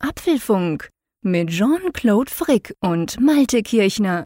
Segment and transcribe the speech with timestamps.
[0.00, 0.90] Apfelfunk
[1.22, 4.22] mit Jean-Claude Frick und Malte Kirchner.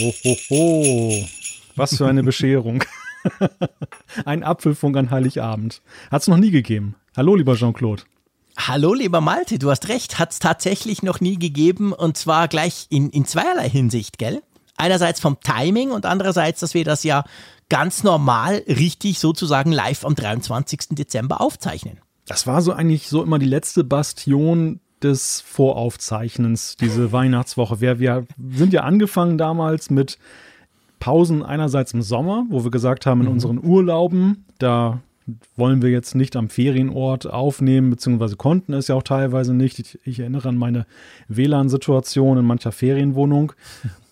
[0.00, 1.24] Ho, ho, ho.
[1.76, 2.82] Was für eine Bescherung.
[4.24, 5.82] Ein Apfelfunk an Heiligabend.
[6.10, 6.96] Hat es noch nie gegeben.
[7.16, 8.02] Hallo, lieber Jean-Claude.
[8.56, 12.86] Hallo, lieber Malte, du hast recht, hat es tatsächlich noch nie gegeben und zwar gleich
[12.90, 14.42] in, in zweierlei Hinsicht, gell?
[14.76, 17.24] Einerseits vom Timing und andererseits, dass wir das ja
[17.68, 20.80] ganz normal, richtig sozusagen live am 23.
[20.90, 21.98] Dezember aufzeichnen.
[22.26, 27.80] Das war so eigentlich so immer die letzte Bastion des Voraufzeichnens, diese Weihnachtswoche.
[27.80, 30.18] Wir, wir sind ja angefangen damals mit
[30.98, 33.32] Pausen einerseits im Sommer, wo wir gesagt haben, in mhm.
[33.32, 35.00] unseren Urlauben, da
[35.56, 39.78] wollen wir jetzt nicht am Ferienort aufnehmen, beziehungsweise konnten es ja auch teilweise nicht.
[39.78, 40.86] Ich, ich erinnere an meine
[41.28, 43.52] WLAN-Situation in mancher Ferienwohnung.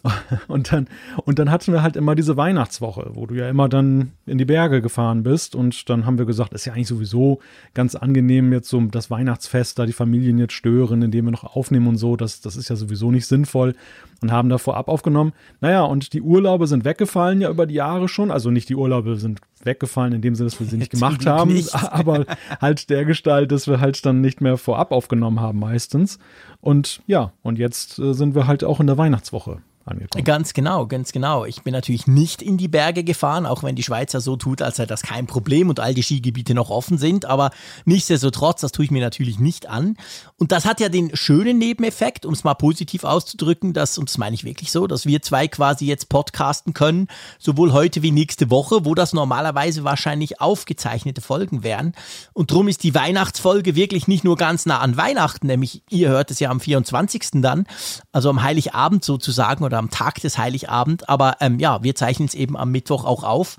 [0.49, 0.87] Und dann,
[1.25, 4.45] und dann hatten wir halt immer diese Weihnachtswoche, wo du ja immer dann in die
[4.45, 5.55] Berge gefahren bist.
[5.55, 7.41] Und dann haben wir gesagt, ist ja eigentlich sowieso
[7.75, 11.89] ganz angenehm, jetzt so das Weihnachtsfest, da die Familien jetzt stören, indem wir noch aufnehmen
[11.89, 12.17] und so.
[12.17, 13.75] Das, das ist ja sowieso nicht sinnvoll.
[14.21, 15.33] Und haben da vorab aufgenommen.
[15.61, 18.33] Naja, und die Urlaube sind weggefallen ja über die Jahre schon.
[18.33, 21.53] Also nicht die Urlaube sind weggefallen in dem Sinne, dass wir sie nicht gemacht haben,
[21.53, 21.75] nicht.
[21.93, 22.25] aber
[22.61, 26.19] halt der Gestalt, dass wir halt dann nicht mehr vorab aufgenommen haben meistens.
[26.61, 29.59] Und ja, und jetzt äh, sind wir halt auch in der Weihnachtswoche
[29.89, 30.25] angekommen.
[30.25, 31.45] Ganz genau, ganz genau.
[31.45, 34.77] Ich bin natürlich nicht in die Berge gefahren, auch wenn die Schweizer so tut, als
[34.77, 37.25] sei das kein Problem und all die Skigebiete noch offen sind.
[37.25, 37.51] Aber
[37.85, 39.97] nichtsdestotrotz, das tue ich mir natürlich nicht an.
[40.37, 44.19] Und das hat ja den schönen Nebeneffekt, um es mal positiv auszudrücken, dass, und das
[44.19, 47.09] meine ich wirklich so, dass wir zwei quasi jetzt podcasten können,
[47.39, 51.95] sowohl heute wie nächste Woche, wo das normalerweise wahrscheinlich aufgezeichnete Folgen wären.
[52.33, 56.31] Und darum ist die Weihnachtsfolge wirklich nicht nur ganz nah an Weihnachten, nämlich ihr hört
[56.31, 57.43] es ja am 24.
[57.43, 57.67] dann,
[58.13, 61.09] also am Heiligabend sozusagen oder am Tag des Heiligabend.
[61.09, 63.59] Aber ähm, ja, wir zeichnen es eben am Mittwoch auch auf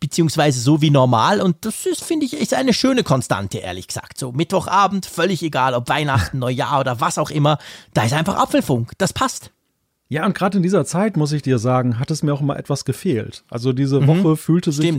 [0.00, 1.40] beziehungsweise so wie normal.
[1.40, 4.18] Und das ist, finde ich, ist eine schöne Konstante, ehrlich gesagt.
[4.18, 7.58] So Mittwochabend, völlig egal, ob Weihnachten, Neujahr oder was auch immer,
[7.94, 8.92] da ist einfach Apfelfunk.
[8.98, 9.52] Das passt.
[10.08, 12.58] Ja, und gerade in dieser Zeit, muss ich dir sagen, hat es mir auch immer
[12.58, 13.44] etwas gefehlt.
[13.48, 14.06] Also diese mhm.
[14.08, 14.92] Woche fühlte sich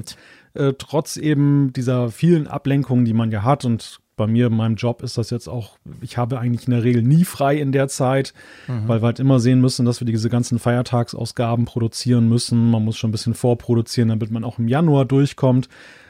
[0.53, 4.75] äh, trotz eben dieser vielen Ablenkungen, die man ja hat und bei mir in meinem
[4.75, 7.87] Job ist das jetzt auch, ich habe eigentlich in der Regel nie frei in der
[7.87, 8.35] Zeit,
[8.67, 8.87] mhm.
[8.87, 12.69] weil wir halt immer sehen müssen, dass wir diese ganzen Feiertagsausgaben produzieren müssen.
[12.69, 15.69] Man muss schon ein bisschen vorproduzieren, damit man auch im Januar durchkommt.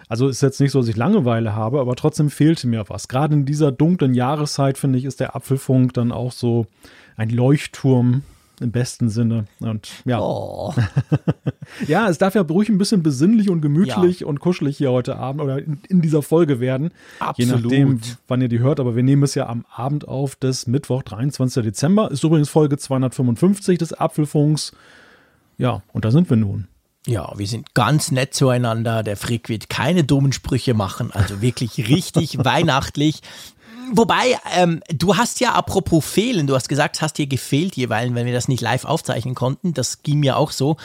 [0.10, 3.08] Also ist jetzt nicht so, dass ich Langeweile habe, aber trotzdem fehlte mir was.
[3.08, 6.66] Gerade in dieser dunklen Jahreszeit, finde ich, ist der Apfelfunk dann auch so
[7.16, 8.24] ein Leuchtturm
[8.62, 9.46] im besten Sinne.
[9.60, 10.20] Und ja.
[10.20, 10.74] Oh.
[11.88, 14.28] ja, es darf ja ruhig ein bisschen besinnlich und gemütlich ja.
[14.28, 16.92] und kuschelig hier heute Abend oder in, in, dieser Folge werden.
[17.20, 17.38] Absolut.
[17.38, 18.80] Je nachdem, wann ihr die hört.
[18.80, 21.64] Aber wir nehmen es ja am Abend auf des Mittwoch, 23.
[21.64, 22.12] Dezember.
[22.12, 24.74] Ist übrigens Folge 255 des Apfelfunks.
[25.58, 26.68] Ja, und da sind wir nun.
[27.08, 29.02] Ja, wir sind ganz nett zueinander.
[29.02, 31.12] Der Frick wird keine dummen Sprüche machen.
[31.12, 33.22] Also wirklich richtig weihnachtlich.
[33.94, 38.26] Wobei, ähm, du hast ja apropos fehlen, du hast gesagt, hast dir gefehlt jeweils, wenn
[38.26, 39.74] wir das nicht live aufzeichnen konnten.
[39.74, 40.78] Das ging mir auch so.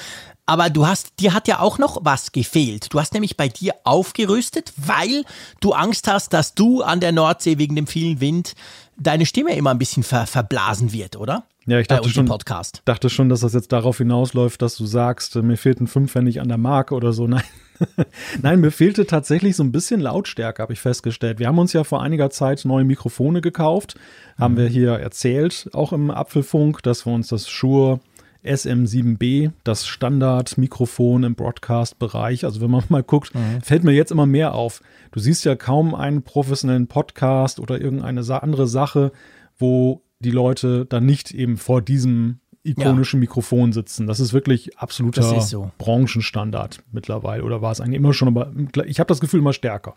[0.44, 2.92] Aber du hast, dir hat ja auch noch was gefehlt.
[2.92, 5.24] Du hast nämlich bei dir aufgerüstet, weil
[5.60, 8.54] du Angst hast, dass du an der Nordsee wegen dem vielen Wind
[8.96, 11.44] deine Stimme immer ein bisschen ver verblasen wird, oder?
[11.66, 12.82] Ja, ich dachte schon, Podcast.
[12.84, 16.48] dachte schon, dass das jetzt darauf hinausläuft, dass du sagst, mir fehlt ein Fünfpfennig an
[16.48, 17.26] der Marke oder so.
[17.28, 17.42] Nein.
[18.42, 21.38] Nein, mir fehlte tatsächlich so ein bisschen Lautstärke, habe ich festgestellt.
[21.38, 24.42] Wir haben uns ja vor einiger Zeit neue Mikrofone gekauft, mhm.
[24.42, 28.00] haben wir hier erzählt, auch im Apfelfunk, dass wir uns das Shure
[28.44, 32.44] SM7B, das Standardmikrofon im Broadcast-Bereich.
[32.44, 33.60] Also wenn man mal guckt, mhm.
[33.62, 34.80] fällt mir jetzt immer mehr auf.
[35.10, 39.12] Du siehst ja kaum einen professionellen Podcast oder irgendeine andere Sache,
[39.58, 43.22] wo die Leute dann nicht eben vor diesem ikonischen ja.
[43.22, 44.06] Mikrofon sitzen.
[44.06, 45.70] Das ist wirklich absoluter ist so.
[45.78, 47.44] Branchenstandard mittlerweile.
[47.44, 48.52] Oder war es eigentlich immer schon, aber
[48.86, 49.94] ich habe das Gefühl immer stärker.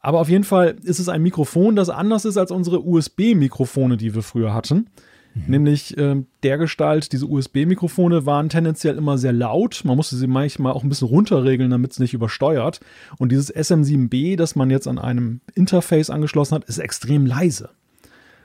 [0.00, 4.14] Aber auf jeden Fall ist es ein Mikrofon, das anders ist als unsere USB-Mikrofone, die
[4.14, 4.90] wir früher hatten.
[5.34, 5.42] Mhm.
[5.46, 9.82] Nämlich äh, der Gestalt, diese USB-Mikrofone waren tendenziell immer sehr laut.
[9.84, 12.80] Man musste sie manchmal auch ein bisschen runterregeln, damit es nicht übersteuert.
[13.18, 17.70] Und dieses SM7B, das man jetzt an einem Interface angeschlossen hat, ist extrem leise.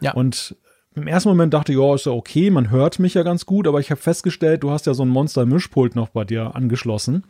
[0.01, 0.13] Ja.
[0.13, 0.55] Und
[0.95, 3.67] im ersten Moment dachte ich, ja, ist ja okay, man hört mich ja ganz gut,
[3.67, 7.23] aber ich habe festgestellt, du hast ja so ein Monster-Mischpult noch bei dir angeschlossen.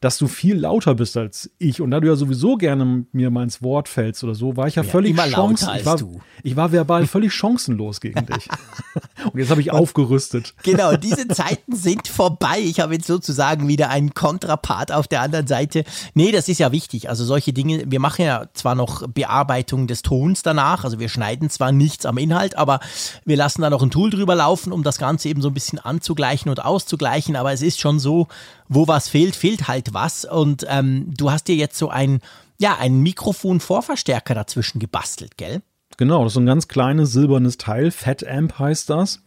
[0.00, 1.80] Dass du viel lauter bist als ich.
[1.80, 4.76] Und da du ja sowieso gerne mir mal ins Wort fällst oder so, war ich
[4.76, 5.98] ja, ja völlig chancen ich war,
[6.42, 8.48] ich war verbal völlig chancenlos gegen dich.
[9.32, 10.54] Und jetzt habe ich aufgerüstet.
[10.62, 12.60] Genau, diese Zeiten sind vorbei.
[12.60, 15.84] Ich habe jetzt sozusagen wieder einen Kontrapart auf der anderen Seite.
[16.14, 17.08] Nee, das ist ja wichtig.
[17.08, 21.50] Also solche Dinge, wir machen ja zwar noch Bearbeitung des Tons danach, also wir schneiden
[21.50, 22.78] zwar nichts am Inhalt, aber
[23.24, 25.80] wir lassen da noch ein Tool drüber laufen, um das Ganze eben so ein bisschen
[25.80, 27.34] anzugleichen und auszugleichen.
[27.34, 28.28] Aber es ist schon so,
[28.68, 30.24] wo was fehlt, fehlt halt was.
[30.24, 32.20] Und ähm, du hast dir jetzt so ein,
[32.58, 35.62] ja, ein Mikrofon-Vorverstärker dazwischen gebastelt, gell?
[35.96, 37.90] Genau, das ist ein ganz kleines silbernes Teil.
[37.90, 39.20] Fat Amp heißt das.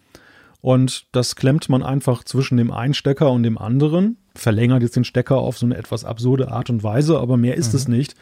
[0.61, 4.17] Und das klemmt man einfach zwischen dem einen Stecker und dem anderen.
[4.35, 7.73] Verlängert jetzt den Stecker auf so eine etwas absurde Art und Weise, aber mehr ist
[7.73, 7.77] mhm.
[7.77, 8.15] es nicht.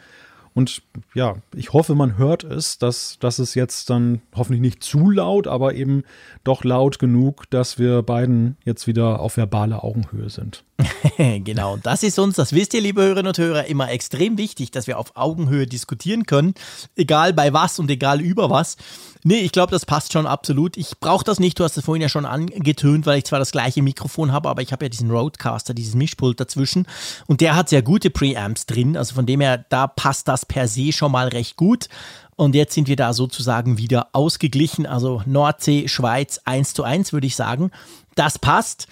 [0.52, 0.82] Und
[1.14, 5.46] ja, ich hoffe, man hört es, dass, dass es jetzt dann hoffentlich nicht zu laut,
[5.46, 6.02] aber eben
[6.42, 10.64] doch laut genug, dass wir beiden jetzt wieder auf verbale Augenhöhe sind.
[11.16, 14.86] genau, das ist uns, das wisst ihr, liebe Hörerinnen und Hörer, immer extrem wichtig, dass
[14.86, 16.54] wir auf Augenhöhe diskutieren können,
[16.96, 18.76] egal bei was und egal über was.
[19.22, 20.76] Nee, ich glaube, das passt schon absolut.
[20.76, 23.52] Ich brauche das nicht, du hast es vorhin ja schon angetönt, weil ich zwar das
[23.52, 26.86] gleiche Mikrofon habe, aber ich habe ja diesen Roadcaster, dieses Mischpult dazwischen
[27.26, 30.68] und der hat sehr gute Preamps drin, also von dem her, da passt das per
[30.68, 31.88] se schon mal recht gut.
[32.36, 34.86] Und jetzt sind wir da sozusagen wieder ausgeglichen.
[34.86, 37.70] Also Nordsee, Schweiz 1 zu 1, würde ich sagen.
[38.14, 38.88] Das passt.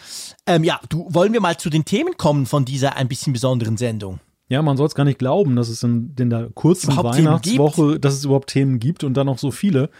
[0.46, 3.78] Ähm, ja, du, wollen wir mal zu den Themen kommen von dieser ein bisschen besonderen
[3.78, 4.20] Sendung?
[4.48, 8.14] Ja, man soll es gar nicht glauben, dass es in, in der kurzen Weihnachtswoche, dass
[8.14, 9.90] es überhaupt Themen gibt und dann noch so viele.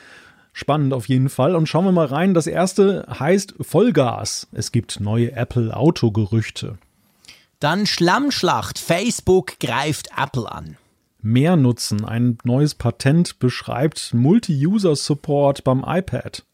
[0.53, 1.55] Spannend auf jeden Fall.
[1.55, 2.35] Und schauen wir mal rein.
[2.35, 4.49] Das erste heißt Vollgas.
[4.53, 6.79] Es gibt neue Apple-Autogerüchte.
[7.61, 8.79] Dann Schlammschlacht.
[8.79, 10.77] Facebook greift Apple an
[11.23, 12.05] mehr nutzen.
[12.05, 16.45] Ein neues Patent beschreibt Multi-User-Support beim iPad.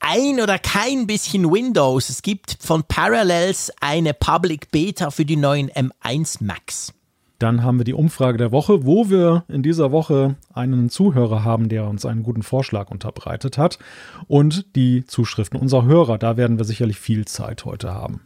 [0.00, 2.10] Ein oder kein bisschen Windows.
[2.10, 6.92] Es gibt von Parallels eine Public Beta für die neuen M1 Max.
[7.38, 11.70] Dann haben wir die Umfrage der Woche, wo wir in dieser Woche einen Zuhörer haben,
[11.70, 13.78] der uns einen guten Vorschlag unterbreitet hat.
[14.28, 16.18] Und die Zuschriften unserer Hörer.
[16.18, 18.20] Da werden wir sicherlich viel Zeit heute haben.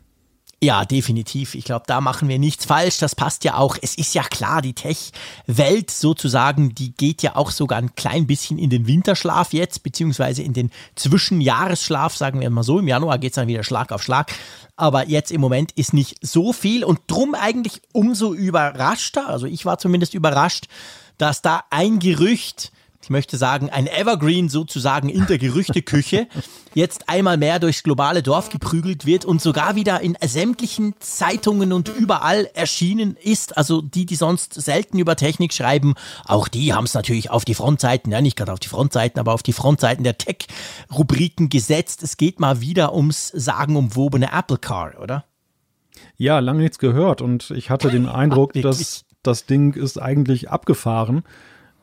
[0.62, 1.54] Ja, definitiv.
[1.54, 2.96] Ich glaube, da machen wir nichts falsch.
[2.98, 3.76] Das passt ja auch.
[3.82, 8.58] Es ist ja klar, die Tech-Welt sozusagen, die geht ja auch sogar ein klein bisschen
[8.58, 12.78] in den Winterschlaf jetzt, beziehungsweise in den Zwischenjahresschlaf, sagen wir mal so.
[12.78, 14.32] Im Januar geht es dann wieder Schlag auf Schlag.
[14.76, 19.28] Aber jetzt im Moment ist nicht so viel und drum eigentlich umso überraschter.
[19.28, 20.68] Also ich war zumindest überrascht,
[21.18, 22.72] dass da ein Gerücht
[23.06, 26.26] ich möchte sagen, ein Evergreen sozusagen in der Gerüchteküche,
[26.74, 31.88] jetzt einmal mehr durchs globale Dorf geprügelt wird und sogar wieder in sämtlichen Zeitungen und
[31.88, 33.56] überall erschienen ist.
[33.56, 35.94] Also die, die sonst selten über Technik schreiben,
[36.24, 39.34] auch die haben es natürlich auf die Frontseiten, ja nicht gerade auf die Frontseiten, aber
[39.34, 42.02] auf die Frontseiten der Tech-Rubriken gesetzt.
[42.02, 45.26] Es geht mal wieder ums sagenumwobene Apple Car, oder?
[46.16, 50.50] Ja, lange nichts gehört und ich hatte den Eindruck, Ach, dass das Ding ist eigentlich
[50.50, 51.22] abgefahren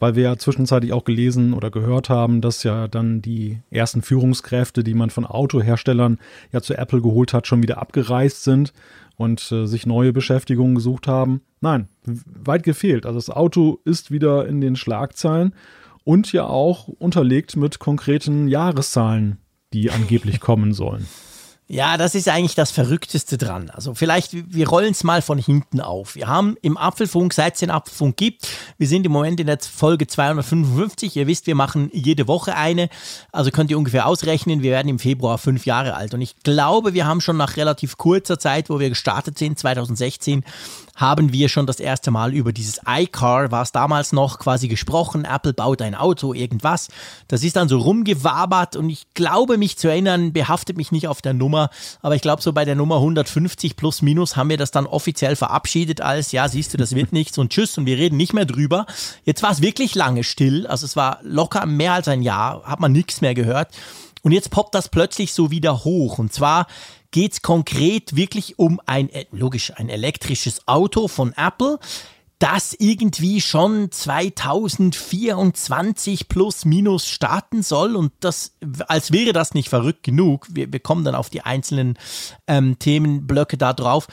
[0.03, 4.83] weil wir ja zwischenzeitlich auch gelesen oder gehört haben, dass ja dann die ersten Führungskräfte,
[4.83, 6.19] die man von Autoherstellern
[6.51, 8.73] ja zu Apple geholt hat, schon wieder abgereist sind
[9.15, 11.39] und äh, sich neue Beschäftigungen gesucht haben.
[11.61, 13.05] Nein, weit gefehlt.
[13.05, 15.55] Also das Auto ist wieder in den Schlagzeilen
[16.03, 19.38] und ja auch unterlegt mit konkreten Jahreszahlen,
[19.71, 21.07] die angeblich kommen sollen.
[21.68, 23.69] Ja, das ist eigentlich das Verrückteste dran.
[23.69, 26.15] Also vielleicht, wir rollen es mal von hinten auf.
[26.15, 29.57] Wir haben im Apfelfunk, seit es den Apfelfunk gibt, wir sind im Moment in der
[29.60, 31.15] Folge 255.
[31.15, 32.89] Ihr wisst, wir machen jede Woche eine.
[33.31, 36.13] Also könnt ihr ungefähr ausrechnen, wir werden im Februar fünf Jahre alt.
[36.13, 40.44] Und ich glaube, wir haben schon nach relativ kurzer Zeit, wo wir gestartet sind, 2016,
[40.95, 45.25] haben wir schon das erste Mal über dieses iCar, war es damals noch quasi gesprochen,
[45.25, 46.90] Apple baut ein Auto, irgendwas.
[47.28, 51.22] Das ist dann so rumgewabert und ich glaube mich zu erinnern, behaftet mich nicht auf
[51.22, 51.69] der Nummer,
[52.01, 55.36] aber ich glaube so bei der Nummer 150 plus minus haben wir das dann offiziell
[55.36, 58.46] verabschiedet als, ja siehst du, das wird nichts und tschüss und wir reden nicht mehr
[58.46, 58.86] drüber.
[59.25, 62.79] Jetzt war es wirklich lange still, also es war locker mehr als ein Jahr, hat
[62.79, 63.70] man nichts mehr gehört.
[64.22, 66.17] Und jetzt poppt das plötzlich so wieder hoch.
[66.17, 66.67] Und zwar
[67.13, 71.79] geht es konkret wirklich um ein, äh, logisch, ein elektrisches Auto von Apple,
[72.39, 77.96] das irgendwie schon 2024 plus minus starten soll?
[77.96, 81.98] Und das, als wäre das nicht verrückt genug, wir, wir kommen dann auf die einzelnen
[82.48, 84.08] ähm, Themenblöcke da drauf,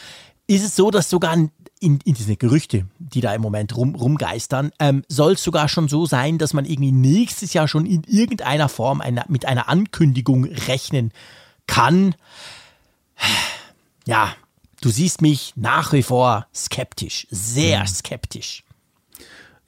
[0.47, 4.73] ist es so, dass sogar in, in diese Gerüchte, die da im Moment rum, rumgeistern,
[4.79, 8.69] ähm, soll es sogar schon so sein, dass man irgendwie nächstes Jahr schon in irgendeiner
[8.69, 11.13] Form eine, mit einer Ankündigung rechnen
[11.67, 12.15] kann
[14.07, 14.35] ja,
[14.81, 17.87] du siehst mich nach wie vor skeptisch, sehr mhm.
[17.87, 18.65] skeptisch.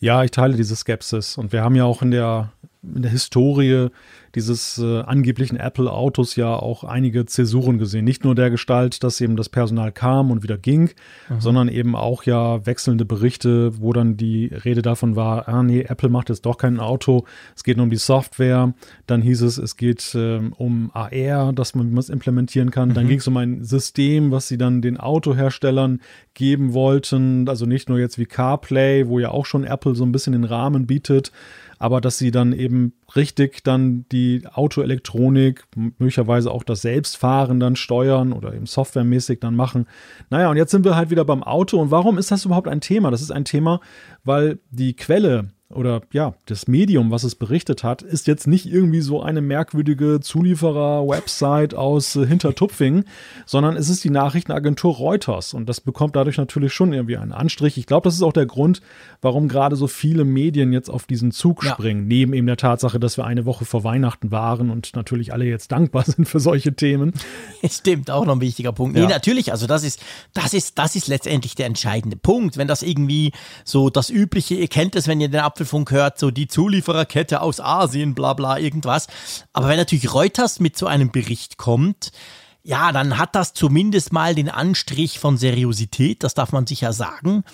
[0.01, 1.39] Ja, ich teile diese Skepsis.
[1.39, 3.89] Und wir haben ja auch in der, in der Historie
[4.35, 8.05] dieses äh, angeblichen Apple-Autos ja auch einige Zäsuren gesehen.
[8.05, 10.91] Nicht nur der Gestalt, dass eben das Personal kam und wieder ging,
[11.29, 11.41] mhm.
[11.41, 16.09] sondern eben auch ja wechselnde Berichte, wo dann die Rede davon war, ah nee, Apple
[16.09, 17.25] macht jetzt doch kein Auto,
[17.55, 18.75] es geht nur um die Software.
[19.07, 22.91] Dann hieß es, es geht äh, um AR, dass man es implementieren kann.
[22.91, 22.95] Mhm.
[22.95, 26.01] Dann ging es um ein System, was sie dann den Autoherstellern
[26.35, 27.49] geben wollten.
[27.49, 30.45] Also nicht nur jetzt wie CarPlay, wo ja auch schon Apple so ein bisschen den
[30.45, 31.33] Rahmen bietet,
[31.83, 38.33] aber dass sie dann eben richtig dann die Autoelektronik, möglicherweise auch das Selbstfahren dann steuern
[38.33, 39.87] oder eben softwaremäßig dann machen.
[40.31, 41.81] Naja, und jetzt sind wir halt wieder beim Auto.
[41.81, 43.11] Und warum ist das überhaupt ein Thema?
[43.11, 43.81] Das ist ein Thema,
[44.23, 49.01] weil die Quelle oder ja, das Medium, was es berichtet hat, ist jetzt nicht irgendwie
[49.01, 53.05] so eine merkwürdige Zulieferer-Website aus äh, Hintertupfing,
[53.47, 57.79] sondern es ist die Nachrichtenagentur Reuters und das bekommt dadurch natürlich schon irgendwie einen Anstrich.
[57.79, 58.83] Ich glaube, das ist auch der Grund,
[59.21, 61.73] warum gerade so viele Medien jetzt auf diesen Zug ja.
[61.73, 65.45] springen, neben eben der Tatsache, dass wir eine Woche vor Weihnachten waren und natürlich alle
[65.45, 67.13] jetzt dankbar sind für solche Themen.
[67.69, 68.97] Stimmt, auch noch ein wichtiger Punkt.
[68.97, 69.05] Ja.
[69.05, 70.01] Nee, natürlich, also das ist,
[70.35, 72.57] das ist, das ist letztendlich der entscheidende Punkt.
[72.57, 73.33] Wenn das irgendwie
[73.65, 77.41] so das übliche, ihr kennt es, wenn ihr den Apfel Apfelfunk hört, so die Zuliefererkette
[77.41, 79.07] aus Asien, bla bla, irgendwas.
[79.53, 82.11] Aber wenn natürlich Reuters mit so einem Bericht kommt,
[82.65, 87.45] ja, dann hat das zumindest mal den Anstrich von Seriosität, das darf man sicher sagen.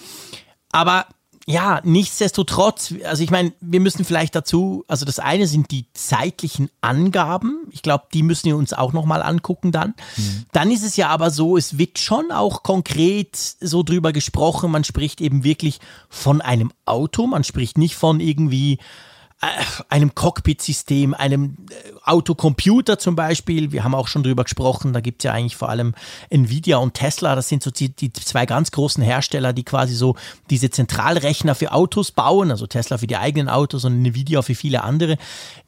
[0.73, 1.07] Aber
[1.51, 6.69] ja, nichtsdestotrotz, also ich meine, wir müssen vielleicht dazu, also das eine sind die zeitlichen
[6.83, 7.67] Angaben.
[7.71, 9.95] Ich glaube, die müssen wir uns auch nochmal angucken dann.
[10.19, 10.45] Mhm.
[10.53, 14.71] Dann ist es ja aber so, es wird schon auch konkret so drüber gesprochen.
[14.71, 17.27] Man spricht eben wirklich von einem Auto.
[17.27, 18.79] Man spricht nicht von irgendwie
[19.89, 23.71] einem Cockpit-System, einem äh, Autocomputer zum Beispiel.
[23.71, 25.95] Wir haben auch schon drüber gesprochen, da gibt es ja eigentlich vor allem
[26.29, 30.17] Nvidia und Tesla, das sind so die, die, zwei ganz großen Hersteller, die quasi so
[30.51, 34.83] diese Zentralrechner für Autos bauen, also Tesla für die eigenen Autos und Nvidia für viele
[34.83, 35.19] andere.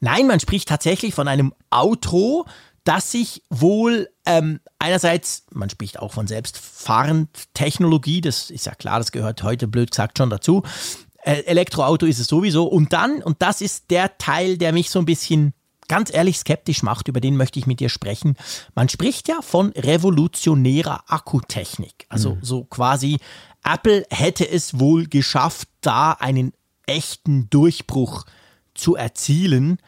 [0.01, 2.45] Nein, man spricht tatsächlich von einem Auto,
[2.83, 9.11] das sich wohl ähm, einerseits, man spricht auch von Selbstfahrend-Technologie, das ist ja klar, das
[9.11, 12.65] gehört heute blöd gesagt schon dazu, äh, Elektroauto ist es sowieso.
[12.65, 15.53] Und dann, und das ist der Teil, der mich so ein bisschen
[15.87, 18.37] ganz ehrlich skeptisch macht, über den möchte ich mit dir sprechen.
[18.75, 22.05] Man spricht ja von revolutionärer Akkutechnik.
[22.07, 22.39] Also mhm.
[22.41, 23.17] so quasi,
[23.63, 26.53] Apple hätte es wohl geschafft, da einen
[26.85, 28.25] echten Durchbruch
[28.73, 29.79] zu erzielen.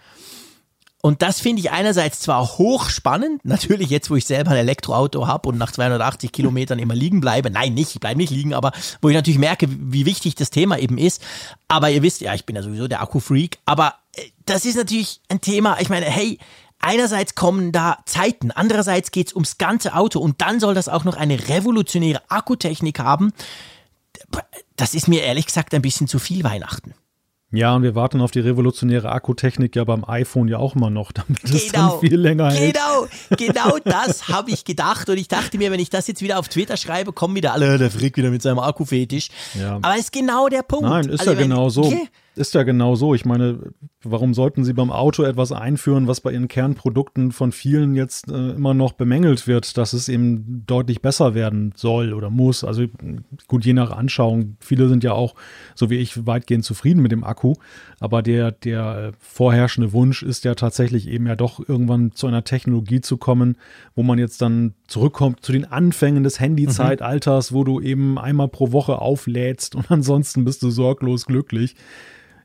[1.05, 5.49] Und das finde ich einerseits zwar hochspannend, natürlich jetzt, wo ich selber ein Elektroauto habe
[5.49, 7.51] und nach 280 Kilometern immer liegen bleibe.
[7.51, 10.79] Nein, nicht, ich bleibe nicht liegen, aber wo ich natürlich merke, wie wichtig das Thema
[10.79, 11.21] eben ist.
[11.67, 13.57] Aber ihr wisst, ja, ich bin ja sowieso der Akku-Freak.
[13.65, 16.39] Aber äh, das ist natürlich ein Thema, ich meine, hey,
[16.79, 21.03] einerseits kommen da Zeiten, andererseits geht es ums ganze Auto und dann soll das auch
[21.03, 23.33] noch eine revolutionäre Akkutechnik haben.
[24.77, 26.93] Das ist mir ehrlich gesagt ein bisschen zu viel Weihnachten.
[27.53, 31.11] Ja, und wir warten auf die revolutionäre Akkutechnik ja beim iPhone ja auch immer noch,
[31.13, 32.73] damit genau, es dann viel länger hält.
[32.73, 33.07] Genau,
[33.37, 35.07] genau das habe ich gedacht.
[35.07, 37.77] Und ich dachte mir, wenn ich das jetzt wieder auf Twitter schreibe, kommen wieder alle,
[37.77, 39.29] der Frick wieder mit seinem Akkufetisch.
[39.53, 39.75] Ja.
[39.75, 40.85] Aber ist genau der Punkt.
[40.85, 41.83] Nein, ist also, ja genau so.
[41.83, 42.09] Okay.
[42.35, 43.13] Ist ja genau so.
[43.13, 43.59] Ich meine,
[44.01, 48.51] warum sollten Sie beim Auto etwas einführen, was bei Ihren Kernprodukten von vielen jetzt äh,
[48.51, 52.63] immer noch bemängelt wird, dass es eben deutlich besser werden soll oder muss?
[52.63, 52.85] Also
[53.47, 54.57] gut, je nach Anschauung.
[54.59, 55.35] Viele sind ja auch,
[55.75, 57.53] so wie ich, weitgehend zufrieden mit dem Akku.
[57.99, 63.01] Aber der, der vorherrschende Wunsch ist ja tatsächlich eben ja doch irgendwann zu einer Technologie
[63.01, 63.57] zu kommen,
[63.95, 67.55] wo man jetzt dann zurückkommt zu den Anfängen des Handyzeitalters, mhm.
[67.55, 71.75] wo du eben einmal pro Woche auflädst und ansonsten bist du sorglos glücklich.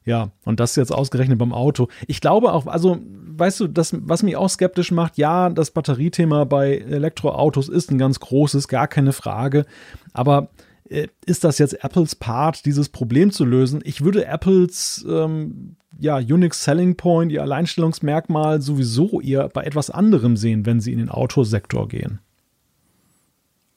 [0.08, 1.88] Ja, und das jetzt ausgerechnet beim Auto.
[2.06, 2.96] Ich glaube auch, also,
[3.36, 7.98] weißt du, das, was mich auch skeptisch macht, ja, das Batteriethema bei Elektroautos ist ein
[7.98, 9.66] ganz großes, gar keine Frage.
[10.14, 10.48] Aber
[10.88, 13.82] äh, ist das jetzt Apples Part, dieses Problem zu lösen?
[13.84, 20.38] Ich würde Apples ähm, ja, Unix Selling Point, ihr Alleinstellungsmerkmal sowieso eher bei etwas anderem
[20.38, 22.18] sehen, wenn sie in den Autosektor gehen.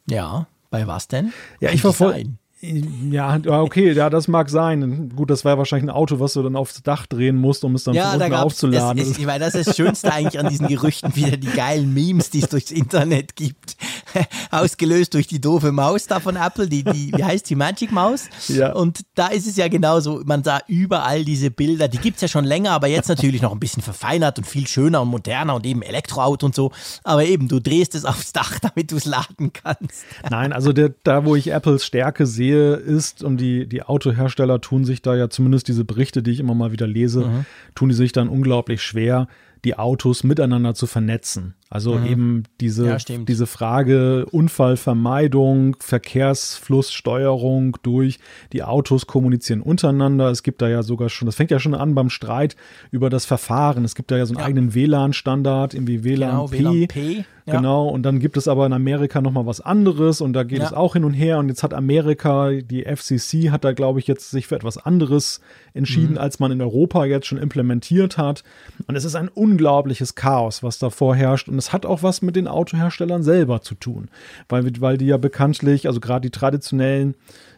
[0.09, 1.33] Ja, bei was denn?
[1.59, 2.29] Ja, ich verfolge.
[2.62, 5.10] Ja, okay, ja, das mag sein.
[5.15, 7.84] Gut, das wäre wahrscheinlich ein Auto, was du dann aufs Dach drehen musst, um es
[7.84, 9.01] dann ja, von unten aufzuladen.
[9.18, 12.44] Ich meine, das ist das Schönste eigentlich an diesen Gerüchten, wieder die geilen Memes, die
[12.44, 13.75] es durchs Internet gibt.
[14.51, 18.30] Ausgelöst durch die doofe Maus da von Apple, die, die, wie heißt die, Magic Maus?
[18.48, 18.74] Ja.
[18.74, 22.27] Und da ist es ja genauso, man sah überall diese Bilder, die gibt es ja
[22.27, 25.65] schon länger, aber jetzt natürlich noch ein bisschen verfeinert und viel schöner und moderner und
[25.65, 26.72] eben Elektroauto und so.
[27.03, 30.03] Aber eben, du drehst es aufs Dach, damit du es laden kannst.
[30.30, 34.62] Nein, also der, da, wo ich Apples Stärke sehe, sehe, ist, und die, die Autohersteller
[34.62, 37.46] tun sich da ja zumindest diese Berichte, die ich immer mal wieder lese, mhm.
[37.75, 39.27] tun die sich dann unglaublich schwer,
[39.63, 41.55] die Autos miteinander zu vernetzen.
[41.74, 42.06] Also mhm.
[42.06, 48.20] eben diese, ja, diese Frage Unfallvermeidung, Verkehrsflusssteuerung durch
[48.51, 50.30] die Autos kommunizieren untereinander.
[50.30, 52.58] Es gibt da ja sogar schon, das fängt ja schon an beim Streit
[52.92, 53.86] über das Verfahren.
[53.86, 54.48] Es gibt da ja so einen ja.
[54.48, 57.25] eigenen WLAN-Standard, irgendwie WLAN, genau, WLAN P.
[57.46, 57.56] Ja.
[57.56, 60.74] Genau, und dann gibt es aber in Amerika nochmal was anderes und da geht es
[60.74, 64.30] auch hin und her und jetzt hat Amerika, die FCC hat da glaube ich jetzt
[64.30, 65.42] sich für etwas anderes
[65.74, 66.18] entschieden, mhm.
[66.20, 68.44] als man in Europa jetzt schon implementiert hat
[68.86, 72.36] und es ist ein unglaubliches Chaos, was da vorherrscht und es hat auch was mit
[72.36, 74.10] den Autoherstellern selber zu tun,
[74.50, 77.15] weil, weil die ja bekanntlich, also gerade die traditionellen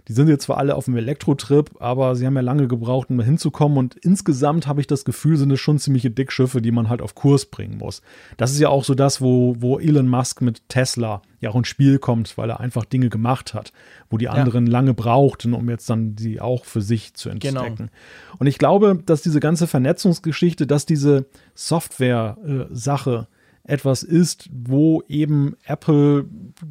[0.08, 3.18] die sind jetzt zwar alle auf dem Elektrotrip, aber sie haben ja lange gebraucht, um
[3.18, 3.78] da hinzukommen.
[3.78, 7.16] Und insgesamt habe ich das Gefühl, sind es schon ziemliche Dickschiffe, die man halt auf
[7.16, 8.02] Kurs bringen muss.
[8.36, 11.70] Das ist ja auch so das, wo, wo Elon Musk mit Tesla ja auch ins
[11.70, 13.72] Spiel kommt, weil er einfach Dinge gemacht hat,
[14.10, 14.74] wo die anderen ja.
[14.74, 17.76] lange brauchten, um jetzt dann die auch für sich zu entdecken.
[17.76, 17.90] Genau.
[18.40, 23.28] Und ich glaube, dass diese ganze Vernetzungsgeschichte, dass diese Software-Sache
[23.66, 26.26] etwas ist, wo eben Apple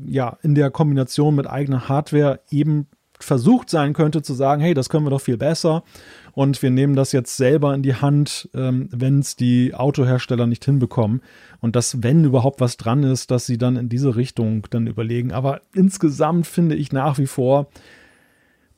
[0.05, 2.87] ja in der Kombination mit eigener Hardware eben
[3.19, 5.85] versucht sein könnte zu sagen, hey, das können wir doch viel besser
[6.33, 10.65] und wir nehmen das jetzt selber in die Hand, ähm, wenn es die Autohersteller nicht
[10.65, 11.23] hinbekommen.
[11.61, 15.33] Und dass, wenn überhaupt was dran ist, dass sie dann in diese Richtung dann überlegen.
[15.33, 17.69] Aber insgesamt finde ich nach wie vor,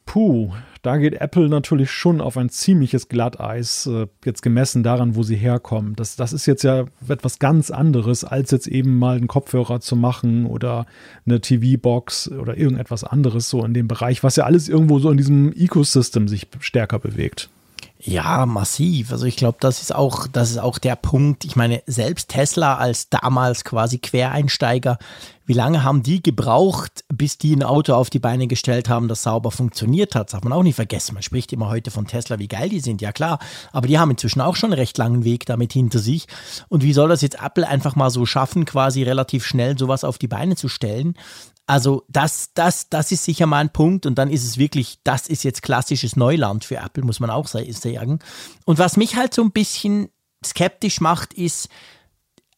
[0.06, 5.22] puh, da geht Apple natürlich schon auf ein ziemliches Glatteis, äh, jetzt gemessen daran, wo
[5.22, 5.96] sie herkommen.
[5.96, 9.96] Das, das ist jetzt ja etwas ganz anderes, als jetzt eben mal einen Kopfhörer zu
[9.96, 10.86] machen oder
[11.26, 15.16] eine TV-Box oder irgendetwas anderes so in dem Bereich, was ja alles irgendwo so in
[15.16, 17.48] diesem Ecosystem sich stärker bewegt.
[18.06, 19.12] Ja, massiv.
[19.12, 21.46] Also ich glaube, das ist auch, das ist auch der Punkt.
[21.46, 24.98] Ich meine, selbst Tesla als damals quasi Quereinsteiger,
[25.46, 29.22] wie lange haben die gebraucht, bis die ein Auto auf die Beine gestellt haben, das
[29.22, 30.26] sauber funktioniert hat?
[30.26, 31.14] Das darf man auch nicht vergessen.
[31.14, 33.00] Man spricht immer heute von Tesla, wie geil die sind.
[33.00, 33.38] Ja klar,
[33.72, 36.26] aber die haben inzwischen auch schon einen recht langen Weg damit hinter sich.
[36.68, 40.18] Und wie soll das jetzt Apple einfach mal so schaffen, quasi relativ schnell sowas auf
[40.18, 41.14] die Beine zu stellen?
[41.66, 45.28] Also das, das, das ist sicher mal ein Punkt und dann ist es wirklich, das
[45.28, 48.18] ist jetzt klassisches Neuland für Apple, muss man auch sagen.
[48.66, 50.08] Und was mich halt so ein bisschen
[50.44, 51.68] skeptisch macht, ist,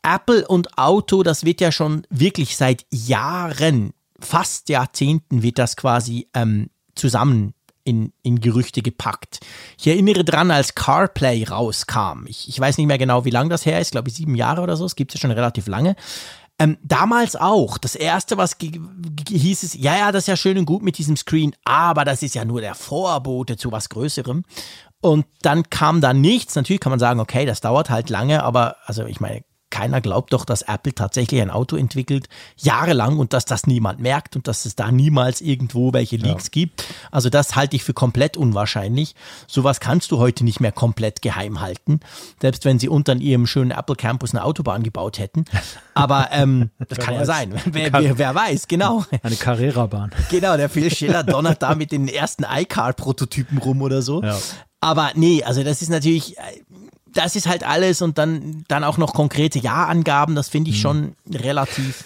[0.07, 6.29] Apple und Auto, das wird ja schon wirklich seit Jahren, fast Jahrzehnten wird das quasi
[6.33, 9.41] ähm, zusammen in, in Gerüchte gepackt.
[9.79, 12.27] Ich erinnere dran, als CarPlay rauskam.
[12.27, 14.63] Ich, ich weiß nicht mehr genau, wie lange das her ist, glaube ich sieben Jahre
[14.63, 14.85] oder so.
[14.85, 15.97] Es gibt es ja schon relativ lange.
[16.59, 17.77] Ähm, damals auch.
[17.77, 21.17] Das erste, was hieß es, ja, ja, das ist ja schön und gut mit diesem
[21.17, 24.45] Screen, aber das ist ja nur der Vorbote zu was Größerem.
[25.03, 26.55] Und dann kam da nichts.
[26.55, 30.33] Natürlich kann man sagen, okay, das dauert halt lange, aber also ich meine, keiner glaubt
[30.33, 34.65] doch, dass Apple tatsächlich ein Auto entwickelt, jahrelang und dass das niemand merkt und dass
[34.65, 36.51] es da niemals irgendwo welche Leaks ja.
[36.53, 36.85] gibt.
[37.11, 39.15] Also das halte ich für komplett unwahrscheinlich.
[39.47, 42.01] Sowas kannst du heute nicht mehr komplett geheim halten,
[42.41, 45.45] selbst wenn sie unter ihrem schönen Apple Campus eine Autobahn gebaut hätten.
[45.95, 47.21] Aber ähm, das kann weiß.
[47.21, 47.55] ja sein.
[47.65, 49.05] Wer, wer, wer, weiß, genau.
[49.23, 50.11] Eine Carrera-Bahn.
[50.29, 54.23] Genau, der Phil Schiller donnert da mit den ersten iCar-Prototypen rum oder so.
[54.23, 54.37] Ja.
[54.81, 56.37] Aber nee, also das ist natürlich,
[57.17, 60.81] das ist halt alles und dann, dann auch noch konkrete Ja-Angaben, das finde ich mhm.
[60.81, 62.05] schon relativ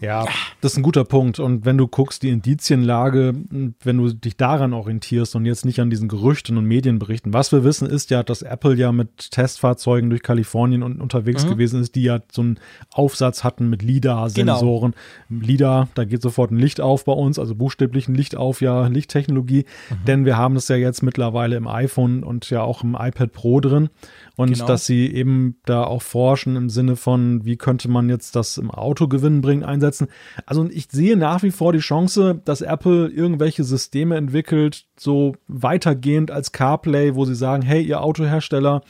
[0.00, 0.26] ja,
[0.60, 1.38] das ist ein guter Punkt.
[1.38, 5.88] Und wenn du guckst, die Indizienlage, wenn du dich daran orientierst und jetzt nicht an
[5.88, 7.32] diesen Gerüchten und Medienberichten.
[7.32, 11.50] Was wir wissen, ist ja, dass Apple ja mit Testfahrzeugen durch Kalifornien und unterwegs mhm.
[11.50, 12.58] gewesen ist, die ja so einen
[12.92, 14.94] Aufsatz hatten mit LIDAR-Sensoren.
[15.28, 15.46] Genau.
[15.46, 18.88] LIDAR, da geht sofort ein Licht auf bei uns, also buchstäblich ein Licht auf, ja,
[18.88, 19.64] Lichttechnologie.
[19.90, 20.04] Mhm.
[20.06, 23.60] Denn wir haben es ja jetzt mittlerweile im iPhone und ja auch im iPad Pro
[23.60, 23.90] drin
[24.36, 24.66] und genau.
[24.66, 28.70] dass sie eben da auch forschen im Sinne von, wie könnte man jetzt das im
[28.70, 30.08] Auto Gewinn bringen, einsetzen.
[30.44, 36.30] Also ich sehe nach wie vor die Chance, dass Apple irgendwelche Systeme entwickelt, so weitergehend
[36.30, 38.82] als CarPlay, wo sie sagen, hey, ihr Autohersteller,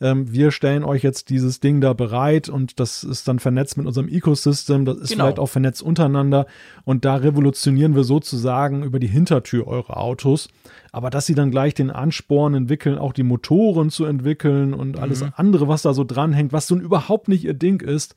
[0.00, 3.86] ähm, wir stellen euch jetzt dieses Ding da bereit und das ist dann vernetzt mit
[3.86, 5.24] unserem Ecosystem, das ist genau.
[5.24, 6.46] vielleicht auch vernetzt untereinander
[6.84, 10.48] und da revolutionieren wir sozusagen über die Hintertür eure Autos.
[10.92, 15.22] Aber dass sie dann gleich den Ansporn entwickeln, auch die Motoren zu entwickeln und alles
[15.22, 15.32] mhm.
[15.36, 18.14] andere, was da so dranhängt, was so überhaupt nicht ihr Ding ist,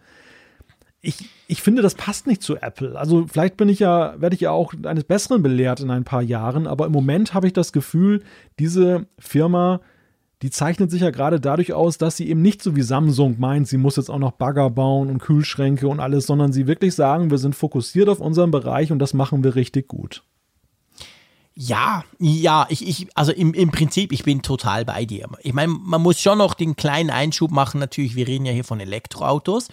[1.02, 2.98] ich, ich finde, das passt nicht zu Apple.
[2.98, 6.22] Also vielleicht bin ich ja, werde ich ja auch eines Besseren belehrt in ein paar
[6.22, 8.22] Jahren, aber im Moment habe ich das Gefühl,
[8.60, 9.82] diese Firma
[10.42, 13.68] die zeichnet sich ja gerade dadurch aus, dass sie eben nicht so wie Samsung meint,
[13.68, 17.30] sie muss jetzt auch noch Bagger bauen und Kühlschränke und alles, sondern sie wirklich sagen,
[17.30, 20.24] wir sind fokussiert auf unseren Bereich und das machen wir richtig gut.
[21.54, 25.28] Ja, ja, ich, ich, also im, im Prinzip, ich bin total bei dir.
[25.42, 28.64] Ich meine, man muss schon noch den kleinen Einschub machen, natürlich, wir reden ja hier
[28.64, 29.68] von Elektroautos.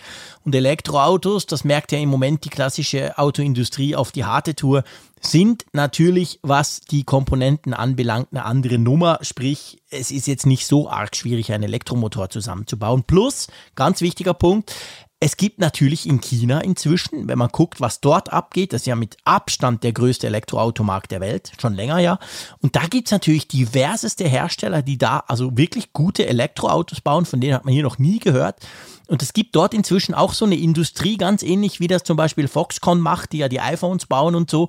[0.44, 4.83] Und Elektroautos, das merkt ja im Moment die klassische Autoindustrie auf die harte Tour,
[5.20, 9.18] sind natürlich, was die Komponenten anbelangt, eine andere Nummer.
[9.22, 13.04] Sprich, es ist jetzt nicht so arg schwierig, einen Elektromotor zusammenzubauen.
[13.04, 14.74] Plus, ganz wichtiger Punkt,
[15.20, 18.94] Es gibt natürlich in China inzwischen, wenn man guckt, was dort abgeht, das ist ja
[18.94, 22.20] mit Abstand der größte Elektroautomarkt der Welt, schon länger ja.
[22.61, 27.54] Und da gibt's natürlich diverseste Hersteller, die da also wirklich gute Elektroautos bauen, von denen
[27.54, 28.64] hat man hier noch nie gehört.
[29.09, 32.46] Und es gibt dort inzwischen auch so eine Industrie, ganz ähnlich wie das zum Beispiel
[32.46, 34.68] Foxconn macht, die ja die iPhones bauen und so.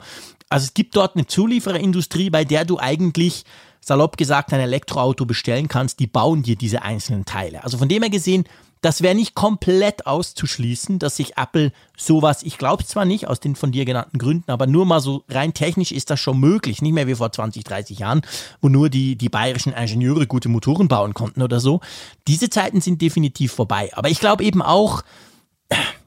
[0.49, 3.45] Also es gibt dort eine Zuliefererindustrie, bei der du eigentlich
[3.81, 7.63] salopp gesagt ein Elektroauto bestellen kannst, die bauen dir diese einzelnen Teile.
[7.63, 8.45] Also von dem her gesehen,
[8.81, 13.55] das wäre nicht komplett auszuschließen, dass sich Apple sowas, ich glaube zwar nicht aus den
[13.55, 16.81] von dir genannten Gründen, aber nur mal so rein technisch ist das schon möglich.
[16.81, 18.21] Nicht mehr wie vor 20, 30 Jahren,
[18.61, 21.81] wo nur die, die bayerischen Ingenieure gute Motoren bauen konnten oder so.
[22.27, 23.91] Diese Zeiten sind definitiv vorbei.
[23.93, 25.03] Aber ich glaube eben auch,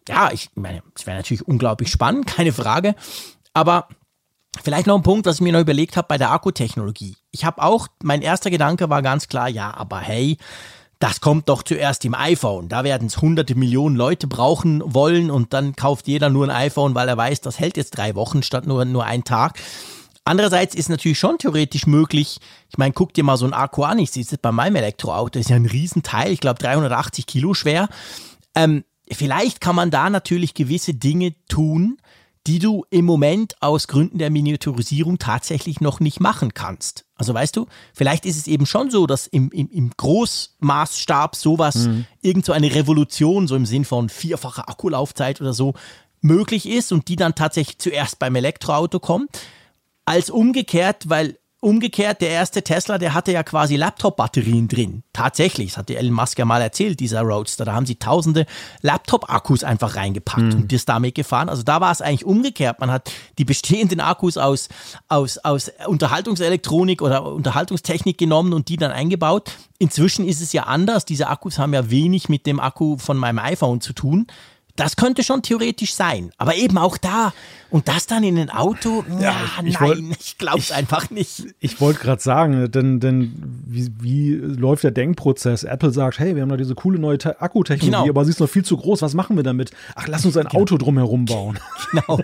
[0.08, 2.94] ja, ich meine, es wäre natürlich unglaublich spannend, keine Frage.
[3.52, 3.88] Aber
[4.60, 7.16] Vielleicht noch ein Punkt, was ich mir noch überlegt habe bei der Akkutechnologie.
[7.30, 10.36] Ich habe auch, mein erster Gedanke war ganz klar, ja, aber hey,
[10.98, 12.68] das kommt doch zuerst im iPhone.
[12.68, 16.94] Da werden es hunderte Millionen Leute brauchen wollen und dann kauft jeder nur ein iPhone,
[16.94, 19.58] weil er weiß, das hält jetzt drei Wochen statt nur, nur einen Tag.
[20.24, 22.38] Andererseits ist natürlich schon theoretisch möglich,
[22.70, 25.40] ich meine, guck dir mal so ein Akku an, ich sehe es bei meinem Elektroauto,
[25.40, 27.88] ist ja ein Riesenteil, ich glaube 380 Kilo schwer.
[28.54, 31.98] Ähm, vielleicht kann man da natürlich gewisse Dinge tun,
[32.46, 37.04] die du im Moment aus Gründen der Miniaturisierung tatsächlich noch nicht machen kannst.
[37.14, 41.86] Also weißt du, vielleicht ist es eben schon so, dass im, im, im Großmaßstab sowas,
[41.86, 42.06] mhm.
[42.20, 45.74] irgend so eine Revolution, so im Sinn von vierfacher Akkulaufzeit oder so,
[46.20, 49.40] möglich ist und die dann tatsächlich zuerst beim Elektroauto kommt,
[50.04, 55.04] als umgekehrt, weil Umgekehrt, der erste Tesla, der hatte ja quasi Laptop-Batterien drin.
[55.12, 57.64] Tatsächlich, das hat der Elon Musk ja mal erzählt, dieser Roadster.
[57.64, 58.46] Da haben sie tausende
[58.80, 60.62] Laptop-Akkus einfach reingepackt mhm.
[60.62, 61.48] und das damit gefahren.
[61.48, 62.80] Also da war es eigentlich umgekehrt.
[62.80, 64.70] Man hat die bestehenden Akkus aus,
[65.06, 69.52] aus, aus Unterhaltungselektronik oder Unterhaltungstechnik genommen und die dann eingebaut.
[69.78, 71.04] Inzwischen ist es ja anders.
[71.04, 74.26] Diese Akkus haben ja wenig mit dem Akku von meinem iPhone zu tun.
[74.74, 76.32] Das könnte schon theoretisch sein.
[76.38, 77.32] Aber eben auch da.
[77.72, 79.02] Und das dann in ein Auto?
[79.18, 81.46] Ja, ja ich, nein, wollt, ich glaube es einfach nicht.
[81.58, 83.32] Ich wollte gerade sagen, denn, denn
[83.66, 85.64] wie, wie, läuft der Denkprozess?
[85.64, 88.10] Apple sagt, hey, wir haben da diese coole neue Akkutechnologie, genau.
[88.10, 89.00] aber sie ist noch viel zu groß.
[89.00, 89.70] Was machen wir damit?
[89.94, 90.60] Ach, lass uns ein genau.
[90.62, 91.58] Auto drumherum bauen.
[91.92, 92.20] Genau.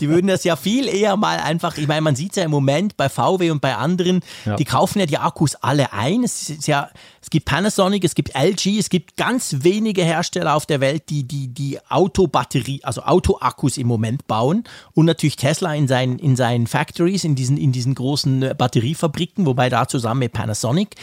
[0.00, 2.50] Die würden das ja viel eher mal einfach, ich meine, man sieht es ja im
[2.50, 4.56] Moment bei VW und bei anderen, ja.
[4.56, 6.24] die kaufen ja die Akkus alle ein.
[6.24, 6.88] Es ist ja,
[7.20, 11.24] es gibt Panasonic, es gibt LG, es gibt ganz wenige Hersteller auf der Welt, die
[11.24, 14.64] die, die Autobatterie, also Autoakkus im Moment bauen
[14.94, 19.46] und natürlich Tesla in seinen, in seinen Factories, in diesen, in diesen großen äh, Batteriefabriken,
[19.46, 20.96] wobei da zusammen mit Panasonic.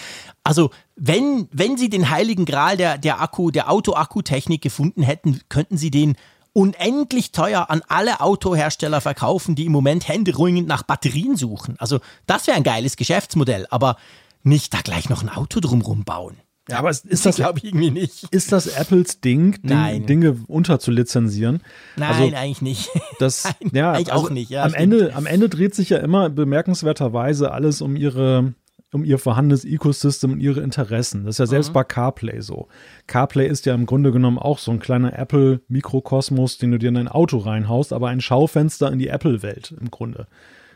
[0.43, 5.77] Also wenn, wenn sie den heiligen Gral der, der Akku, der Auto-Akkutechnik gefunden hätten, könnten
[5.77, 6.15] sie den
[6.53, 11.75] unendlich teuer an alle Autohersteller verkaufen, die im Moment händeringend nach Batterien suchen.
[11.79, 13.97] Also das wäre ein geiles Geschäftsmodell, aber
[14.43, 16.37] nicht da gleich noch ein Auto drumrum bauen.
[16.69, 18.27] Ja, aber ist das, glaube ich, irgendwie nicht.
[18.31, 21.61] Ist das Apples Ding, Ding Dinge unterzulizenzieren?
[21.95, 22.89] Nein, also, eigentlich nicht.
[23.19, 24.49] Das, Nein, ja, eigentlich also auch nicht.
[24.49, 28.53] Ja, am, Ende, am Ende dreht sich ja immer bemerkenswerterweise alles um ihre
[28.91, 31.25] um ihr vorhandenes Ecosystem und ihre Interessen.
[31.25, 31.73] Das ist ja selbst mhm.
[31.73, 32.67] bei CarPlay so.
[33.07, 36.95] CarPlay ist ja im Grunde genommen auch so ein kleiner Apple-Mikrokosmos, den du dir in
[36.95, 40.27] dein Auto reinhaust, aber ein Schaufenster in die Apple-Welt im Grunde.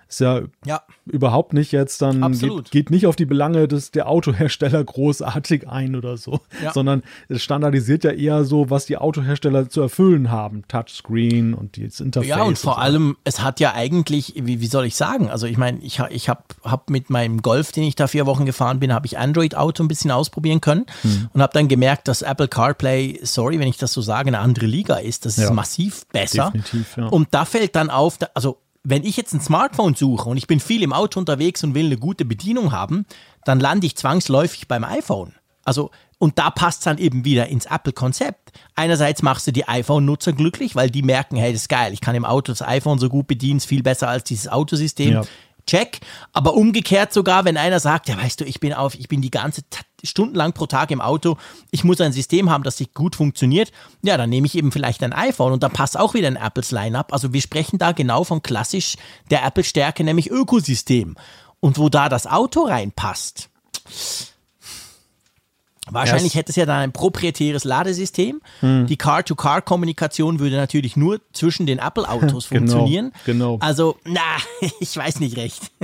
[0.08, 0.82] Ist ja, ja.
[1.06, 5.96] überhaupt nicht jetzt dann, geht, geht, nicht auf die Belange des, der Autohersteller großartig ein
[5.96, 6.72] oder so, ja.
[6.74, 10.64] sondern es standardisiert ja eher so, was die Autohersteller zu erfüllen haben.
[10.68, 12.30] Touchscreen und das Interface.
[12.30, 12.82] Ja, und vor und so.
[12.82, 16.30] allem, es hat ja eigentlich, wie, wie soll ich sagen, also ich meine, ich, ich
[16.30, 19.84] habe hab mit meinem Golf, den ich da vier Wochen gefahren bin, habe ich Android-Auto
[19.84, 21.30] ein bisschen ausprobieren können hm.
[21.34, 24.66] und habe dann gemerkt, dass Apple CarPlay, sorry, wenn ich das so sage, eine andere
[24.66, 25.26] Liga ist.
[25.26, 25.52] Das ist ja.
[25.52, 26.52] massiv besser.
[26.54, 27.08] Definitiv, ja.
[27.08, 30.60] Und da fällt dann auf, also wenn ich jetzt ein Smartphone suche und ich bin
[30.60, 33.06] viel im Auto unterwegs und will eine gute Bedienung haben,
[33.46, 35.34] dann lande ich zwangsläufig beim iPhone.
[35.64, 38.52] Also, und da passt es dann eben wieder ins Apple-Konzept.
[38.76, 42.16] Einerseits machst du die iPhone-Nutzer glücklich, weil die merken, hey, das ist geil, ich kann
[42.16, 45.14] im Auto das iPhone so gut bedienen, ist viel besser als dieses Autosystem.
[45.14, 45.24] Ja
[45.66, 46.00] check.
[46.32, 49.32] Aber umgekehrt sogar, wenn einer sagt, ja, weißt du, ich bin auf, ich bin die
[49.32, 49.62] ganze
[50.04, 51.38] stundenlang pro Tag im Auto,
[51.72, 53.72] ich muss ein System haben, das sich gut funktioniert,
[54.02, 56.72] ja, dann nehme ich eben vielleicht ein iPhone und dann passt auch wieder ein Apples
[56.72, 57.14] Lineup.
[57.14, 58.96] Also wir sprechen da genau von klassisch
[59.32, 61.16] der Apple-Stärke, nämlich Ökosystem.
[61.60, 63.50] Und wo da das Auto reinpasst,
[65.94, 68.42] Wahrscheinlich hätte es ja dann ein proprietäres Ladesystem.
[68.60, 68.88] Hm.
[68.88, 73.12] Die Car-to-Car-Kommunikation würde natürlich nur zwischen den Apple-Autos genau, funktionieren.
[73.26, 73.58] Genau.
[73.60, 74.22] Also, na,
[74.80, 75.72] ich weiß nicht recht.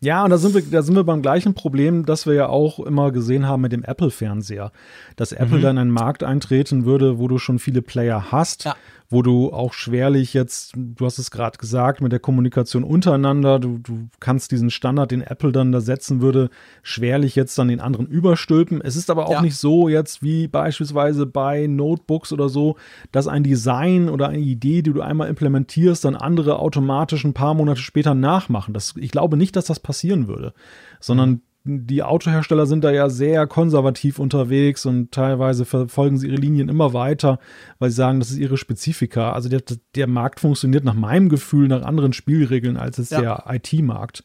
[0.00, 2.78] Ja, und da sind, wir, da sind wir beim gleichen Problem, das wir ja auch
[2.78, 4.70] immer gesehen haben mit dem Apple-Fernseher.
[5.16, 5.62] Dass Apple mhm.
[5.62, 8.76] dann in einen Markt eintreten würde, wo du schon viele Player hast, ja.
[9.10, 13.78] Wo du auch schwerlich jetzt, du hast es gerade gesagt, mit der Kommunikation untereinander, du,
[13.78, 16.50] du kannst diesen Standard, den Apple dann da setzen würde,
[16.82, 18.82] schwerlich jetzt dann den anderen überstülpen.
[18.82, 19.42] Es ist aber auch ja.
[19.42, 22.76] nicht so jetzt wie beispielsweise bei Notebooks oder so,
[23.10, 27.54] dass ein Design oder eine Idee, die du einmal implementierst, dann andere automatisch ein paar
[27.54, 28.74] Monate später nachmachen.
[28.74, 30.52] Das, ich glaube nicht, dass das passieren würde,
[31.00, 36.36] sondern mhm die Autohersteller sind da ja sehr konservativ unterwegs und teilweise verfolgen sie ihre
[36.36, 37.38] Linien immer weiter,
[37.78, 39.32] weil sie sagen, das ist ihre Spezifika.
[39.32, 39.62] Also der,
[39.94, 43.20] der Markt funktioniert nach meinem Gefühl nach anderen Spielregeln als es ja.
[43.20, 44.24] der IT-Markt.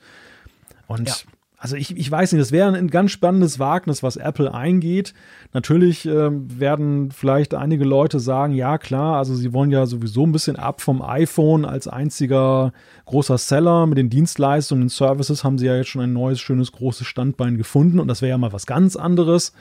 [0.87, 1.15] Und ja.
[1.63, 5.13] Also ich, ich weiß nicht, das wäre ein ganz spannendes Wagnis, was Apple eingeht.
[5.53, 10.33] Natürlich äh, werden vielleicht einige Leute sagen, ja klar, also sie wollen ja sowieso ein
[10.33, 12.73] bisschen ab vom iPhone als einziger
[13.05, 13.87] großer Seller.
[13.87, 17.07] Mit den Dienstleistungen und den Services haben sie ja jetzt schon ein neues, schönes, großes
[17.07, 19.53] Standbein gefunden und das wäre ja mal was ganz anderes.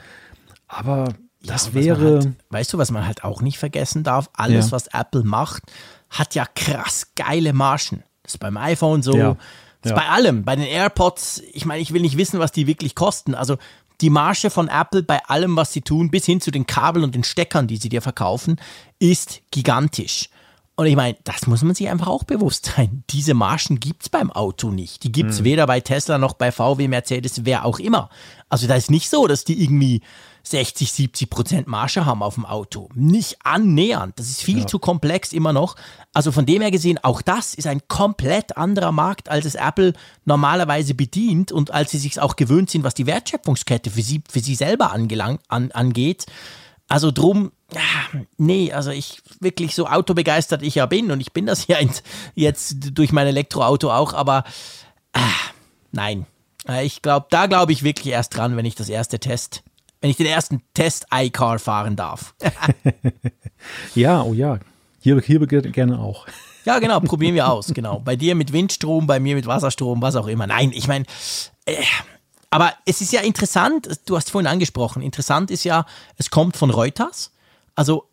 [0.67, 2.15] Aber das ja, wäre.
[2.15, 4.29] Halt, weißt du, was man halt auch nicht vergessen darf?
[4.33, 4.71] Alles, ja.
[4.73, 5.63] was Apple macht,
[6.09, 8.03] hat ja krass geile Margen.
[8.23, 9.15] Das ist beim iPhone so.
[9.15, 9.37] Ja
[9.89, 9.95] ja.
[9.95, 13.35] Bei allem, bei den AirPods, ich meine, ich will nicht wissen, was die wirklich kosten.
[13.35, 13.57] Also
[14.01, 17.15] die Marge von Apple bei allem, was sie tun, bis hin zu den Kabeln und
[17.15, 18.59] den Steckern, die sie dir verkaufen,
[18.99, 20.29] ist gigantisch.
[20.75, 23.03] Und ich meine, das muss man sich einfach auch bewusst sein.
[23.09, 25.03] Diese Margen gibt es beim Auto nicht.
[25.03, 25.45] Die gibt es hm.
[25.45, 28.09] weder bei Tesla noch bei VW, Mercedes, wer auch immer.
[28.49, 30.01] Also da ist nicht so, dass die irgendwie
[30.43, 32.89] 60, 70 Prozent Marge haben auf dem Auto.
[32.93, 34.19] Nicht annähernd.
[34.19, 34.67] Das ist viel ja.
[34.67, 35.75] zu komplex immer noch.
[36.13, 39.93] Also von dem her gesehen, auch das ist ein komplett anderer Markt, als es Apple
[40.25, 44.41] normalerweise bedient und als sie sich auch gewöhnt sind, was die Wertschöpfungskette für sie, für
[44.41, 46.25] sie selber angelang, an, angeht.
[46.89, 47.53] Also drum,
[48.37, 51.77] nee, also ich wirklich so autobegeistert ich ja bin und ich bin das ja
[52.35, 54.43] jetzt durch mein Elektroauto auch, aber
[55.13, 55.19] äh,
[55.91, 56.25] nein.
[56.81, 59.63] Ich glaube, da glaube ich wirklich erst dran, wenn ich das erste Test,
[60.03, 62.35] wenn ich den ersten Test-iCar fahren darf.
[63.95, 64.59] ja, oh ja.
[64.99, 66.27] Hier, hier gerne auch.
[66.65, 67.99] Ja, genau, probieren wir aus, genau.
[67.99, 70.45] Bei dir mit Windstrom, bei mir mit Wasserstrom, was auch immer.
[70.45, 71.05] Nein, ich meine,
[71.63, 71.77] äh,
[72.49, 75.85] aber es ist ja interessant, du hast vorhin angesprochen, interessant ist ja,
[76.17, 77.31] es kommt von Reuters.
[77.73, 78.03] Also,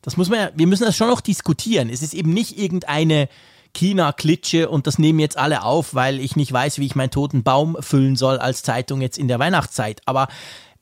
[0.00, 1.90] das muss man ja, wir müssen das schon noch diskutieren.
[1.90, 3.28] Es ist eben nicht irgendeine
[3.74, 7.42] China-Klitsche und das nehmen jetzt alle auf, weil ich nicht weiß, wie ich meinen toten
[7.42, 10.00] Baum füllen soll als Zeitung jetzt in der Weihnachtszeit.
[10.06, 10.28] Aber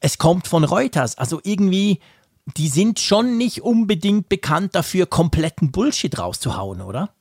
[0.00, 1.18] es kommt von Reuters.
[1.18, 2.00] Also irgendwie,
[2.56, 7.14] die sind schon nicht unbedingt bekannt dafür, kompletten Bullshit rauszuhauen, oder?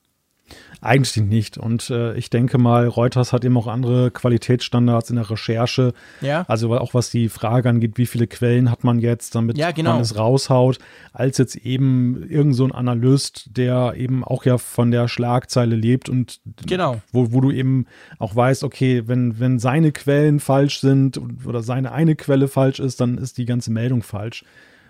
[0.81, 1.57] Eigentlich nicht.
[1.57, 5.93] Und äh, ich denke mal, Reuters hat eben auch andere Qualitätsstandards in der Recherche.
[6.21, 6.45] Ja.
[6.47, 9.93] Also auch was die Frage angeht, wie viele Quellen hat man jetzt, damit ja, genau.
[9.93, 10.77] man es raushaut,
[11.13, 16.09] als jetzt eben irgend so ein Analyst, der eben auch ja von der Schlagzeile lebt
[16.09, 17.01] und genau.
[17.11, 17.85] wo, wo du eben
[18.19, 23.01] auch weißt, okay, wenn, wenn seine Quellen falsch sind oder seine eine Quelle falsch ist,
[23.01, 24.43] dann ist die ganze Meldung falsch.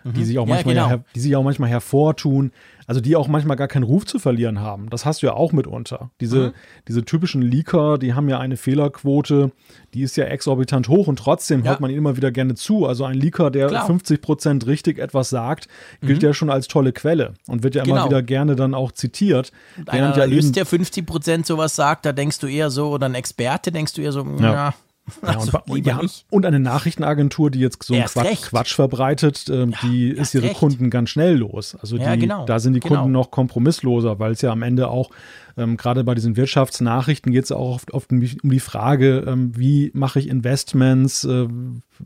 [0.07, 0.13] Mhm.
[0.13, 1.03] Die sich auch manchmal ja, genau.
[1.15, 2.51] die sich auch manchmal hervortun
[2.87, 4.89] also die auch manchmal gar keinen Ruf zu verlieren haben.
[4.89, 6.09] Das hast du ja auch mitunter.
[6.21, 6.53] Diese, mhm.
[6.87, 9.51] diese typischen Leaker, die haben ja eine Fehlerquote,
[9.93, 11.71] die ist ja exorbitant hoch und trotzdem ja.
[11.71, 12.85] hört man ihnen immer wieder gerne zu.
[12.85, 13.85] Also ein Leaker, der Klar.
[13.85, 15.67] 50 Prozent richtig etwas sagt,
[16.01, 16.29] gilt mhm.
[16.29, 18.05] ja schon als tolle Quelle und wird ja immer genau.
[18.05, 19.51] wieder gerne dann auch zitiert.
[19.77, 23.15] Und einer ja der 50 Prozent sowas sagt, da denkst du eher so, oder ein
[23.15, 24.53] Experte, denkst du eher so, ja.
[24.53, 24.73] ja
[25.21, 29.71] ja, und, also, ja, und, eine Nachrichtenagentur, die jetzt so einen Quatsch, Quatsch, verbreitet, ähm,
[29.71, 30.55] ja, die ist ihre recht.
[30.57, 31.75] Kunden ganz schnell los.
[31.79, 32.95] Also die, genau, da sind die genau.
[32.95, 35.09] Kunden noch kompromissloser, weil es ja am Ende auch,
[35.57, 39.91] ähm, gerade bei diesen Wirtschaftsnachrichten geht es auch oft, oft um, die, Frage, ähm, wie
[39.93, 41.47] mache ich Investments, äh,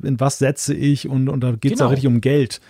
[0.04, 1.88] in was setze ich und, und da geht es genau.
[1.88, 2.62] auch richtig um Geld.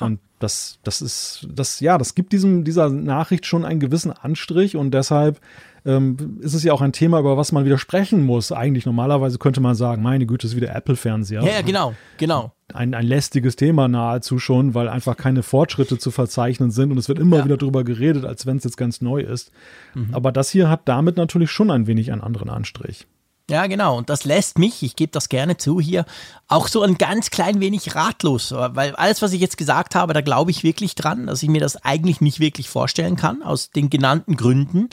[0.00, 4.76] Und das, das ist, das, ja, das gibt diesem, dieser Nachricht schon einen gewissen Anstrich
[4.76, 5.40] und deshalb
[5.84, 8.52] ähm, ist es ja auch ein Thema, über was man wieder sprechen muss.
[8.52, 11.42] Eigentlich normalerweise könnte man sagen, meine Güte, ist wieder Apple-Fernseher.
[11.42, 12.52] Ja, genau, genau.
[12.72, 17.08] Ein, ein lästiges Thema nahezu schon, weil einfach keine Fortschritte zu verzeichnen sind und es
[17.08, 17.44] wird immer ja.
[17.44, 19.50] wieder darüber geredet, als wenn es jetzt ganz neu ist.
[19.94, 20.10] Mhm.
[20.12, 23.06] Aber das hier hat damit natürlich schon ein wenig einen anderen Anstrich.
[23.50, 23.98] Ja, genau.
[23.98, 26.04] Und das lässt mich, ich gebe das gerne zu hier,
[26.46, 28.52] auch so ein ganz klein wenig ratlos.
[28.52, 31.60] Weil alles, was ich jetzt gesagt habe, da glaube ich wirklich dran, dass ich mir
[31.60, 34.88] das eigentlich nicht wirklich vorstellen kann, aus den genannten Gründen.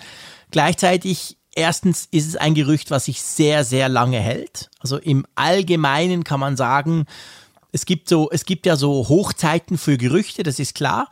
[0.51, 4.69] Gleichzeitig, erstens ist es ein Gerücht, was sich sehr, sehr lange hält.
[4.79, 7.05] Also im Allgemeinen kann man sagen,
[7.71, 11.09] es gibt so, es gibt ja so Hochzeiten für Gerüchte, das ist klar.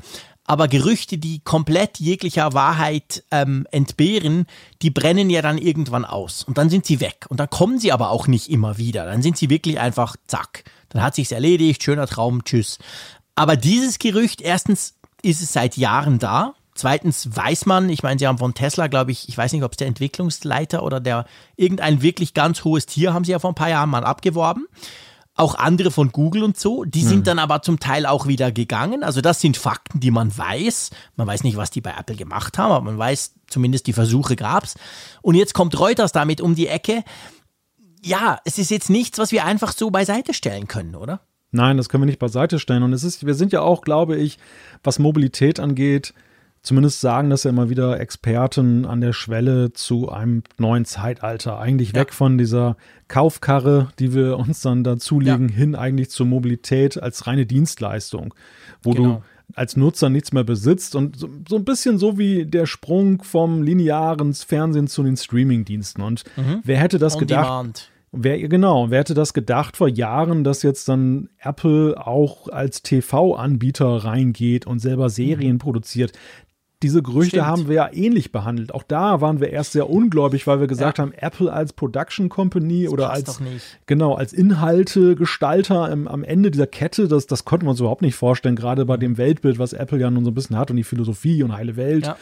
[0.47, 4.45] Aber Gerüchte, die komplett jeglicher Wahrheit ähm, entbehren,
[4.83, 6.43] die brennen ja dann irgendwann aus.
[6.43, 7.25] Und dann sind sie weg.
[7.29, 9.05] Und dann kommen sie aber auch nicht immer wieder.
[9.05, 10.63] Dann sind sie wirklich einfach zack.
[10.89, 12.77] Dann hat sich's erledigt, schöner Traum, tschüss.
[13.33, 14.93] Aber dieses Gerücht, erstens
[15.23, 16.53] ist es seit Jahren da.
[16.75, 19.71] Zweitens weiß man, ich meine, sie haben von Tesla, glaube ich, ich weiß nicht, ob
[19.71, 23.55] es der Entwicklungsleiter oder der irgendein wirklich ganz hohes Tier haben sie ja vor ein
[23.55, 24.67] paar Jahren mal abgeworben.
[25.37, 26.85] auch andere von Google und so.
[26.85, 27.23] Die sind mhm.
[27.23, 29.03] dann aber zum Teil auch wieder gegangen.
[29.03, 30.91] Also das sind Fakten, die man weiß.
[31.17, 34.35] Man weiß nicht, was die bei Apple gemacht haben, aber man weiß zumindest, die Versuche
[34.37, 34.75] gab's.
[35.21, 37.03] Und jetzt kommt Reuters damit um die Ecke.
[38.01, 41.19] Ja, es ist jetzt nichts, was wir einfach so beiseite stellen können, oder?
[41.51, 42.83] Nein, das können wir nicht beiseite stellen.
[42.83, 44.39] Und es ist, wir sind ja auch, glaube ich,
[44.83, 46.13] was Mobilität angeht,
[46.65, 51.59] zumindest sagen das ja immer wieder Experten an der Schwelle zu einem neuen Zeitalter.
[51.59, 52.01] Eigentlich ja.
[52.01, 52.75] weg von dieser
[53.07, 55.55] Kaufkarre, die wir uns dann dazulegen, ja.
[55.55, 58.33] hin eigentlich zur Mobilität als reine Dienstleistung,
[58.81, 59.09] wo genau.
[59.09, 59.21] du
[59.53, 63.61] als Nutzer nichts mehr besitzt und so, so, ein bisschen so wie der Sprung vom
[63.61, 66.03] linearen Fernsehen zu den Streamingdiensten.
[66.03, 66.61] Und mhm.
[66.63, 67.45] wer hätte das On gedacht?
[67.45, 67.91] Demand.
[68.17, 74.05] Wer, genau, wer hätte das gedacht vor Jahren, dass jetzt dann Apple auch als TV-Anbieter
[74.05, 75.59] reingeht und selber Serien mhm.
[75.59, 76.13] produziert?
[76.85, 77.47] Diese Gerüchte Stimmt.
[77.47, 78.71] haben wir ja ähnlich behandelt.
[78.71, 81.01] Auch da waren wir erst sehr ungläubig, weil wir gesagt ja.
[81.01, 83.41] haben, Apple als Production Company das oder als
[83.87, 88.13] genau als Inhaltegestalter im, am Ende dieser Kette, das, das konnten wir uns überhaupt nicht
[88.13, 90.83] vorstellen, gerade bei dem Weltbild, was Apple ja nun so ein bisschen hat und die
[90.83, 92.05] Philosophie und heile Welt.
[92.05, 92.17] Ja.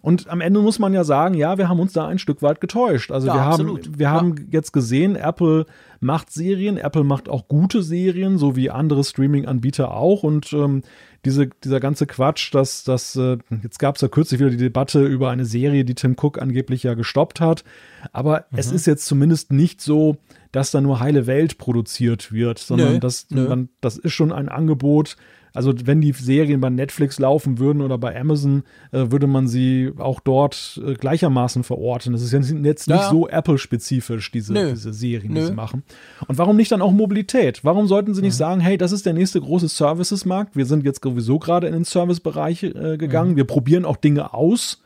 [0.00, 2.62] Und am Ende muss man ja sagen, ja, wir haben uns da ein Stück weit
[2.62, 3.10] getäuscht.
[3.10, 3.84] Also ja, wir absolut.
[3.84, 5.66] haben, wir haben jetzt gesehen, Apple
[6.00, 10.22] macht Serien, Apple macht auch gute Serien, so wie andere Streaming-Anbieter auch.
[10.22, 10.82] Und ähm,
[11.26, 15.04] diese, dieser ganze Quatsch, dass das, äh, jetzt gab es ja kürzlich wieder die Debatte
[15.04, 17.64] über eine Serie, die Tim Cook angeblich ja gestoppt hat.
[18.12, 18.58] Aber mhm.
[18.58, 20.16] es ist jetzt zumindest nicht so,
[20.52, 24.48] dass da nur heile Welt produziert wird, sondern nö, das, Man, das ist schon ein
[24.48, 25.16] Angebot,
[25.56, 29.90] also wenn die Serien bei Netflix laufen würden oder bei Amazon, äh, würde man sie
[29.96, 32.12] auch dort äh, gleichermaßen verorten.
[32.12, 33.10] Das ist jetzt nicht ja.
[33.10, 35.40] so Apple-spezifisch, diese, diese Serien, Nö.
[35.40, 35.82] die sie machen.
[36.28, 37.64] Und warum nicht dann auch Mobilität?
[37.64, 38.38] Warum sollten sie nicht mhm.
[38.38, 40.56] sagen, hey, das ist der nächste große Services-Markt.
[40.56, 43.32] Wir sind jetzt sowieso gerade in den Servicebereich äh, gegangen.
[43.32, 43.36] Mhm.
[43.36, 44.82] Wir probieren auch Dinge aus.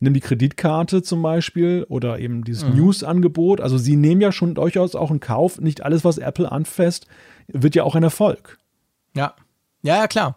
[0.00, 2.76] Nimm die Kreditkarte zum Beispiel oder eben dieses mhm.
[2.76, 3.60] News-Angebot.
[3.60, 5.60] Also sie nehmen ja schon durchaus auch in Kauf.
[5.60, 7.06] Nicht alles, was Apple anfasst,
[7.48, 8.58] wird ja auch ein Erfolg.
[9.14, 9.34] Ja,
[9.82, 10.36] ja, ja, klar.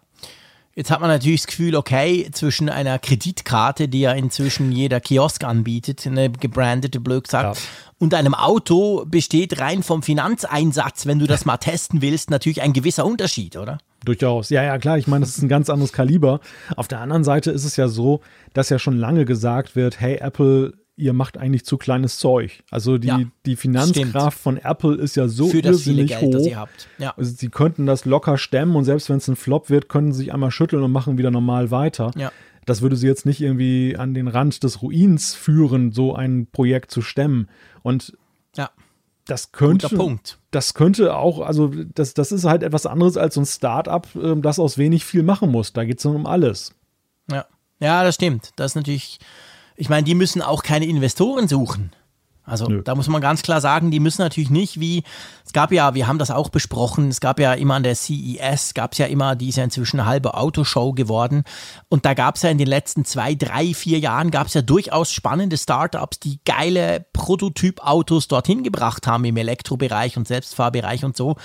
[0.73, 5.43] Jetzt hat man natürlich das Gefühl, okay, zwischen einer Kreditkarte, die ja inzwischen jeder Kiosk
[5.43, 7.63] anbietet, eine gebrandete, blöd gesagt, ja.
[7.99, 12.71] und einem Auto besteht rein vom Finanzeinsatz, wenn du das mal testen willst, natürlich ein
[12.71, 13.79] gewisser Unterschied, oder?
[14.05, 14.49] Durchaus.
[14.49, 14.97] Ja, ja, klar.
[14.97, 16.39] Ich meine, das ist ein ganz anderes Kaliber.
[16.75, 18.21] Auf der anderen Seite ist es ja so,
[18.53, 22.63] dass ja schon lange gesagt wird, hey, Apple ihr macht eigentlich zu kleines Zeug.
[22.69, 26.39] Also die, ja, die Finanzkraft von Apple ist ja so Für irrsinnig Geld, hoch.
[26.39, 26.55] Sie,
[26.99, 27.13] ja.
[27.17, 30.19] also sie könnten das locker stemmen und selbst wenn es ein Flop wird, können sie
[30.19, 32.11] sich einmal schütteln und machen wieder normal weiter.
[32.15, 32.31] Ja.
[32.65, 36.91] Das würde sie jetzt nicht irgendwie an den Rand des Ruins führen, so ein Projekt
[36.91, 37.49] zu stemmen.
[37.81, 38.15] Und
[38.55, 38.69] ja.
[39.25, 40.19] das könnte,
[40.51, 44.43] das könnte auch, also das, das ist halt etwas anderes als so ein Start-up, ähm,
[44.43, 45.73] das aus wenig viel machen muss.
[45.73, 46.75] Da geht es um alles.
[47.31, 47.47] Ja.
[47.79, 48.51] ja, das stimmt.
[48.57, 49.17] Das ist natürlich
[49.81, 51.89] ich meine, die müssen auch keine Investoren suchen.
[52.43, 52.81] Also Nö.
[52.83, 55.03] da muss man ganz klar sagen, die müssen natürlich nicht wie,
[55.45, 58.73] es gab ja, wir haben das auch besprochen, es gab ja immer an der CES,
[58.73, 61.43] gab es ja immer, die ist ja inzwischen eine halbe Autoshow geworden
[61.87, 64.63] und da gab es ja in den letzten zwei, drei, vier Jahren gab es ja
[64.63, 71.35] durchaus spannende Startups, die geile Prototypautos dorthin gebracht haben im Elektrobereich und Selbstfahrbereich und so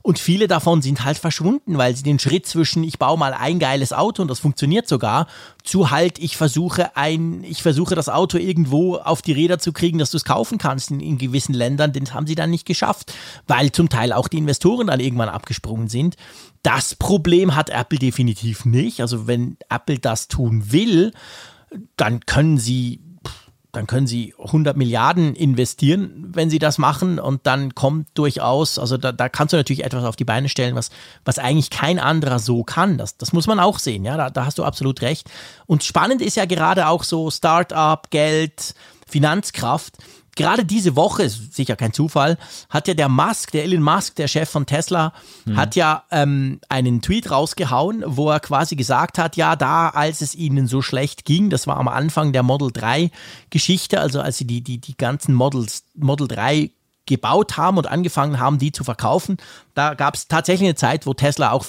[0.00, 3.58] und viele davon sind halt verschwunden, weil sie den Schritt zwischen ich baue mal ein
[3.58, 5.26] geiles Auto und das funktioniert sogar,
[5.62, 9.98] zu halt ich versuche ein, ich versuche das Auto irgendwo auf die Räder zu kriegen,
[9.98, 12.66] dass du es kaufen kaufen kannst in, in gewissen Ländern, das haben sie dann nicht
[12.66, 13.12] geschafft,
[13.46, 16.16] weil zum Teil auch die Investoren dann irgendwann abgesprungen sind.
[16.62, 19.00] Das Problem hat Apple definitiv nicht.
[19.00, 21.12] Also wenn Apple das tun will,
[21.96, 23.00] dann können sie
[23.72, 28.96] dann können sie 100 Milliarden investieren, wenn sie das machen und dann kommt durchaus, also
[28.96, 30.88] da, da kannst du natürlich etwas auf die Beine stellen, was,
[31.26, 32.96] was eigentlich kein anderer so kann.
[32.96, 35.28] Das, das muss man auch sehen, ja, da, da hast du absolut recht.
[35.66, 38.74] Und spannend ist ja gerade auch so Start-up, Geld,
[39.06, 39.98] Finanzkraft
[40.36, 42.38] gerade diese Woche, ist sicher kein Zufall,
[42.70, 45.12] hat ja der Musk, der Elon Musk, der Chef von Tesla,
[45.44, 45.56] mhm.
[45.56, 50.34] hat ja ähm, einen Tweet rausgehauen, wo er quasi gesagt hat, ja, da, als es
[50.34, 53.10] ihnen so schlecht ging, das war am Anfang der Model 3
[53.50, 56.70] Geschichte, also als sie die, die, die ganzen Models, Model 3
[57.06, 59.38] gebaut haben und angefangen haben, die zu verkaufen.
[59.74, 61.64] Da gab es tatsächlich eine Zeit, wo Tesla auch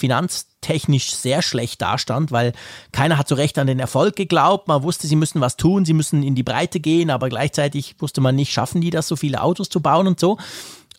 [0.58, 2.54] finanztechnisch sehr schlecht dastand, weil
[2.92, 4.68] keiner hat so recht an den Erfolg geglaubt.
[4.68, 8.22] Man wusste, sie müssen was tun, sie müssen in die Breite gehen, aber gleichzeitig wusste
[8.22, 10.38] man nicht, schaffen die das, so viele Autos zu bauen und so.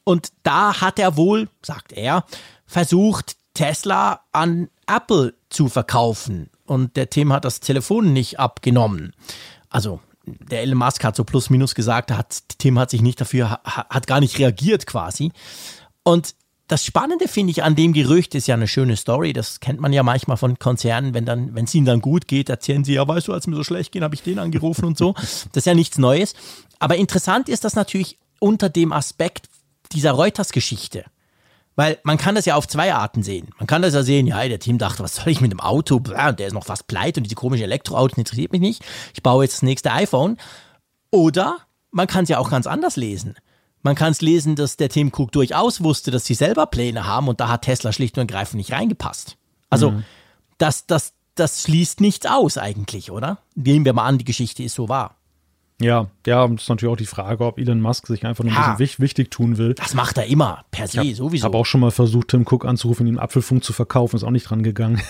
[0.05, 2.25] Und da hat er wohl, sagt er,
[2.66, 6.51] versucht, Tesla an Apple zu verkaufen.
[6.64, 9.12] Und der Tim hat das Telefon nicht abgenommen.
[9.68, 13.61] Also der Elon Musk hat so plus minus gesagt, hat, Tim hat sich nicht dafür,
[13.64, 15.33] hat gar nicht reagiert quasi.
[16.05, 16.35] Und
[16.68, 19.33] das Spannende finde ich an dem Gerücht ist ja eine schöne Story.
[19.33, 22.50] Das kennt man ja manchmal von Konzernen, wenn dann, wenn es ihnen dann gut geht,
[22.50, 24.98] erzählen sie, ja, weißt du, als mir so schlecht ging, habe ich den angerufen und
[24.98, 25.14] so.
[25.14, 26.35] Das ist ja nichts Neues.
[26.78, 29.48] Aber interessant ist das natürlich unter dem Aspekt
[29.92, 31.07] dieser Reuters-Geschichte.
[31.74, 33.48] Weil man kann das ja auf zwei Arten sehen.
[33.57, 35.96] Man kann das ja sehen, ja, der Team dachte, was soll ich mit dem Auto?
[35.96, 38.85] Und der ist noch fast pleite und diese komischen Elektroautos interessiert mich nicht.
[39.14, 40.37] Ich baue jetzt das nächste iPhone.
[41.11, 41.57] Oder
[41.90, 43.37] man kann es ja auch ganz anders lesen.
[43.88, 47.27] Man kann es lesen, dass der Tim Cook durchaus wusste, dass sie selber Pläne haben
[47.27, 49.38] und da hat Tesla schlicht und ergreifend nicht reingepasst.
[49.71, 50.04] Also, mhm.
[50.58, 53.38] das, das, das schließt nichts aus eigentlich, oder?
[53.54, 55.17] Nehmen wir mal an, die Geschichte ist so wahr.
[55.81, 58.52] Ja, ja, und es ist natürlich auch die Frage, ob Elon Musk sich einfach nur
[58.52, 59.72] ein bisschen wichtig, wichtig tun will.
[59.72, 61.44] Das macht er immer, per se, ich hab, sowieso.
[61.46, 64.50] habe auch schon mal versucht, Tim Cook anzurufen, ihm Apfelfunk zu verkaufen, ist auch nicht
[64.50, 65.00] dran gegangen.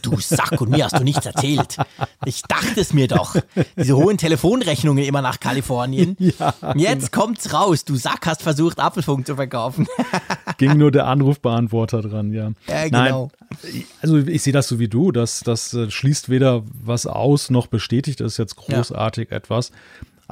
[0.00, 1.76] Du Sack, und mir hast du nichts erzählt.
[2.24, 3.36] Ich dachte es mir doch.
[3.76, 6.16] Diese hohen Telefonrechnungen immer nach Kalifornien.
[6.32, 7.24] Ja, Jetzt genau.
[7.24, 7.84] kommt's raus.
[7.84, 9.86] Du Sack hast versucht, Apfelfunk zu verkaufen.
[10.56, 12.52] Ging nur der Anrufbeantworter dran, ja.
[12.66, 13.30] Ja, genau.
[13.50, 15.12] Nein, also ich sehe das so wie du.
[15.12, 19.36] Das, das äh, schließt weder was aus, noch bestätigt es jetzt großartig ja.
[19.36, 19.72] etwas.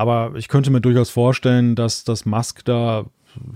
[0.01, 3.05] Aber ich könnte mir durchaus vorstellen, dass das Musk da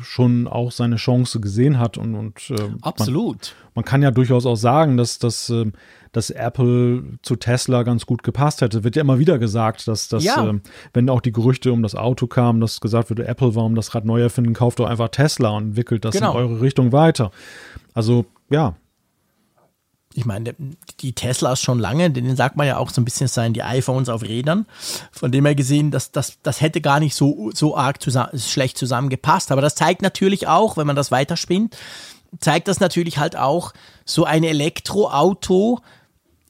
[0.00, 3.54] schon auch seine Chance gesehen hat und, und äh, absolut.
[3.74, 5.72] Man, man, kann ja durchaus auch sagen, dass, dass, äh,
[6.12, 8.84] dass Apple zu Tesla ganz gut gepasst hätte.
[8.84, 10.46] Wird ja immer wieder gesagt, dass, dass ja.
[10.46, 10.60] äh,
[10.92, 14.04] wenn auch die Gerüchte um das Auto kamen, dass gesagt wurde, Apple, warum das Rad
[14.04, 16.32] neu erfinden, kauft doch einfach Tesla und entwickelt das genau.
[16.32, 17.30] in eure Richtung weiter.
[17.94, 18.76] Also ja,
[20.14, 20.54] ich meine,
[21.00, 24.08] die Teslas schon lange, denen sagt man ja auch so ein bisschen, seien die iPhones
[24.08, 24.66] auf Rädern.
[25.10, 28.78] Von dem her gesehen, das, das, das hätte gar nicht so, so arg zusammen, schlecht
[28.78, 29.50] zusammengepasst.
[29.50, 31.76] Aber das zeigt natürlich auch, wenn man das weiterspinnt,
[32.38, 33.72] zeigt das natürlich halt auch,
[34.04, 35.80] so ein Elektroauto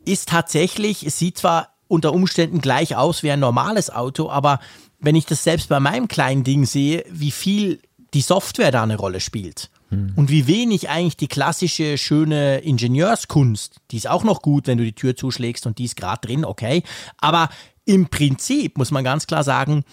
[0.05, 4.61] ist tatsächlich, es sieht zwar unter Umständen gleich aus wie ein normales Auto, aber
[5.01, 7.81] wenn ich das selbst bei meinem kleinen Ding sehe, wie viel
[8.13, 9.71] die Software da eine Rolle spielt.
[9.95, 10.13] Hm.
[10.17, 14.85] Und wie wenig eigentlich die klassische, schöne Ingenieurskunst, die ist auch noch gut, wenn du
[14.85, 16.83] die Tür zuschlägst und die ist gerade drin, okay.
[17.19, 17.49] Aber
[17.85, 19.85] im Prinzip muss man ganz klar sagen,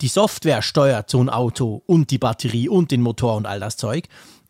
[0.00, 3.76] die Software steuert so ein Auto und die Batterie und den Motor und all das
[3.76, 4.08] Zeug.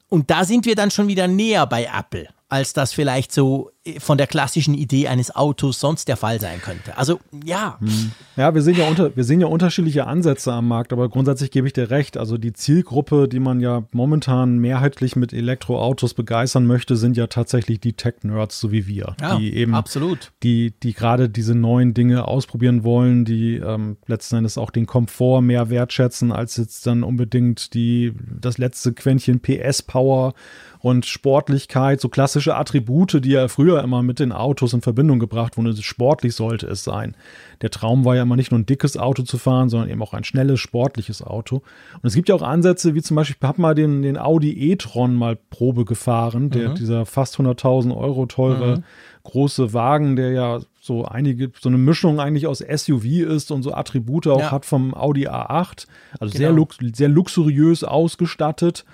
[0.08, 3.98] Und da sind wir dann schon wieder näher bei Apple als das vielleicht so äh,
[3.98, 6.98] von der klassischen Idee eines Autos sonst der Fall sein könnte.
[6.98, 7.78] Also ja.
[7.80, 8.12] Hm.
[8.36, 11.66] Ja, wir sehen ja, unter, wir sehen ja unterschiedliche Ansätze am Markt, aber grundsätzlich gebe
[11.66, 12.18] ich dir recht.
[12.18, 17.80] Also die Zielgruppe, die man ja momentan mehrheitlich mit Elektroautos begeistern möchte, sind ja tatsächlich
[17.80, 19.16] die Tech-Nerds, so wie wir.
[19.20, 20.32] Ja, die eben, absolut.
[20.42, 25.40] Die, die gerade diese neuen Dinge ausprobieren wollen, die ähm, letzten Endes auch den Komfort
[25.40, 30.34] mehr wertschätzen, als jetzt dann unbedingt die, das letzte Quäntchen PS-Power
[30.82, 35.56] und Sportlichkeit, so klassische Attribute, die ja früher immer mit den Autos in Verbindung gebracht
[35.56, 35.76] wurden.
[35.80, 37.16] Sportlich sollte es sein.
[37.62, 40.12] Der Traum war ja immer nicht nur ein dickes Auto zu fahren, sondern eben auch
[40.12, 41.62] ein schnelles, sportliches Auto.
[42.02, 44.72] Und es gibt ja auch Ansätze, wie zum Beispiel, ich habe mal den, den Audi
[44.72, 46.74] e-tron mal Probe gefahren, der, mhm.
[46.74, 48.84] dieser fast 100.000 Euro teure mhm.
[49.22, 53.72] große Wagen, der ja so einige, so eine Mischung eigentlich aus SUV ist und so
[53.72, 54.50] Attribute auch ja.
[54.50, 55.86] hat vom Audi A8.
[56.18, 56.66] Also genau.
[56.66, 58.84] sehr, sehr luxuriös ausgestattet.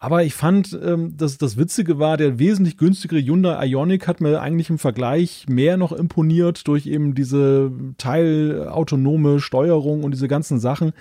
[0.00, 4.40] Aber ich fand, ähm, dass das Witzige war, der wesentlich günstigere Hyundai Ioniq hat mir
[4.40, 10.92] eigentlich im Vergleich mehr noch imponiert durch eben diese teilautonome Steuerung und diese ganzen Sachen.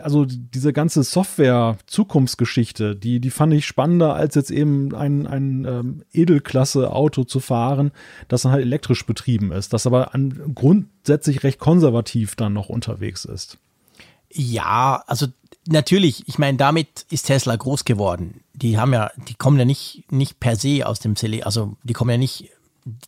[0.00, 6.02] Also diese ganze Software-Zukunftsgeschichte, die, die fand ich spannender, als jetzt eben ein, ein ähm,
[6.12, 7.90] Edelklasse-Auto zu fahren,
[8.28, 13.26] das dann halt elektrisch betrieben ist, das aber an, grundsätzlich recht konservativ dann noch unterwegs
[13.26, 13.58] ist.
[14.32, 15.26] Ja, also
[15.66, 18.40] natürlich, ich meine, damit ist Tesla groß geworden.
[18.54, 21.92] Die haben ja, die kommen ja nicht, nicht per se aus dem Silicon, also die
[21.92, 22.50] kommen ja nicht,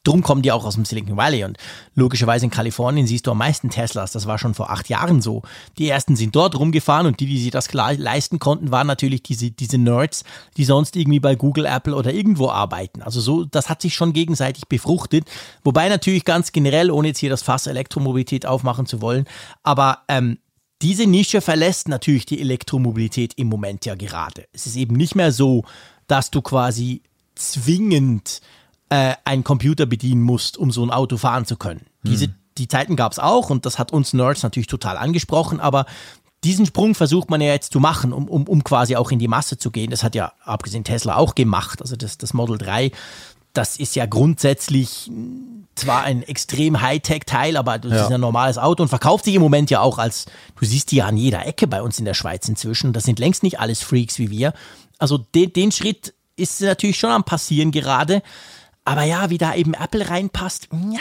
[0.02, 1.56] drum kommen die auch aus dem Silicon Valley und
[1.94, 4.12] logischerweise in Kalifornien siehst du am meisten Teslas.
[4.12, 5.42] Das war schon vor acht Jahren so.
[5.78, 9.22] Die ersten sind dort rumgefahren und die, die sich das klar leisten konnten, waren natürlich
[9.22, 10.24] diese, diese Nerds,
[10.56, 13.02] die sonst irgendwie bei Google, Apple oder irgendwo arbeiten.
[13.02, 15.24] Also so, das hat sich schon gegenseitig befruchtet.
[15.62, 19.26] Wobei natürlich ganz generell, ohne jetzt hier das Fass Elektromobilität aufmachen zu wollen,
[19.62, 20.38] aber ähm,
[20.82, 24.46] diese Nische verlässt natürlich die Elektromobilität im Moment ja gerade.
[24.52, 25.64] Es ist eben nicht mehr so,
[26.06, 27.02] dass du quasi
[27.34, 28.40] zwingend
[28.88, 31.86] äh, einen Computer bedienen musst, um so ein Auto fahren zu können.
[32.02, 32.10] Hm.
[32.10, 35.86] Diese, die Zeiten gab es auch und das hat uns Nerds natürlich total angesprochen, aber
[36.44, 39.26] diesen Sprung versucht man ja jetzt zu machen, um, um, um quasi auch in die
[39.26, 39.90] Masse zu gehen.
[39.90, 41.82] Das hat ja abgesehen Tesla auch gemacht.
[41.82, 42.92] Also das, das Model 3
[43.58, 45.10] das ist ja grundsätzlich
[45.74, 48.04] zwar ein extrem Hightech-Teil, aber das ja.
[48.04, 50.26] ist ein normales Auto und verkauft sich im Moment ja auch als,
[50.58, 52.92] du siehst die ja an jeder Ecke bei uns in der Schweiz inzwischen.
[52.92, 54.52] Das sind längst nicht alles Freaks wie wir.
[54.98, 58.22] Also den, den Schritt ist natürlich schon am passieren gerade.
[58.84, 61.00] Aber ja, wie da eben Apple reinpasst, ja,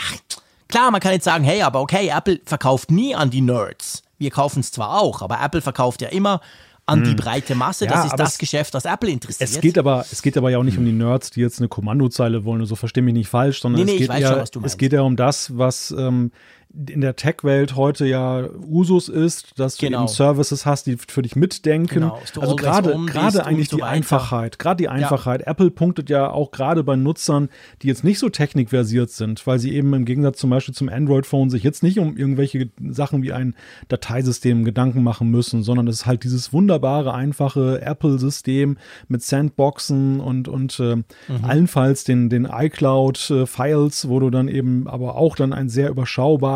[0.66, 4.02] klar, man kann jetzt sagen, hey, aber okay, Apple verkauft nie an die Nerds.
[4.18, 6.40] Wir kaufen es zwar auch, aber Apple verkauft ja immer
[6.88, 7.16] an die hm.
[7.16, 7.84] breite Masse.
[7.84, 9.50] Ja, das ist das es, Geschäft, das Apple interessiert.
[9.50, 11.68] Es geht, aber, es geht aber ja auch nicht um die Nerds, die jetzt eine
[11.68, 14.92] Kommandozeile wollen, so verstehe mich nicht falsch, sondern nee, nee, es, geht eher, es geht
[14.92, 16.32] ja um das, was ähm,
[16.74, 19.98] in der Tech-Welt heute ja Usus ist, dass genau.
[19.98, 21.94] du eben Services hast, die für dich mitdenken.
[21.94, 23.82] Genau, also gerade gerade eigentlich die.
[23.82, 25.40] Einfachheit, gerade die Einfachheit.
[25.40, 25.48] Ja.
[25.48, 27.48] Apple punktet ja auch gerade bei Nutzern,
[27.82, 31.48] die jetzt nicht so technikversiert sind, weil sie eben im Gegensatz zum Beispiel zum Android-Phone
[31.48, 33.54] sich jetzt nicht um irgendwelche Sachen wie ein
[33.88, 38.76] Dateisystem Gedanken machen müssen, sondern es ist halt dieses wunderbare, einfache Apple-System
[39.08, 41.04] mit Sandboxen und, und äh, mhm.
[41.42, 45.90] allenfalls den, den iCloud-Files, äh, wo du dann eben aber auch dann ein sehr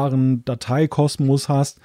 [0.03, 1.81] überschaubaren Dateikosmos hast.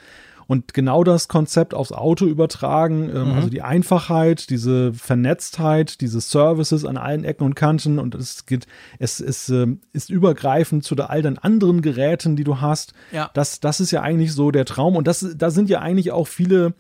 [0.50, 3.34] Und genau das Konzept aufs Auto übertragen, ähm, mhm.
[3.34, 8.66] also die Einfachheit, diese Vernetztheit, diese Services an allen Ecken und Kanten und es geht,
[8.98, 12.94] es, es äh, ist übergreifend zu all den anderen Geräten, die du hast.
[13.12, 13.30] Ja.
[13.34, 16.30] Das, das ist ja eigentlich so der Traum und das, da sind ja eigentlich auch
[16.30, 16.74] viele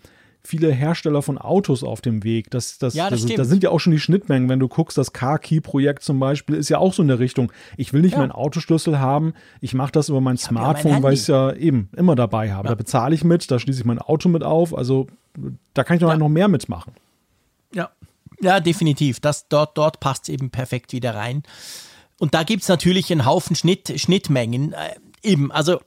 [0.47, 2.49] viele Hersteller von Autos auf dem Weg.
[2.49, 4.49] Das, das, ja, das, das da sind ja auch schon die Schnittmengen.
[4.49, 7.51] Wenn du guckst, das Car-Key-Projekt zum Beispiel ist ja auch so in der Richtung.
[7.75, 8.19] Ich will nicht ja.
[8.19, 11.53] meinen Autoschlüssel haben, ich mache das über mein ich Smartphone, ja weil ich es ja
[11.53, 12.67] eben immer dabei habe.
[12.67, 14.75] Da bezahle ich mit, da schließe ich mein Auto mit auf.
[14.75, 15.07] Also
[15.73, 16.93] da kann ich doch noch mehr mitmachen.
[17.73, 17.89] Ja.
[18.39, 19.19] Ja, definitiv.
[19.19, 21.43] Das, dort dort passt es eben perfekt wieder rein.
[22.19, 24.73] Und da gibt es natürlich einen Haufen Schnitt, Schnittmengen.
[25.23, 25.79] Eben, also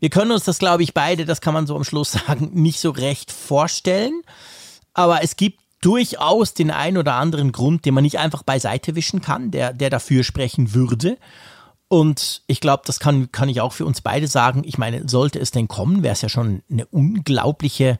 [0.00, 2.80] wir können uns das, glaube ich, beide, das kann man so am Schluss sagen, nicht
[2.80, 4.22] so recht vorstellen.
[4.94, 9.20] Aber es gibt durchaus den einen oder anderen Grund, den man nicht einfach beiseite wischen
[9.20, 11.18] kann, der, der dafür sprechen würde.
[11.88, 14.62] Und ich glaube, das kann, kann ich auch für uns beide sagen.
[14.64, 17.98] Ich meine, sollte es denn kommen, wäre es ja schon eine unglaubliche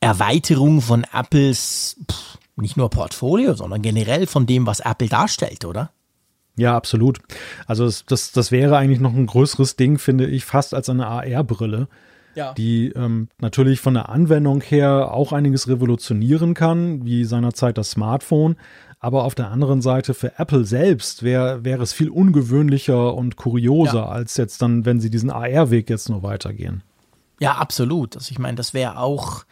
[0.00, 5.90] Erweiterung von Apples, pff, nicht nur Portfolio, sondern generell von dem, was Apple darstellt, oder?
[6.56, 7.18] Ja, absolut.
[7.66, 11.06] Also das, das, das wäre eigentlich noch ein größeres Ding, finde ich, fast als eine
[11.06, 11.88] AR-Brille.
[12.34, 12.52] Ja.
[12.52, 18.56] die ähm, natürlich von der Anwendung her auch einiges revolutionieren kann, wie seinerzeit das Smartphone.
[18.98, 24.00] Aber auf der anderen Seite für Apple selbst wäre wär es viel ungewöhnlicher und kurioser,
[24.00, 24.08] ja.
[24.08, 26.82] als jetzt dann, wenn sie diesen AR-Weg jetzt nur weitergehen.
[27.40, 28.16] Ja, absolut.
[28.16, 29.44] Also ich meine, das wäre auch,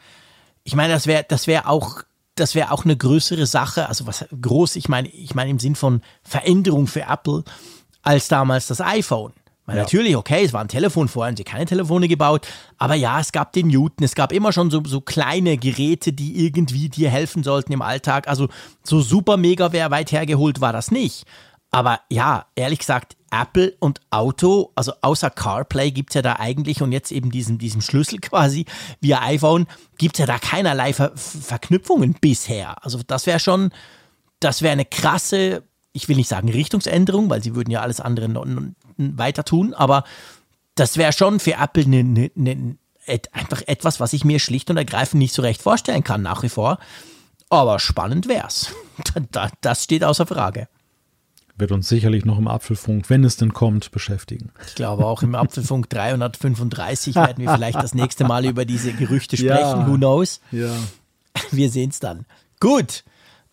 [0.63, 2.03] ich meine, das wäre, das wäre auch
[2.35, 5.77] das wäre auch eine größere Sache, also was groß, ich meine, ich meine im Sinn
[5.77, 7.45] von Veränderung für Apple,
[8.03, 9.33] als damals das iPhone.
[9.67, 9.83] Weil ja.
[9.83, 13.33] natürlich, okay, es war ein Telefon, vorher haben sie keine Telefone gebaut, aber ja, es
[13.33, 17.43] gab den Newton, es gab immer schon so, so kleine Geräte, die irgendwie dir helfen
[17.43, 18.29] sollten im Alltag.
[18.29, 18.49] Also
[18.83, 21.25] so super mega weit hergeholt war das nicht.
[21.71, 26.83] Aber ja, ehrlich gesagt, Apple und Auto, also außer CarPlay gibt es ja da eigentlich
[26.83, 28.67] und jetzt eben diesen, diesen Schlüssel quasi
[29.01, 29.67] via iPhone,
[29.99, 32.85] gibt es ja da keinerlei Ver Verknüpfungen bisher.
[32.85, 33.71] Also das wäre schon,
[34.41, 35.63] das wäre eine krasse,
[35.93, 38.29] ich will nicht sagen Richtungsänderung, weil sie würden ja alles andere
[38.97, 40.05] weiter tun, aber
[40.75, 42.77] das wäre schon für Apple eine, eine, eine,
[43.33, 46.49] einfach etwas, was ich mir schlicht und ergreifend nicht so recht vorstellen kann nach wie
[46.49, 46.79] vor.
[47.51, 48.75] Aber spannend wäre es.
[49.61, 50.69] Das steht außer Frage
[51.57, 54.51] wird uns sicherlich noch im Apfelfunk, wenn es denn kommt, beschäftigen.
[54.67, 59.37] Ich glaube auch im Apfelfunk 335 werden wir vielleicht das nächste Mal über diese Gerüchte
[59.37, 59.53] sprechen.
[59.81, 60.41] Ja, Who knows?
[60.51, 60.75] Ja.
[61.51, 62.27] Wir sehen es dann.
[62.61, 63.05] Gut.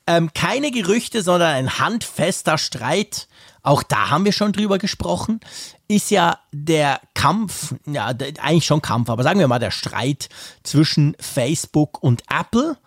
[0.08, 3.28] Ähm, keine Gerüchte, sondern ein handfester Streit.
[3.62, 5.40] Auch da haben wir schon drüber gesprochen.
[5.88, 10.30] Ist ja der Kampf, ja, eigentlich schon Kampf, aber sagen wir mal der Streit
[10.64, 12.78] zwischen Facebook und Apple.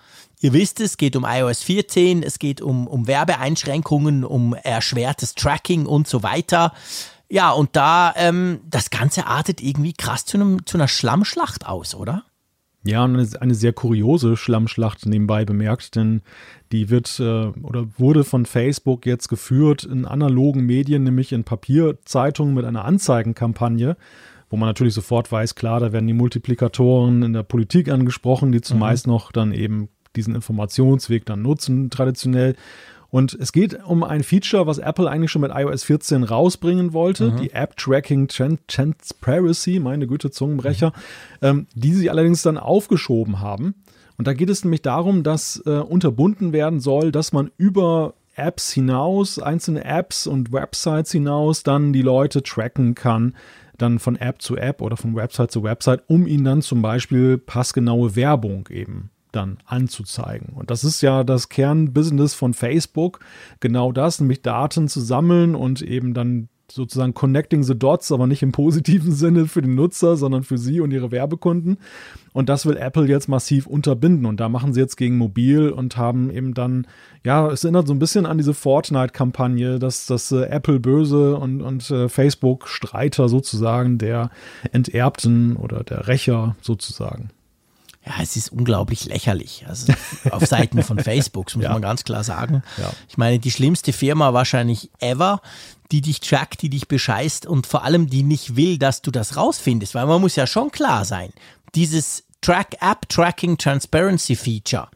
[0.44, 5.86] Ihr wisst es, geht um iOS 14, es geht um, um Werbeeinschränkungen, um erschwertes Tracking
[5.86, 6.74] und so weiter.
[7.30, 11.94] Ja, und da, ähm, das Ganze artet irgendwie krass zu, einem, zu einer Schlammschlacht aus,
[11.94, 12.24] oder?
[12.84, 16.20] Ja, und eine, eine sehr kuriose Schlammschlacht nebenbei bemerkt, denn
[16.72, 22.52] die wird äh, oder wurde von Facebook jetzt geführt in analogen Medien, nämlich in Papierzeitungen
[22.52, 23.96] mit einer Anzeigenkampagne
[24.50, 28.60] wo man natürlich sofort weiß, klar, da werden die Multiplikatoren in der Politik angesprochen, die
[28.60, 29.12] zumeist mhm.
[29.12, 32.56] noch dann eben diesen Informationsweg dann nutzen, traditionell.
[33.14, 37.30] Und es geht um ein Feature, was Apple eigentlich schon mit iOS 14 rausbringen wollte,
[37.30, 37.36] mhm.
[37.36, 41.46] die App Tracking Transparency, meine Güte, Zungenbrecher, mhm.
[41.46, 43.76] ähm, die sie allerdings dann aufgeschoben haben.
[44.16, 48.72] Und da geht es nämlich darum, dass äh, unterbunden werden soll, dass man über Apps
[48.72, 53.36] hinaus, einzelne Apps und Websites hinaus dann die Leute tracken kann,
[53.78, 57.38] dann von App zu App oder von Website zu Website, um ihnen dann zum Beispiel
[57.38, 60.50] passgenaue Werbung eben dann anzuzeigen.
[60.54, 63.20] Und das ist ja das Kernbusiness von Facebook,
[63.60, 68.42] genau das, nämlich Daten zu sammeln und eben dann sozusagen connecting the dots, aber nicht
[68.42, 71.78] im positiven Sinne für den Nutzer, sondern für sie und ihre Werbekunden.
[72.32, 74.26] Und das will Apple jetzt massiv unterbinden.
[74.26, 76.86] Und da machen sie jetzt gegen mobil und haben eben dann,
[77.24, 81.62] ja, es erinnert so ein bisschen an diese Fortnite-Kampagne, dass das äh, Apple böse und,
[81.62, 84.30] und äh, Facebook Streiter sozusagen der
[84.72, 87.30] Enterbten oder der Rächer sozusagen.
[88.06, 89.64] Ja, es ist unglaublich lächerlich.
[89.66, 89.92] Also
[90.30, 91.72] auf Seiten von Facebook, muss ja.
[91.72, 92.62] man ganz klar sagen.
[92.76, 92.92] Ja.
[93.08, 95.40] Ich meine, die schlimmste Firma wahrscheinlich ever,
[95.90, 99.36] die dich trackt, die dich bescheißt und vor allem die nicht will, dass du das
[99.36, 99.94] rausfindest.
[99.94, 101.32] Weil man muss ja schon klar sein,
[101.74, 104.88] dieses Track App Tracking Transparency Feature,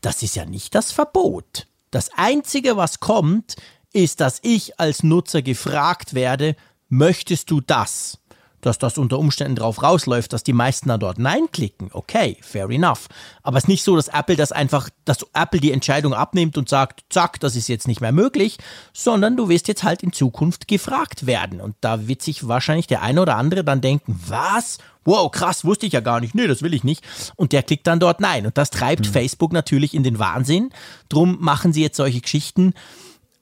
[0.00, 1.66] das ist ja nicht das Verbot.
[1.90, 3.56] Das Einzige, was kommt,
[3.92, 6.54] ist, dass ich als Nutzer gefragt werde,
[6.88, 8.18] möchtest du das?
[8.66, 11.90] Dass das unter Umständen drauf rausläuft, dass die meisten da dort Nein klicken.
[11.92, 13.08] Okay, fair enough.
[13.42, 16.68] Aber es ist nicht so, dass Apple das einfach, dass Apple die Entscheidung abnimmt und
[16.68, 18.58] sagt, zack, das ist jetzt nicht mehr möglich,
[18.92, 21.60] sondern du wirst jetzt halt in Zukunft gefragt werden.
[21.60, 24.78] Und da wird sich wahrscheinlich der eine oder andere dann denken, was?
[25.04, 26.34] Wow, krass, wusste ich ja gar nicht.
[26.34, 27.04] Nee, das will ich nicht.
[27.36, 28.44] Und der klickt dann dort Nein.
[28.44, 29.12] Und das treibt mhm.
[29.12, 30.70] Facebook natürlich in den Wahnsinn.
[31.08, 32.74] Drum machen sie jetzt solche Geschichten.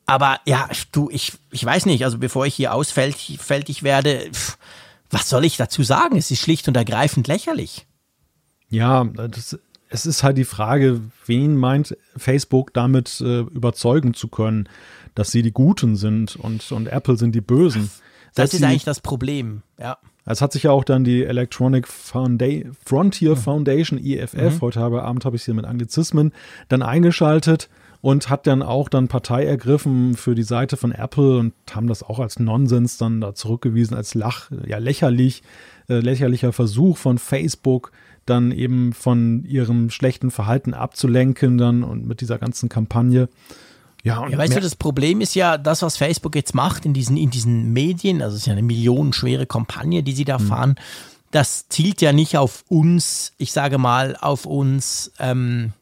[0.07, 4.59] Aber ja, du, ich, ich weiß nicht, also bevor ich hier ausfältig werde, pff,
[5.15, 6.17] was soll ich dazu sagen?
[6.17, 7.87] Es ist schlicht und ergreifend lächerlich.
[8.69, 9.59] Ja, das,
[9.89, 14.69] es ist halt die Frage, wen meint Facebook damit äh, überzeugen zu können,
[15.15, 17.91] dass sie die Guten sind und, und Apple sind die Bösen.
[18.35, 19.97] Das, das ist eigentlich das Problem, ja.
[20.27, 22.47] Es hat sich ja auch dann die Electronic Founda
[22.85, 23.37] Frontier hm.
[23.37, 24.61] Foundation, EFF, mhm.
[24.62, 26.33] heute Abend habe ich sie mit Anglizismen,
[26.69, 27.69] dann eingeschaltet
[28.05, 32.03] und hat dann auch dann Partei ergriffen für die Seite von Apple und haben das
[32.03, 35.43] auch als Nonsens dann da zurückgewiesen, als lach, ja, lächerlich,
[35.89, 37.93] äh, lächerlicher Versuch von Facebook,
[38.27, 43.31] dann eben von ihrem schlechten Verhalten abzulenken dann und mit dieser ganzen Kampagne.
[44.03, 46.93] Ja, und ja, weißt du, das Problem ist ja, das, was Facebook jetzt macht in
[46.93, 50.47] diesen, in diesen Medien, also es ist ja eine millionenschwere Kampagne, die sie da mhm.
[50.47, 50.75] fahren,
[51.31, 55.73] das zielt ja nicht auf uns, ich sage mal, auf uns, ähm,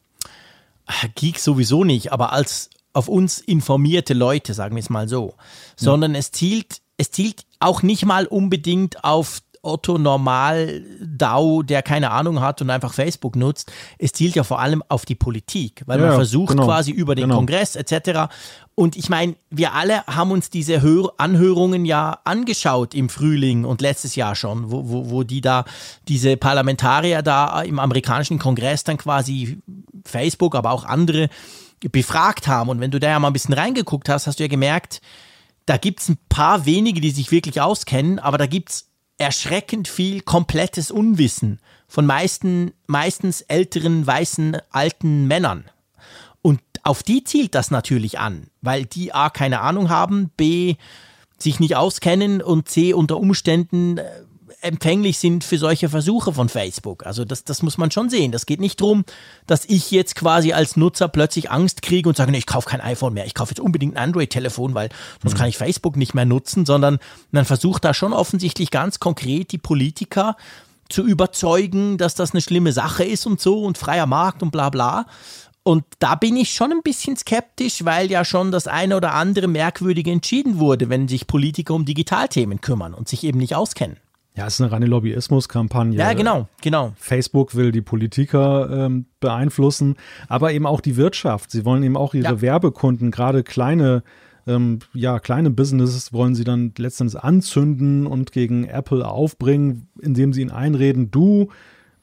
[1.15, 5.35] Geek sowieso nicht, aber als auf uns informierte Leute, sagen wir es mal so,
[5.75, 6.19] sondern ja.
[6.19, 12.41] es zielt, es zielt auch nicht mal unbedingt auf Otto Normal DAO, der keine Ahnung
[12.41, 13.71] hat und einfach Facebook nutzt.
[13.97, 17.15] Es zielt ja vor allem auf die Politik, weil ja, man versucht genau, quasi über
[17.15, 17.37] den genau.
[17.37, 18.33] Kongress etc.
[18.75, 23.81] Und ich meine, wir alle haben uns diese Hör Anhörungen ja angeschaut im Frühling und
[23.81, 25.63] letztes Jahr schon, wo, wo, wo die da,
[26.07, 29.61] diese Parlamentarier da im amerikanischen Kongress dann quasi
[30.03, 31.29] Facebook, aber auch andere
[31.91, 32.69] befragt haben.
[32.69, 35.01] Und wenn du da ja mal ein bisschen reingeguckt hast, hast du ja gemerkt,
[35.65, 39.87] da gibt es ein paar wenige, die sich wirklich auskennen, aber da gibt es erschreckend
[39.87, 45.65] viel komplettes Unwissen von meisten, meistens älteren, weißen, alten Männern.
[46.41, 50.75] Und auf die zielt das natürlich an, weil die A keine Ahnung haben, B
[51.37, 54.03] sich nicht auskennen und C unter Umständen äh,
[54.63, 57.05] empfänglich sind für solche Versuche von Facebook.
[57.05, 58.31] Also das, das muss man schon sehen.
[58.31, 59.03] Das geht nicht darum,
[59.45, 62.81] dass ich jetzt quasi als Nutzer plötzlich Angst kriege und sage, nee, ich kaufe kein
[62.81, 64.89] iPhone mehr, ich kaufe jetzt unbedingt ein Android-Telefon, weil
[65.21, 65.37] sonst mhm.
[65.37, 66.99] kann ich Facebook nicht mehr nutzen, sondern
[67.31, 70.37] man versucht da schon offensichtlich ganz konkret die Politiker
[70.89, 74.69] zu überzeugen, dass das eine schlimme Sache ist und so und freier Markt und bla
[74.69, 75.05] bla.
[75.63, 79.47] Und da bin ich schon ein bisschen skeptisch, weil ja schon das eine oder andere
[79.47, 83.97] Merkwürdige entschieden wurde, wenn sich Politiker um Digitalthemen kümmern und sich eben nicht auskennen.
[84.35, 85.97] Ja, es ist eine reine Lobbyismus-Kampagne.
[85.97, 86.93] Ja, genau, genau.
[86.95, 89.95] Facebook will die Politiker ähm, beeinflussen,
[90.27, 91.51] aber eben auch die Wirtschaft.
[91.51, 92.41] Sie wollen eben auch ihre ja.
[92.41, 94.01] Werbekunden, gerade kleine,
[94.47, 100.41] ähm, ja, kleine Businesses wollen sie dann letztendlich anzünden und gegen Apple aufbringen, indem sie
[100.41, 101.49] ihnen einreden, du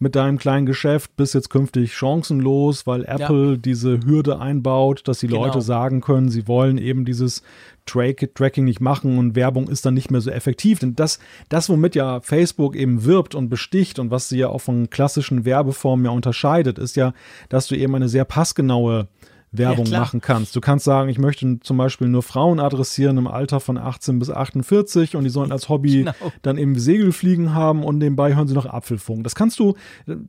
[0.01, 3.57] mit deinem kleinen Geschäft bist jetzt künftig chancenlos, weil Apple ja.
[3.57, 5.45] diese Hürde einbaut, dass die genau.
[5.45, 7.43] Leute sagen können, sie wollen eben dieses
[7.85, 10.79] Track Tracking nicht machen und Werbung ist dann nicht mehr so effektiv.
[10.79, 11.19] Denn das,
[11.51, 15.45] das, womit ja Facebook eben wirbt und besticht und was sie ja auch von klassischen
[15.45, 17.13] Werbeformen ja unterscheidet, ist ja,
[17.51, 19.09] dass du eben eine sehr passgenaue
[19.53, 20.55] Werbung ja, machen kannst.
[20.55, 24.31] Du kannst sagen, ich möchte zum Beispiel nur Frauen adressieren im Alter von 18 bis
[24.31, 26.13] 48 und die sollen als Hobby genau.
[26.43, 29.25] dann eben Segelfliegen haben und nebenbei hören sie noch Apfelfunk.
[29.25, 29.75] Das kannst du,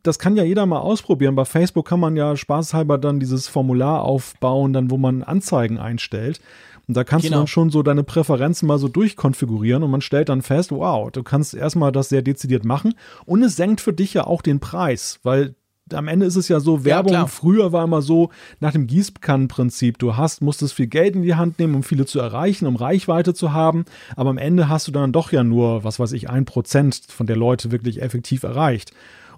[0.02, 1.36] das kann ja jeder mal ausprobieren.
[1.36, 6.42] Bei Facebook kann man ja spaßhalber dann dieses Formular aufbauen, dann wo man Anzeigen einstellt.
[6.88, 7.38] Und da kannst genau.
[7.38, 11.12] du dann schon so deine Präferenzen mal so durchkonfigurieren und man stellt dann fest, wow,
[11.12, 12.96] du kannst erstmal das sehr dezidiert machen
[13.26, 15.56] und es senkt für dich ja auch den Preis, weil
[15.94, 18.30] am Ende ist es ja so, Werbung ja, früher war immer so
[18.60, 19.98] nach dem Gießkannenprinzip.
[19.98, 23.34] Du hast, musstest viel Geld in die Hand nehmen, um viele zu erreichen, um Reichweite
[23.34, 23.86] zu haben.
[24.16, 27.28] Aber am Ende hast du dann doch ja nur, was weiß ich, ein Prozent von
[27.28, 28.92] der Leute wirklich effektiv erreicht.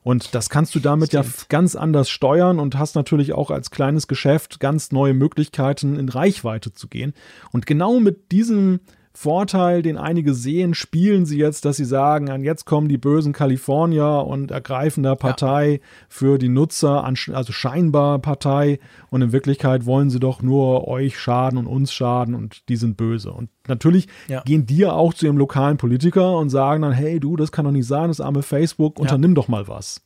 [0.04, 1.26] Und das kannst du damit Stimmt.
[1.26, 6.10] ja ganz anders steuern und hast natürlich auch als kleines Geschäft ganz neue Möglichkeiten, in
[6.10, 7.14] Reichweite zu gehen.
[7.52, 8.82] Und genau mit diesem
[9.16, 13.32] Vorteil, den einige sehen, spielen sie jetzt, dass sie sagen, an jetzt kommen die bösen
[13.32, 15.80] Kalifornier und ergreifen da Partei ja.
[16.10, 18.80] für die Nutzer, also scheinbar Partei.
[19.12, 22.98] Und in Wirklichkeit wollen sie doch nur euch schaden und uns schaden und die sind
[22.98, 23.32] böse.
[23.32, 24.42] Und natürlich ja.
[24.42, 27.66] gehen die ja auch zu ihrem lokalen Politiker und sagen dann, hey du, das kann
[27.66, 29.36] doch nicht sein, das arme Facebook, unternimm ja.
[29.36, 30.02] doch mal was.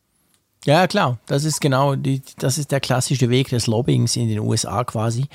[0.66, 1.18] Ja, klar.
[1.28, 5.28] Das ist genau, die, das ist der klassische Weg des Lobbyings in den USA quasi.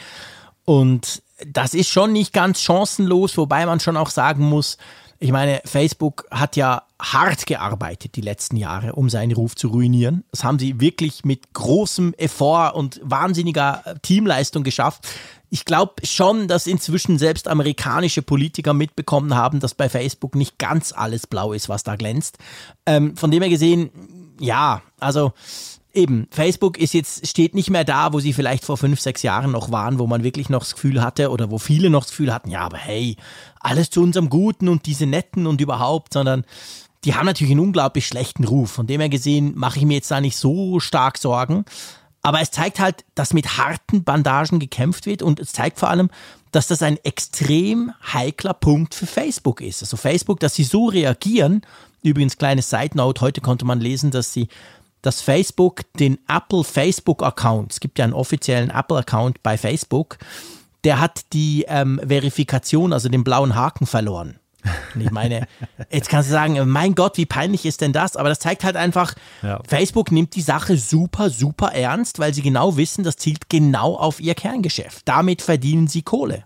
[0.66, 4.76] Und das ist schon nicht ganz chancenlos, wobei man schon auch sagen muss,
[5.22, 10.24] ich meine, Facebook hat ja hart gearbeitet die letzten Jahre, um seinen Ruf zu ruinieren.
[10.32, 15.06] Das haben sie wirklich mit großem Effort und wahnsinniger Teamleistung geschafft.
[15.48, 20.92] Ich glaube schon, dass inzwischen selbst amerikanische Politiker mitbekommen haben, dass bei Facebook nicht ganz
[20.92, 22.38] alles blau ist, was da glänzt.
[22.84, 23.90] Ähm, von dem her gesehen,
[24.40, 25.34] ja, also
[25.94, 29.52] eben, Facebook ist jetzt, steht nicht mehr da, wo sie vielleicht vor fünf, sechs Jahren
[29.52, 32.32] noch waren, wo man wirklich noch das Gefühl hatte oder wo viele noch das Gefühl
[32.32, 33.16] hatten, ja, aber hey,
[33.60, 36.44] alles zu unserem Guten und diese Netten und überhaupt, sondern
[37.04, 38.70] die haben natürlich einen unglaublich schlechten Ruf.
[38.70, 41.64] Von dem her gesehen mache ich mir jetzt da nicht so stark Sorgen.
[42.22, 46.08] Aber es zeigt halt, dass mit harten Bandagen gekämpft wird und es zeigt vor allem,
[46.52, 49.82] dass das ein extrem heikler Punkt für Facebook ist.
[49.82, 51.62] Also Facebook, dass sie so reagieren.
[52.02, 54.48] Übrigens, kleines Side Note, heute konnte man lesen, dass sie
[55.02, 60.18] dass Facebook den Apple Facebook Account, es gibt ja einen offiziellen Apple Account bei Facebook,
[60.84, 64.38] der hat die ähm, Verifikation, also den blauen Haken verloren.
[64.94, 65.46] Und ich meine,
[65.90, 68.16] jetzt kannst du sagen, mein Gott, wie peinlich ist denn das?
[68.16, 69.60] Aber das zeigt halt einfach, ja.
[69.66, 74.20] Facebook nimmt die Sache super, super ernst, weil sie genau wissen, das zielt genau auf
[74.20, 75.08] ihr Kerngeschäft.
[75.08, 76.44] Damit verdienen sie Kohle.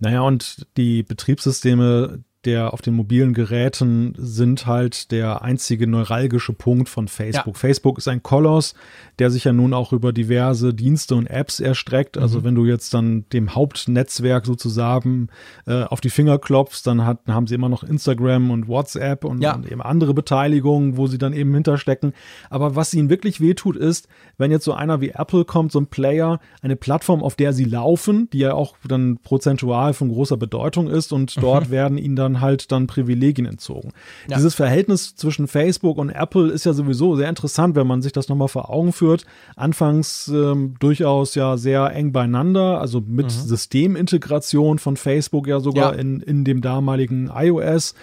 [0.00, 6.88] Naja, und die Betriebssysteme der auf den mobilen Geräten sind halt der einzige neuralgische Punkt
[6.88, 7.54] von Facebook.
[7.54, 7.60] Ja.
[7.60, 8.74] Facebook ist ein Koloss,
[9.18, 12.18] der sich ja nun auch über diverse Dienste und Apps erstreckt.
[12.18, 12.44] Also mhm.
[12.44, 15.28] wenn du jetzt dann dem Hauptnetzwerk sozusagen
[15.66, 19.40] äh, auf die Finger klopfst, dann hat, haben sie immer noch Instagram und WhatsApp und,
[19.40, 19.54] ja.
[19.54, 22.12] und eben andere Beteiligungen, wo sie dann eben hinterstecken.
[22.50, 25.86] Aber was ihnen wirklich wehtut, ist, wenn jetzt so einer wie Apple kommt, so ein
[25.86, 30.88] Player, eine Plattform, auf der sie laufen, die ja auch dann prozentual von großer Bedeutung
[30.88, 31.72] ist und dort mhm.
[31.72, 33.92] werden ihnen dann halt dann Privilegien entzogen.
[34.28, 34.36] Ja.
[34.36, 38.28] Dieses Verhältnis zwischen Facebook und Apple ist ja sowieso sehr interessant, wenn man sich das
[38.28, 39.26] nochmal vor Augen führt.
[39.56, 43.30] Anfangs ähm, durchaus ja sehr eng beieinander, also mit mhm.
[43.30, 46.00] Systemintegration von Facebook ja sogar ja.
[46.00, 47.94] In, in dem damaligen iOS.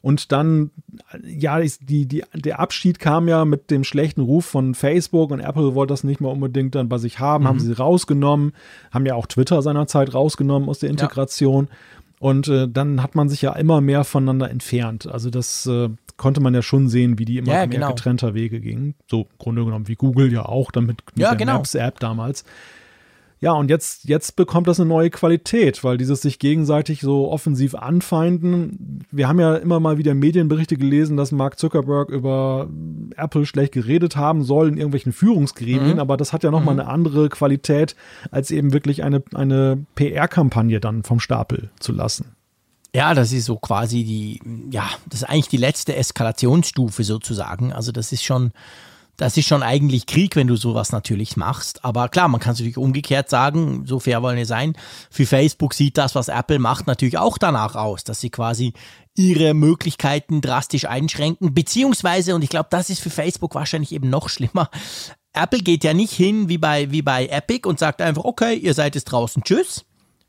[0.00, 0.70] Und dann,
[1.26, 5.74] ja, die, die, der Abschied kam ja mit dem schlechten Ruf von Facebook und Apple
[5.74, 7.48] wollte das nicht mehr unbedingt dann bei sich haben, mhm.
[7.48, 8.52] haben sie rausgenommen,
[8.92, 11.68] haben ja auch Twitter seinerzeit rausgenommen aus der Integration.
[11.68, 11.76] Ja.
[12.20, 15.06] Und äh, dann hat man sich ja immer mehr voneinander entfernt.
[15.06, 17.88] Also das äh, konnte man ja schon sehen, wie die immer ja, mehr genau.
[17.90, 18.94] getrennter Wege gingen.
[19.08, 21.54] So im Grunde genommen wie Google ja auch, damit mit ja, der genau.
[21.54, 22.44] Maps-App damals.
[23.40, 27.76] Ja, und jetzt, jetzt bekommt das eine neue Qualität, weil dieses sich gegenseitig so offensiv
[27.76, 29.04] anfeinden.
[29.12, 32.68] Wir haben ja immer mal wieder Medienberichte gelesen, dass Mark Zuckerberg über
[33.16, 36.00] Apple schlecht geredet haben soll in irgendwelchen Führungsgremien, mhm.
[36.00, 36.80] aber das hat ja nochmal mhm.
[36.80, 37.94] eine andere Qualität,
[38.32, 42.34] als eben wirklich eine, eine PR-Kampagne dann vom Stapel zu lassen.
[42.94, 44.40] Ja, das ist so quasi die,
[44.72, 47.72] ja, das ist eigentlich die letzte Eskalationsstufe sozusagen.
[47.72, 48.50] Also das ist schon,
[49.18, 51.84] das ist schon eigentlich Krieg, wenn du sowas natürlich machst.
[51.84, 54.74] Aber klar, man kann es natürlich umgekehrt sagen, so fair wollen wir sein.
[55.10, 58.72] Für Facebook sieht das, was Apple macht, natürlich auch danach aus, dass sie quasi
[59.16, 61.52] ihre Möglichkeiten drastisch einschränken.
[61.52, 64.70] Beziehungsweise, und ich glaube, das ist für Facebook wahrscheinlich eben noch schlimmer,
[65.32, 68.74] Apple geht ja nicht hin wie bei, wie bei Epic und sagt einfach, okay, ihr
[68.74, 69.84] seid jetzt draußen, tschüss.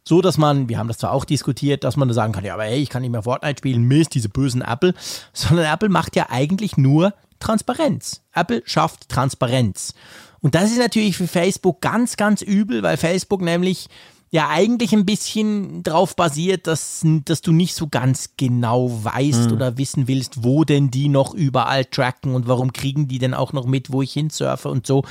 [0.09, 2.55] So, dass man, wir haben das zwar auch diskutiert, dass man da sagen kann, ja,
[2.55, 4.95] aber hey, ich kann nicht mehr Fortnite spielen, Mist, diese bösen Apple.
[5.33, 8.23] Sondern Apple macht ja eigentlich nur Transparenz.
[8.33, 9.93] Apple schafft Transparenz.
[10.39, 13.87] Und das ist natürlich für Facebook ganz, ganz übel, weil Facebook nämlich
[14.31, 19.55] ja eigentlich ein bisschen drauf basiert, dass, dass du nicht so ganz genau weißt mhm.
[19.55, 23.53] oder wissen willst, wo denn die noch überall tracken und warum kriegen die denn auch
[23.53, 25.03] noch mit, wo ich hinsurfe und so.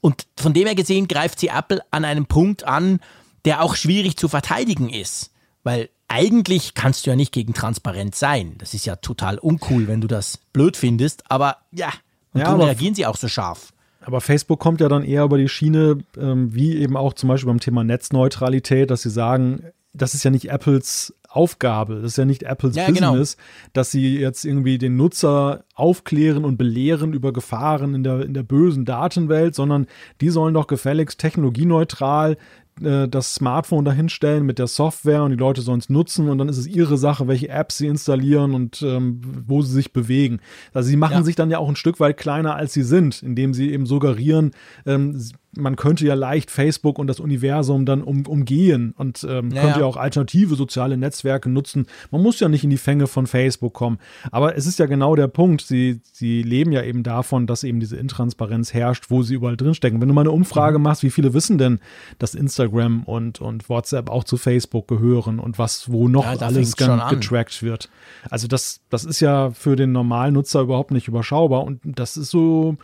[0.00, 3.00] Und von dem her gesehen greift sie Apple an einem Punkt an,
[3.44, 5.32] der auch schwierig zu verteidigen ist.
[5.62, 8.54] Weil eigentlich kannst du ja nicht gegen Transparenz sein.
[8.58, 11.30] Das ist ja total uncool, wenn du das blöd findest.
[11.30, 11.92] Aber ja,
[12.32, 13.72] und ja, darum reagieren sie auch so scharf.
[14.02, 17.48] Aber Facebook kommt ja dann eher über die Schiene, ähm, wie eben auch zum Beispiel
[17.48, 19.64] beim Thema Netzneutralität, dass sie sagen,
[19.94, 23.10] das ist ja nicht Apples Aufgabe, das ist ja nicht Apples ja, genau.
[23.10, 23.70] Business, genau.
[23.72, 28.44] dass sie jetzt irgendwie den Nutzer aufklären und belehren über Gefahren in der, in der
[28.44, 29.86] bösen Datenwelt, sondern
[30.20, 32.36] die sollen doch gefälligst technologieneutral
[32.82, 36.48] äh, das Smartphone dahinstellen mit der Software und die Leute sollen es nutzen und dann
[36.48, 40.40] ist es ihre Sache, welche Apps sie installieren und ähm, wo sie sich bewegen.
[40.72, 41.22] Also sie machen ja.
[41.22, 44.52] sich dann ja auch ein Stück weit kleiner, als sie sind, indem sie eben suggerieren,
[44.86, 45.20] ähm,
[45.56, 49.80] man könnte ja leicht Facebook und das Universum dann um, umgehen und ähm, ja, könnte
[49.80, 51.86] ja auch alternative soziale Netzwerke nutzen.
[52.10, 53.98] Man muss ja nicht in die Fänge von Facebook kommen.
[54.30, 55.62] Aber es ist ja genau der Punkt.
[55.62, 60.00] Sie, sie leben ja eben davon, dass eben diese Intransparenz herrscht, wo sie überall drinstecken.
[60.00, 60.84] Wenn du mal eine Umfrage mhm.
[60.84, 61.80] machst, wie viele wissen denn,
[62.18, 66.76] dass Instagram und, und WhatsApp auch zu Facebook gehören und was, wo noch ja, alles
[66.76, 67.88] getrackt wird.
[68.30, 72.30] Also das, das ist ja für den normalen Nutzer überhaupt nicht überschaubar und das ist
[72.30, 72.76] so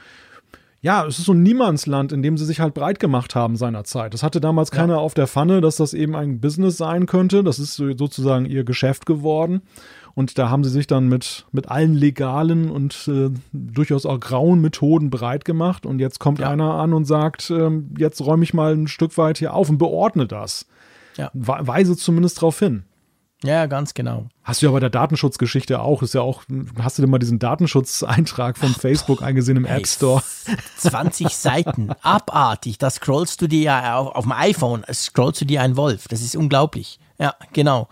[0.82, 4.14] ja, es ist so ein Niemandsland, in dem sie sich halt breit gemacht haben seinerzeit.
[4.14, 7.44] Das hatte damals keiner auf der Pfanne, dass das eben ein Business sein könnte.
[7.44, 9.60] Das ist sozusagen ihr Geschäft geworden.
[10.14, 14.60] Und da haben sie sich dann mit, mit allen legalen und äh, durchaus auch grauen
[14.60, 15.84] Methoden breit gemacht.
[15.84, 16.48] Und jetzt kommt ja.
[16.48, 19.78] einer an und sagt, äh, jetzt räume ich mal ein Stück weit hier auf und
[19.78, 20.66] beordne das.
[21.16, 21.30] Ja.
[21.34, 22.84] Weise zumindest darauf hin.
[23.42, 24.26] Ja, ganz genau.
[24.44, 26.42] Hast du ja bei der Datenschutzgeschichte auch, ist ja auch,
[26.78, 30.22] hast du denn mal diesen Datenschutzeintrag von Ach, Facebook eingesehen im hey, App Store?
[30.76, 32.78] 20 Seiten, abartig.
[32.78, 36.08] Da scrollst du dir ja auf, auf dem iPhone, scrollst du dir einen Wolf.
[36.08, 36.98] Das ist unglaublich.
[37.18, 37.88] Ja, genau.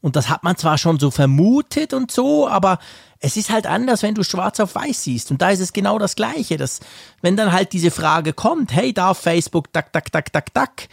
[0.00, 2.78] Und das hat man zwar schon so vermutet und so, aber
[3.20, 5.30] es ist halt anders, wenn du schwarz auf weiß siehst.
[5.30, 6.56] Und da ist es genau das Gleiche.
[6.56, 6.80] Dass,
[7.22, 10.88] wenn dann halt diese Frage kommt, hey, darf Facebook, tak, tak, tak, tak, tak,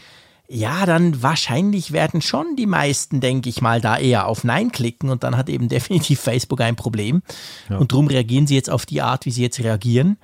[0.53, 5.09] ja, dann wahrscheinlich werden schon die meisten, denke ich mal, da eher auf Nein klicken
[5.09, 7.23] und dann hat eben definitiv Facebook ein Problem.
[7.69, 7.77] Ja.
[7.77, 10.17] Und darum reagieren sie jetzt auf die Art, wie sie jetzt reagieren.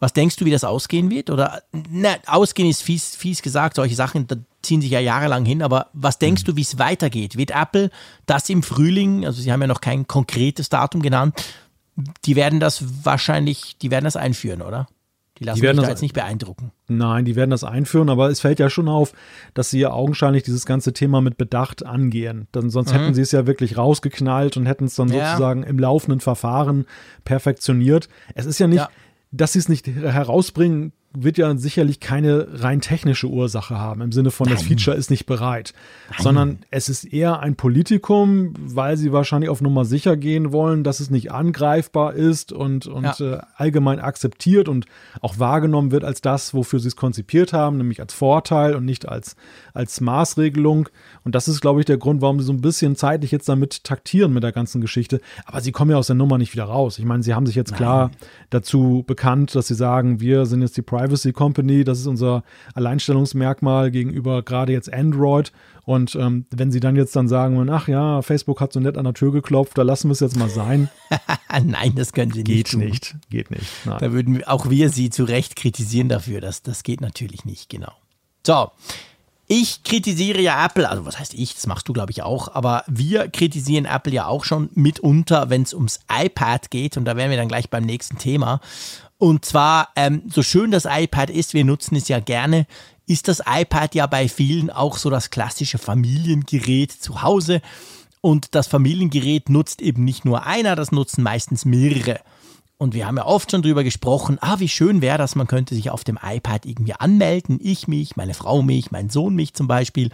[0.00, 1.30] Was denkst du, wie das ausgehen wird?
[1.30, 5.62] Oder, ne, ausgehen ist fies, fies gesagt, solche Sachen da ziehen sich ja jahrelang hin,
[5.62, 6.46] aber was denkst mhm.
[6.46, 7.36] du, wie es weitergeht?
[7.36, 7.90] Wird Apple
[8.24, 11.34] das im Frühling, also sie haben ja noch kein konkretes Datum genannt,
[12.24, 14.88] die werden das wahrscheinlich, die werden das einführen, oder?
[15.38, 16.70] Die lassen die werden sich da jetzt nicht beeindrucken.
[16.86, 19.12] Nein, die werden das einführen, aber es fällt ja schon auf,
[19.52, 22.46] dass sie ja augenscheinlich dieses ganze Thema mit Bedacht angehen.
[22.52, 22.98] Dann, sonst mhm.
[22.98, 25.30] hätten sie es ja wirklich rausgeknallt und hätten es dann ja.
[25.30, 26.86] sozusagen im laufenden Verfahren
[27.24, 28.08] perfektioniert.
[28.34, 28.88] Es ist ja nicht, ja.
[29.32, 34.32] dass sie es nicht herausbringen wird ja sicherlich keine rein technische Ursache haben, im Sinne
[34.32, 34.56] von, Nein.
[34.56, 35.72] das Feature ist nicht bereit,
[36.10, 36.18] Nein.
[36.22, 40.98] sondern es ist eher ein Politikum, weil sie wahrscheinlich auf Nummer sicher gehen wollen, dass
[40.98, 43.34] es nicht angreifbar ist und, und ja.
[43.34, 44.86] äh, allgemein akzeptiert und
[45.20, 49.08] auch wahrgenommen wird als das, wofür sie es konzipiert haben, nämlich als Vorteil und nicht
[49.08, 49.36] als,
[49.72, 50.88] als Maßregelung.
[51.22, 53.84] Und das ist, glaube ich, der Grund, warum sie so ein bisschen zeitlich jetzt damit
[53.84, 55.20] taktieren mit der ganzen Geschichte.
[55.46, 56.98] Aber sie kommen ja aus der Nummer nicht wieder raus.
[56.98, 57.78] Ich meine, sie haben sich jetzt Nein.
[57.78, 58.10] klar
[58.50, 61.84] dazu bekannt, dass sie sagen, wir sind jetzt die Private Privacy Company.
[61.84, 62.42] Das ist unser
[62.74, 65.52] Alleinstellungsmerkmal gegenüber gerade jetzt Android.
[65.84, 69.04] Und ähm, wenn sie dann jetzt dann sagen, ach ja, Facebook hat so nett an
[69.04, 70.88] der Tür geklopft, da lassen wir es jetzt mal sein.
[71.62, 72.46] Nein, das können sie nicht.
[72.46, 72.80] Geht tun.
[72.80, 73.66] nicht, geht nicht.
[73.84, 73.98] Nein.
[74.00, 76.40] Da würden auch wir sie zu Recht kritisieren dafür.
[76.40, 77.92] Das, das geht natürlich nicht, genau.
[78.46, 78.70] So,
[79.46, 82.82] ich kritisiere ja Apple, also was heißt ich, das machst du glaube ich auch, aber
[82.86, 87.28] wir kritisieren Apple ja auch schon mitunter, wenn es ums iPad geht und da wären
[87.28, 88.60] wir dann gleich beim nächsten Thema.
[89.24, 92.66] Und zwar, ähm, so schön das iPad ist, wir nutzen es ja gerne,
[93.06, 97.62] ist das iPad ja bei vielen auch so das klassische Familiengerät zu Hause.
[98.20, 102.20] Und das Familiengerät nutzt eben nicht nur einer, das nutzen meistens mehrere.
[102.76, 105.74] Und wir haben ja oft schon drüber gesprochen, ah, wie schön wäre das, man könnte
[105.74, 109.66] sich auf dem iPad irgendwie anmelden, ich mich, meine Frau mich, mein Sohn mich zum
[109.66, 110.10] Beispiel,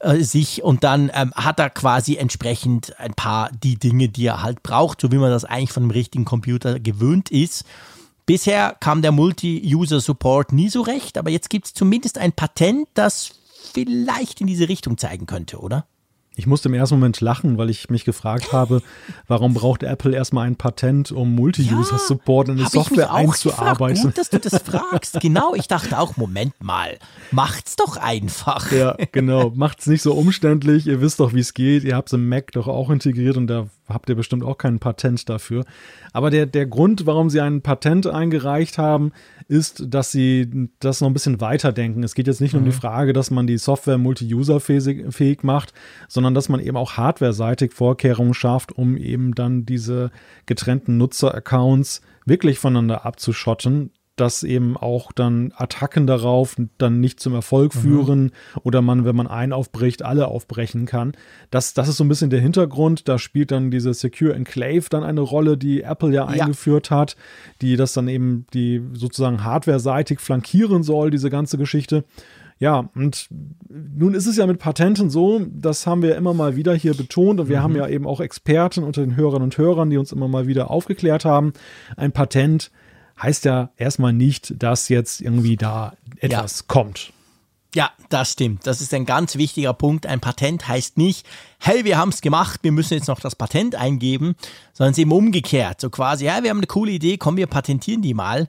[0.00, 4.42] äh, sich und dann ähm, hat er quasi entsprechend ein paar die Dinge, die er
[4.42, 7.66] halt braucht, so wie man das eigentlich von einem richtigen Computer gewöhnt ist.
[8.26, 13.32] Bisher kam der Multi-User-Support nie so recht, aber jetzt gibt es zumindest ein Patent, das
[13.72, 15.86] vielleicht in diese Richtung zeigen könnte, oder?
[16.36, 18.82] Ich musste im ersten Moment lachen, weil ich mich gefragt habe,
[19.28, 24.02] warum braucht Apple erstmal ein Patent, um Multi-User-Support in die Software einzuarbeiten?
[24.02, 25.20] Gut, dass du das fragst.
[25.20, 26.98] Genau, ich dachte auch, Moment mal,
[27.30, 28.72] macht's doch einfach.
[28.72, 30.86] Ja, genau, macht's nicht so umständlich.
[30.86, 31.84] Ihr wisst doch, wie es geht.
[31.84, 34.78] Ihr habt es im Mac doch auch integriert und da habt ihr bestimmt auch kein
[34.78, 35.64] Patent dafür.
[36.12, 39.12] Aber der, der Grund, warum sie ein Patent eingereicht haben,
[39.48, 42.02] ist, dass sie das noch ein bisschen weiterdenken.
[42.02, 42.66] Es geht jetzt nicht nur mhm.
[42.66, 42.80] um die mhm.
[42.80, 45.74] Frage, dass man die Software multi-user-fähig macht,
[46.08, 50.10] sondern dass man eben auch hardware-seitig Vorkehrungen schafft, um eben dann diese
[50.46, 57.74] getrennten Nutzer-Accounts wirklich voneinander abzuschotten, dass eben auch dann Attacken darauf dann nicht zum Erfolg
[57.74, 57.78] mhm.
[57.80, 58.30] führen mhm.
[58.62, 61.12] oder man, wenn man einen aufbricht, alle aufbrechen kann.
[61.50, 63.08] Das, das ist so ein bisschen der Hintergrund.
[63.08, 66.42] Da spielt dann diese Secure Enclave dann eine Rolle, die Apple ja, ja.
[66.42, 67.16] eingeführt hat,
[67.60, 72.04] die das dann eben die sozusagen hardware-seitig flankieren soll, diese ganze Geschichte.
[72.60, 73.28] Ja, und
[73.68, 77.40] nun ist es ja mit Patenten so, das haben wir immer mal wieder hier betont
[77.40, 77.62] und wir mhm.
[77.62, 80.70] haben ja eben auch Experten unter den Hörern und Hörern, die uns immer mal wieder
[80.70, 81.52] aufgeklärt haben.
[81.96, 82.70] Ein Patent
[83.20, 86.64] heißt ja erstmal nicht, dass jetzt irgendwie da etwas ja.
[86.68, 87.12] kommt.
[87.74, 88.66] Ja, das stimmt.
[88.68, 90.06] Das ist ein ganz wichtiger Punkt.
[90.06, 91.26] Ein Patent heißt nicht,
[91.58, 94.36] hey, wir haben es gemacht, wir müssen jetzt noch das Patent eingeben,
[94.72, 95.80] sondern es ist eben umgekehrt.
[95.80, 98.48] So quasi, ja, wir haben eine coole Idee, komm, wir patentieren die mal.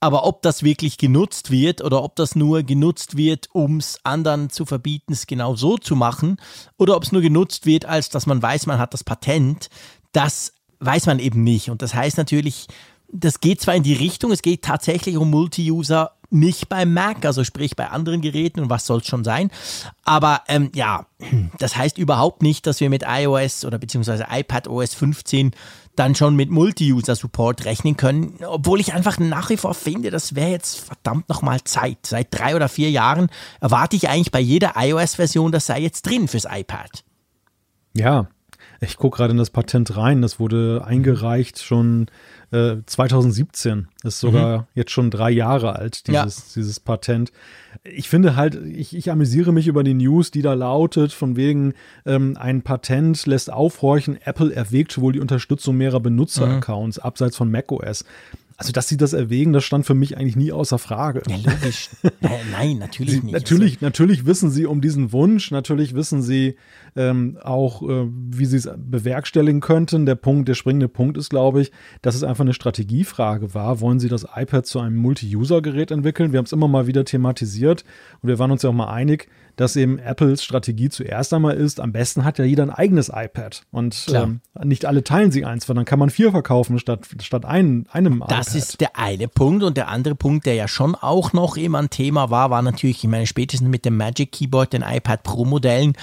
[0.00, 4.48] Aber ob das wirklich genutzt wird oder ob das nur genutzt wird, um es anderen
[4.48, 6.38] zu verbieten, es genau so zu machen,
[6.78, 9.68] oder ob es nur genutzt wird, als dass man weiß, man hat das Patent,
[10.12, 11.70] das weiß man eben nicht.
[11.70, 12.66] Und das heißt natürlich,
[13.12, 17.44] das geht zwar in die Richtung, es geht tatsächlich um Multi-User, nicht beim Mac, also
[17.44, 19.50] sprich bei anderen Geräten und was soll es schon sein.
[20.04, 21.06] Aber ähm, ja,
[21.58, 25.52] das heißt überhaupt nicht, dass wir mit iOS oder beziehungsweise iPad OS 15
[25.94, 30.50] dann schon mit Multi-User-Support rechnen können, obwohl ich einfach nach wie vor finde, das wäre
[30.50, 31.98] jetzt verdammt nochmal Zeit.
[32.06, 33.28] Seit drei oder vier Jahren
[33.60, 37.04] erwarte ich eigentlich bei jeder iOS-Version, das sei jetzt drin fürs iPad.
[37.94, 38.26] Ja,
[38.80, 40.22] ich gucke gerade in das Patent rein.
[40.22, 42.06] Das wurde eingereicht schon
[42.52, 43.88] äh, 2017.
[44.04, 44.64] Ist sogar mhm.
[44.74, 46.44] jetzt schon drei Jahre alt, dieses, ja.
[46.56, 47.32] dieses Patent.
[47.84, 51.74] Ich finde halt, ich, ich amüsiere mich über die News, die da lautet, von wegen
[52.06, 57.02] ähm, ein Patent lässt aufhorchen, Apple erwägt wohl die Unterstützung mehrerer Benutzeraccounts mhm.
[57.02, 58.04] abseits von macOS.
[58.62, 61.22] Also, dass sie das erwägen, das stand für mich eigentlich nie außer Frage.
[61.28, 61.90] Ja, logisch.
[62.52, 63.32] Nein, natürlich nicht.
[63.32, 63.86] Natürlich, also.
[63.86, 66.56] natürlich wissen sie um diesen Wunsch, natürlich wissen sie
[66.96, 70.06] ähm, auch, äh, wie sie es bewerkstelligen könnten.
[70.06, 71.72] Der Punkt, der springende Punkt ist, glaube ich,
[72.02, 73.80] dass es einfach eine Strategiefrage war.
[73.80, 76.32] Wollen sie das iPad zu einem Multi-User-Gerät entwickeln?
[76.32, 77.84] Wir haben es immer mal wieder thematisiert
[78.20, 81.78] und wir waren uns ja auch mal einig, dass eben Apples Strategie zuerst einmal ist,
[81.80, 85.68] am besten hat ja jeder ein eigenes iPad und ähm, nicht alle teilen sie eins,
[85.68, 88.38] weil dann kann man vier verkaufen statt, statt ein, einem das iPad.
[88.38, 91.80] Das ist der eine Punkt und der andere Punkt, der ja schon auch noch immer
[91.80, 95.44] ein Thema war, war natürlich, ich meine, spätestens mit dem Magic Keyboard, den iPad Pro
[95.44, 95.94] Modellen,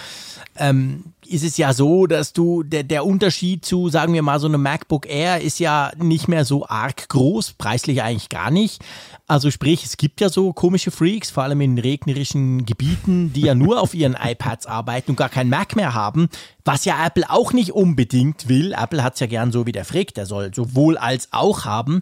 [0.56, 0.79] ähm,
[1.28, 4.62] ist es ja so, dass du, der, der Unterschied zu, sagen wir mal, so einem
[4.62, 8.82] MacBook Air ist ja nicht mehr so arg groß, preislich eigentlich gar nicht.
[9.28, 13.54] Also sprich, es gibt ja so komische Freaks, vor allem in regnerischen Gebieten, die ja
[13.54, 16.30] nur auf ihren iPads arbeiten und gar kein Mac mehr haben,
[16.66, 18.74] was ja Apple auch nicht unbedingt will.
[18.74, 22.02] Apple hat es ja gern so wie der Frick, der soll sowohl als auch haben.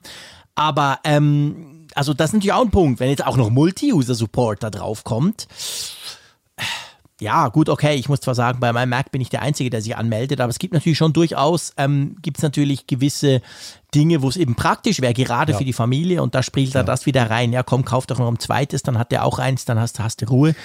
[0.56, 4.70] Aber ähm, also das ist natürlich auch ein Punkt, wenn jetzt auch noch Multi-User-Support da
[4.70, 5.48] drauf kommt
[7.20, 9.82] ja, gut, okay, ich muss zwar sagen, bei meinem Mac bin ich der Einzige, der
[9.82, 13.42] sich anmeldet, aber es gibt natürlich schon durchaus, ähm, gibt es natürlich gewisse
[13.96, 15.58] Dinge, wo es eben praktisch wäre, gerade ja.
[15.58, 16.82] für die Familie und da spielt ja.
[16.82, 17.54] er das wieder rein.
[17.54, 20.22] Ja, komm, kauf doch noch ein zweites, dann hat der auch eins, dann hast, hast
[20.22, 20.56] du Ruhe.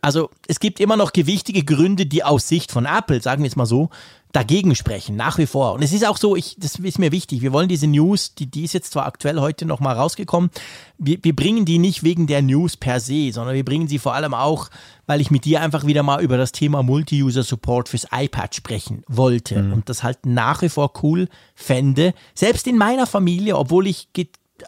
[0.00, 3.56] Also es gibt immer noch gewichtige Gründe, die aus Sicht von Apple, sagen wir es
[3.56, 3.90] mal so,
[4.32, 5.72] dagegen sprechen, nach wie vor.
[5.72, 8.46] Und es ist auch so, ich, das ist mir wichtig, wir wollen diese News, die,
[8.46, 10.50] die ist jetzt zwar aktuell heute nochmal rausgekommen,
[10.98, 14.14] wir, wir bringen die nicht wegen der News per se, sondern wir bringen sie vor
[14.14, 14.68] allem auch,
[15.06, 19.62] weil ich mit dir einfach wieder mal über das Thema Multi-User-Support fürs iPad sprechen wollte
[19.62, 19.72] mhm.
[19.72, 22.12] und das halt nach wie vor cool fände.
[22.34, 24.12] Selbst in meiner Familie, obwohl ich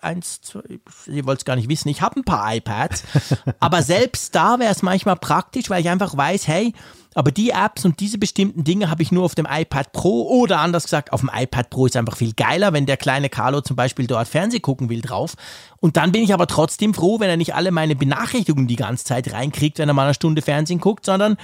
[0.03, 0.61] eins, zwei,
[1.07, 3.05] ihr wollt es gar nicht wissen, ich habe ein paar iPads,
[3.61, 6.73] aber selbst da wäre es manchmal praktisch, weil ich einfach weiß, hey,
[7.15, 10.61] aber die Apps und diese bestimmten Dinge habe ich nur auf dem iPad Pro oder
[10.61, 13.75] anders gesagt, auf dem iPad Pro ist einfach viel geiler, wenn der kleine Carlo zum
[13.75, 15.35] Beispiel dort Fernsehen gucken will drauf.
[15.81, 19.05] Und dann bin ich aber trotzdem froh, wenn er nicht alle meine Benachrichtigungen die ganze
[19.05, 21.37] Zeit reinkriegt, wenn er mal eine Stunde Fernsehen guckt, sondern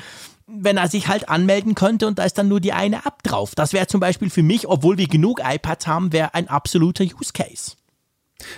[0.46, 3.56] wenn er sich halt anmelden könnte und da ist dann nur die eine App drauf.
[3.56, 7.32] Das wäre zum Beispiel für mich, obwohl wir genug iPads haben, wäre ein absoluter Use
[7.32, 7.72] Case.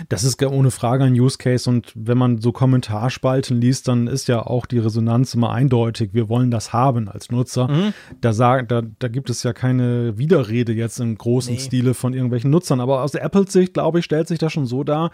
[0.08, 4.26] Das ist ohne Frage ein Use Case und wenn man so Kommentarspalten liest, dann ist
[4.26, 6.10] ja auch die Resonanz immer eindeutig.
[6.12, 7.68] Wir wollen das haben als Nutzer.
[7.68, 7.94] Mhm.
[8.20, 11.60] Da, sagen, da, da gibt es ja keine Widerrede jetzt im großen nee.
[11.60, 12.80] Stile von irgendwelchen Nutzern.
[12.80, 15.10] Aber aus Apples Sicht, glaube ich, stellt sich das schon so dar.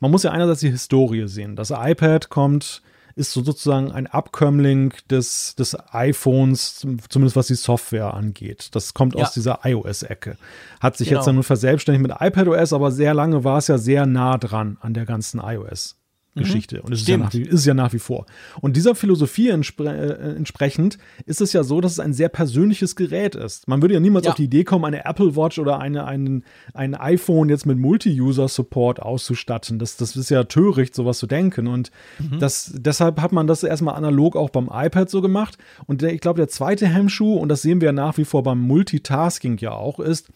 [0.00, 1.56] Man muss ja einerseits die Historie sehen.
[1.56, 2.82] Das iPad kommt
[3.14, 8.68] ist so sozusagen ein Abkömmling des, des iPhones, zumindest was die Software angeht.
[8.72, 9.22] Das kommt ja.
[9.22, 10.36] aus dieser iOS-Ecke.
[10.80, 11.20] Hat sich genau.
[11.20, 14.78] jetzt dann nur verselbstständigt mit iPadOS, aber sehr lange war es ja sehr nah dran
[14.80, 15.99] an der ganzen iOS.
[16.36, 16.76] Geschichte.
[16.76, 16.82] Mhm.
[16.84, 18.26] Und es ist ja, nach, ist es ja nach wie vor.
[18.60, 22.94] Und dieser Philosophie entspre äh, entsprechend ist es ja so, dass es ein sehr persönliches
[22.94, 23.66] Gerät ist.
[23.66, 24.30] Man würde ja niemals ja.
[24.30, 29.02] auf die Idee kommen, eine Apple Watch oder eine, ein, ein iPhone jetzt mit Multi-User-Support
[29.02, 29.80] auszustatten.
[29.80, 31.66] Das, das ist ja töricht, sowas zu denken.
[31.66, 32.38] Und mhm.
[32.38, 35.58] das, deshalb hat man das erstmal analog auch beim iPad so gemacht.
[35.86, 38.44] Und der, ich glaube, der zweite Hemmschuh, und das sehen wir ja nach wie vor
[38.44, 40.28] beim Multitasking ja auch, ist,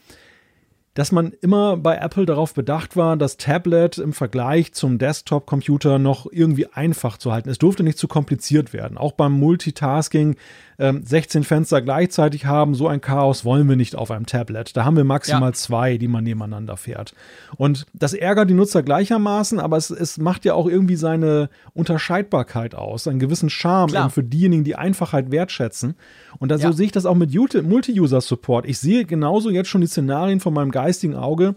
[0.95, 6.26] dass man immer bei Apple darauf bedacht war, das Tablet im Vergleich zum Desktop-Computer noch
[6.30, 7.49] irgendwie einfach zu halten.
[7.49, 8.97] Es durfte nicht zu kompliziert werden.
[8.97, 10.36] Auch beim Multitasking
[10.79, 14.77] 16 ähm, Fenster gleichzeitig haben, so ein Chaos wollen wir nicht auf einem Tablet.
[14.77, 15.53] Da haben wir maximal ja.
[15.53, 17.14] zwei, die man nebeneinander fährt.
[17.57, 22.75] Und das ärgert die Nutzer gleichermaßen, aber es, es macht ja auch irgendwie seine Unterscheidbarkeit
[22.75, 25.95] aus, einen gewissen Charme für diejenigen, die Einfachheit wertschätzen.
[26.39, 26.66] Und da, ja.
[26.66, 28.66] so sehe ich das auch mit Multi-User-Support.
[28.66, 31.55] Ich sehe genauso jetzt schon die Szenarien von meinem geistigen Auge,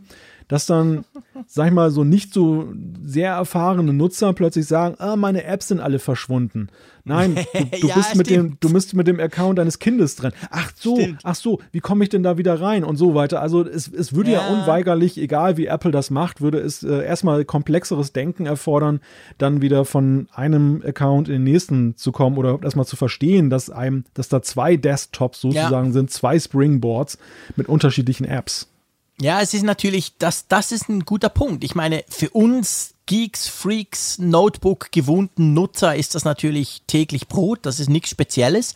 [0.48, 1.04] dass dann,
[1.45, 2.74] sag ich mal, so nicht so
[3.04, 6.70] sehr erfahrene Nutzer plötzlich sagen, ah, meine Apps sind alle verschwunden.
[7.04, 10.32] Nein, du, du ja, bist mit dem, du bist mit dem Account deines Kindes drin.
[10.50, 11.22] Ach so, stimmt.
[11.24, 13.41] ach so, wie komme ich denn da wieder rein und so weiter.
[13.41, 14.41] Also es, es würde ja.
[14.41, 19.00] ja unweigerlich, egal wie Apple das macht, würde es äh, erstmal komplexeres Denken erfordern,
[19.38, 23.70] dann wieder von einem Account in den nächsten zu kommen oder erstmal zu verstehen, dass
[23.70, 25.93] einem, dass da zwei Desktops sozusagen ja.
[25.93, 27.18] sind, zwei Springboards
[27.56, 28.68] mit unterschiedlichen Apps.
[29.20, 31.63] Ja, es ist natürlich, das, das ist ein guter Punkt.
[31.63, 37.65] Ich meine, für uns Geeks, Freaks, Notebook gewohnten Nutzer ist das natürlich täglich Brot.
[37.65, 38.76] Das ist nichts Spezielles.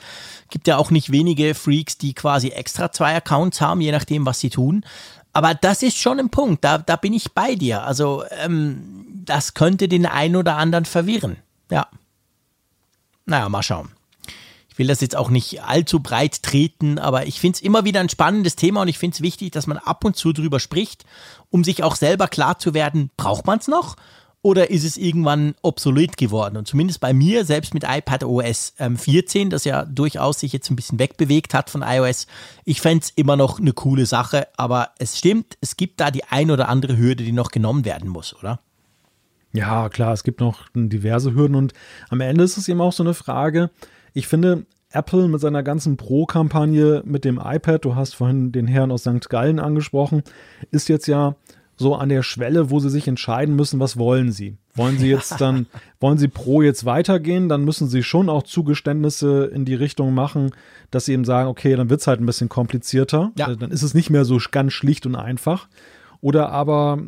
[0.49, 4.39] Gibt ja auch nicht wenige Freaks, die quasi extra zwei Accounts haben, je nachdem, was
[4.39, 4.83] sie tun.
[5.33, 7.83] Aber das ist schon ein Punkt, da, da bin ich bei dir.
[7.83, 11.37] Also ähm, das könnte den einen oder anderen verwirren.
[11.69, 11.87] Ja.
[13.25, 13.91] Naja, mal schauen.
[14.71, 17.99] Ich will das jetzt auch nicht allzu breit treten, aber ich finde es immer wieder
[17.99, 21.03] ein spannendes Thema und ich finde es wichtig, dass man ab und zu drüber spricht,
[21.49, 23.97] um sich auch selber klar zu werden, braucht man es noch?
[24.43, 26.57] Oder ist es irgendwann obsolet geworden?
[26.57, 30.71] Und zumindest bei mir, selbst mit iPad OS 14, ähm, das ja durchaus sich jetzt
[30.71, 32.25] ein bisschen wegbewegt hat von iOS,
[32.65, 34.47] ich fände es immer noch eine coole Sache.
[34.57, 38.09] Aber es stimmt, es gibt da die ein oder andere Hürde, die noch genommen werden
[38.09, 38.61] muss, oder?
[39.53, 41.73] Ja, klar, es gibt noch diverse Hürden und
[42.09, 43.69] am Ende ist es eben auch so eine Frage.
[44.13, 48.91] Ich finde, Apple mit seiner ganzen Pro-Kampagne mit dem iPad, du hast vorhin den Herrn
[48.91, 49.29] aus St.
[49.29, 50.23] Gallen angesprochen,
[50.71, 51.35] ist jetzt ja
[51.77, 54.57] so an der Schwelle, wo sie sich entscheiden müssen, was wollen sie.
[54.75, 55.65] Wollen sie jetzt dann,
[55.99, 60.51] wollen sie pro jetzt weitergehen, dann müssen sie schon auch Zugeständnisse in die Richtung machen,
[60.91, 63.31] dass sie eben sagen, okay, dann wird es halt ein bisschen komplizierter.
[63.37, 63.55] Ja.
[63.55, 65.67] Dann ist es nicht mehr so ganz schlicht und einfach.
[66.21, 66.99] Oder aber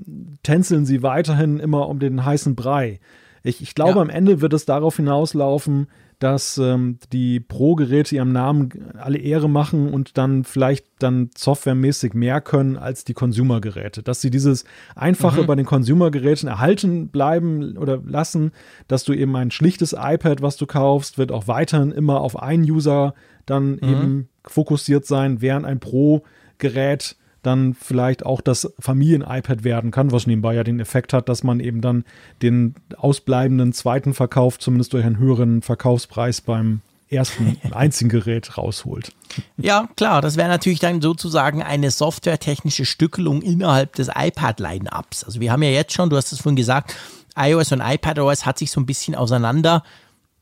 [0.41, 2.99] tänzeln sie weiterhin immer um den heißen Brei.
[3.43, 4.01] Ich, ich glaube, ja.
[4.01, 5.87] am Ende wird es darauf hinauslaufen,
[6.24, 12.39] dass ähm, die Pro-Geräte ihrem Namen alle Ehre machen und dann vielleicht dann softwaremäßig mehr
[12.39, 14.03] können als die Consumer-Geräte.
[14.03, 14.63] Dass sie dieses
[14.95, 15.47] Einfache mhm.
[15.47, 18.53] bei den Consumer-Geräten erhalten bleiben oder lassen,
[18.88, 22.63] dass du eben ein schlichtes iPad, was du kaufst, wird auch weiterhin immer auf einen
[22.63, 23.15] User
[23.45, 23.80] dann mhm.
[23.82, 30.55] eben fokussiert sein, während ein Pro-Gerät dann vielleicht auch das Familien-iPad werden kann, was nebenbei
[30.55, 32.05] ja den Effekt hat, dass man eben dann
[32.41, 39.11] den ausbleibenden zweiten Verkauf zumindest durch einen höheren Verkaufspreis beim ersten einzigen Gerät rausholt.
[39.57, 45.23] Ja, klar, das wäre natürlich dann sozusagen eine softwaretechnische Stückelung innerhalb des iPad-Line-Ups.
[45.23, 46.95] Also wir haben ja jetzt schon, du hast es vorhin gesagt,
[47.35, 49.83] iOS und iPadOS hat sich so ein bisschen auseinander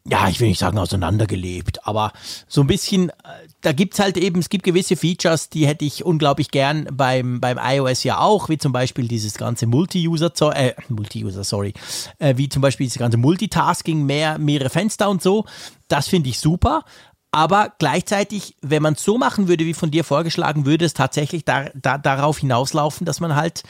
[0.10, 2.12] ja, ich will nicht sagen auseinandergelebt, aber
[2.47, 3.14] so ein bisschen, äh,
[3.62, 7.60] da gibt's halt eben, es gibt gewisse Features, die hätte ich unglaublich gern beim, beim
[7.62, 11.74] iOS ja auch, wie zum Beispiel dieses ganze Multi-User, äh, Multi-User, sorry,
[12.18, 15.45] äh, wie zum Beispiel dieses ganze Multitasking, mehr, mehrere Fenster und so.
[15.88, 16.84] Das finde ich super.
[17.32, 21.45] Aber gleichzeitig, wenn man es so machen würde, wie von dir vorgeschlagen, würde es tatsächlich
[21.45, 23.64] da, da, darauf hinauslaufen, dass man halt,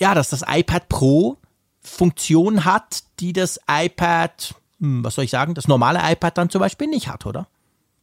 [0.00, 1.38] ja, dass das iPad Pro
[1.80, 6.88] Funktion hat, die das iPad was soll ich sagen, das normale iPad dann zum Beispiel
[6.88, 7.46] nicht hat, oder?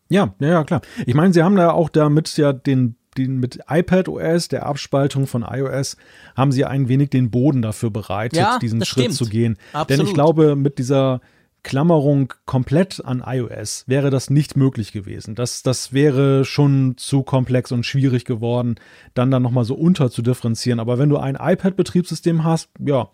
[0.10, 0.82] Ja, ja, ja, klar.
[1.06, 5.28] Ich meine, sie haben da auch damit ja den, den mit iPad OS, der Abspaltung
[5.28, 5.98] von iOS,
[6.36, 9.16] haben sie ein wenig den Boden dafür bereitet, ja, diesen Schritt stimmt.
[9.16, 9.58] zu gehen.
[9.74, 9.90] Absolut.
[9.90, 11.20] Denn ich glaube, mit dieser
[11.64, 15.36] Klammerung komplett an iOS wäre das nicht möglich gewesen.
[15.36, 18.76] Das, das wäre schon zu komplex und schwierig geworden,
[19.14, 20.80] dann dann nochmal so unter zu differenzieren.
[20.80, 23.10] Aber wenn du ein iPad-Betriebssystem hast, ja,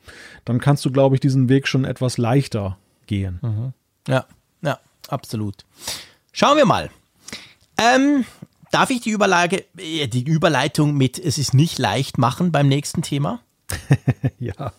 [0.45, 2.77] dann kannst du, glaube ich, diesen Weg schon etwas leichter
[3.07, 3.39] gehen.
[3.41, 3.73] Mhm.
[4.07, 4.25] Ja,
[4.61, 5.65] ja, absolut.
[6.31, 6.89] Schauen wir mal.
[7.77, 8.25] Ähm,
[8.71, 13.01] darf ich die, Überlage, äh, die Überleitung mit Es ist nicht leicht machen beim nächsten
[13.01, 13.39] Thema?
[14.39, 14.73] ja.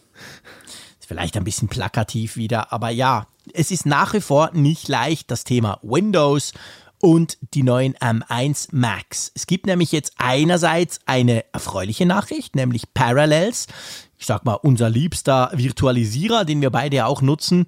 [0.98, 5.30] Ist vielleicht ein bisschen plakativ wieder, aber ja, es ist nach wie vor nicht leicht,
[5.30, 6.52] das Thema Windows
[7.00, 9.30] und die neuen M1 Macs.
[9.34, 13.66] Es gibt nämlich jetzt einerseits eine erfreuliche Nachricht, nämlich Parallels.
[14.18, 17.66] Ich sag mal, unser liebster Virtualisierer, den wir beide ja auch nutzen,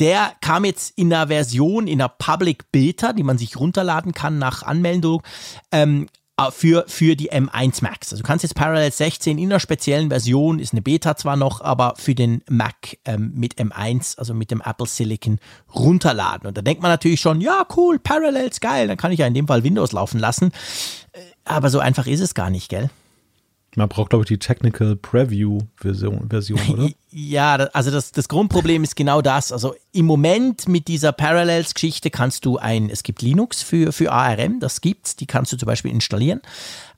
[0.00, 4.38] der kam jetzt in einer Version, in einer Public Beta, die man sich runterladen kann
[4.38, 5.22] nach Anmeldung,
[5.70, 6.08] ähm,
[6.40, 8.12] äh, für, für die M1 Macs.
[8.12, 11.60] Also du kannst jetzt Parallel 16 in einer speziellen Version, ist eine Beta zwar noch,
[11.60, 15.38] aber für den Mac ähm, mit M1, also mit dem Apple Silicon,
[15.74, 16.48] runterladen.
[16.48, 19.34] Und da denkt man natürlich schon, ja, cool, Parallels, geil, dann kann ich ja in
[19.34, 20.52] dem Fall Windows laufen lassen.
[21.12, 22.90] Äh, aber so einfach ist es gar nicht, gell?
[23.76, 26.88] Man braucht, glaube ich, die Technical Preview Version, Version oder?
[27.12, 29.50] Ja, also das, das Grundproblem ist genau das.
[29.50, 34.60] Also im Moment mit dieser Parallels-Geschichte kannst du ein, es gibt Linux für, für ARM,
[34.60, 36.40] das gibt's, die kannst du zum Beispiel installieren.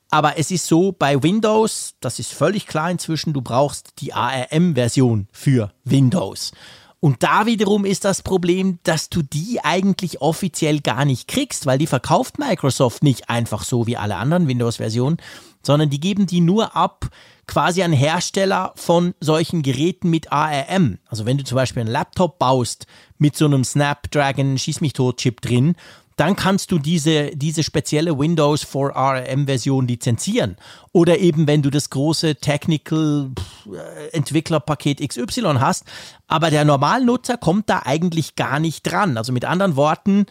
[0.09, 5.27] Aber es ist so, bei Windows, das ist völlig klar inzwischen, du brauchst die ARM-Version
[5.31, 6.51] für Windows.
[6.99, 11.77] Und da wiederum ist das Problem, dass du die eigentlich offiziell gar nicht kriegst, weil
[11.77, 15.17] die verkauft Microsoft nicht einfach so wie alle anderen Windows-Versionen,
[15.63, 17.09] sondern die geben die nur ab
[17.47, 20.99] quasi an Hersteller von solchen Geräten mit ARM.
[21.07, 22.87] Also wenn du zum Beispiel einen Laptop baust
[23.17, 25.75] mit so einem Snapdragon Schieß mich tot Chip drin,
[26.15, 30.57] dann kannst du diese, diese spezielle Windows for ARM Version lizenzieren.
[30.91, 33.31] Oder eben, wenn du das große Technical
[33.65, 35.85] äh, Entwicklerpaket XY hast,
[36.27, 39.17] aber der Normalnutzer kommt da eigentlich gar nicht dran.
[39.17, 40.27] Also mit anderen Worten,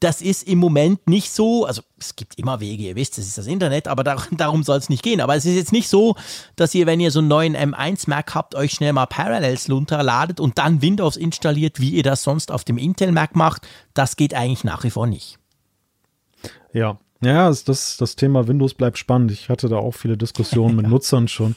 [0.00, 3.38] das ist im Moment nicht so, also es gibt immer Wege, ihr wisst, es ist
[3.38, 5.20] das Internet, aber dar darum soll es nicht gehen.
[5.20, 6.14] Aber es ist jetzt nicht so,
[6.56, 10.38] dass ihr, wenn ihr so einen neuen M1 Mac habt, euch schnell mal Parallels runterladet
[10.40, 13.66] und dann Windows installiert, wie ihr das sonst auf dem Intel Mac macht.
[13.94, 15.38] Das geht eigentlich nach wie vor nicht.
[16.72, 19.32] Ja, Ja, das, das Thema Windows bleibt spannend.
[19.32, 21.56] Ich hatte da auch viele Diskussionen mit Nutzern schon.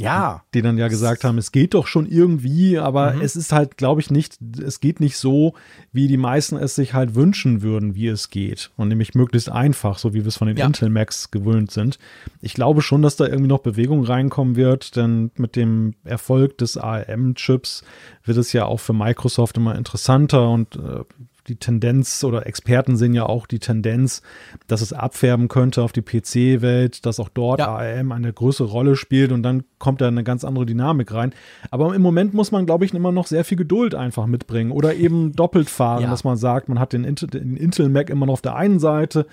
[0.00, 0.42] Ja.
[0.54, 3.20] Die dann ja gesagt haben, es geht doch schon irgendwie, aber mhm.
[3.22, 5.54] es ist halt, glaube ich, nicht, es geht nicht so,
[5.92, 8.70] wie die meisten es sich halt wünschen würden, wie es geht.
[8.76, 10.66] Und nämlich möglichst einfach, so wie wir es von den ja.
[10.66, 11.98] Intel Macs gewöhnt sind.
[12.40, 16.76] Ich glaube schon, dass da irgendwie noch Bewegung reinkommen wird, denn mit dem Erfolg des
[16.76, 17.84] ARM-Chips
[18.24, 21.04] wird es ja auch für Microsoft immer interessanter und äh,
[21.50, 24.22] die Tendenz oder Experten sehen ja auch die Tendenz,
[24.68, 27.68] dass es abfärben könnte auf die PC-Welt, dass auch dort ja.
[27.68, 31.32] ARM eine größere Rolle spielt und dann kommt da eine ganz andere Dynamik rein.
[31.70, 34.94] Aber im Moment muss man, glaube ich, immer noch sehr viel Geduld einfach mitbringen oder
[34.94, 36.10] eben doppelt fahren, ja.
[36.10, 38.78] dass man sagt, man hat den, Intel, den Intel Mac immer noch auf der einen
[38.78, 39.26] Seite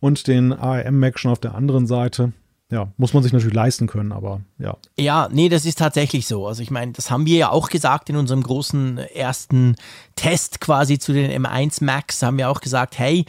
[0.00, 2.32] und den ARM Mac schon auf der anderen Seite
[2.70, 4.76] ja, muss man sich natürlich leisten können, aber ja.
[4.98, 6.46] Ja, nee, das ist tatsächlich so.
[6.46, 9.76] Also ich meine, das haben wir ja auch gesagt in unserem großen ersten
[10.16, 13.26] Test quasi zu den M1 Max, haben wir auch gesagt, hey,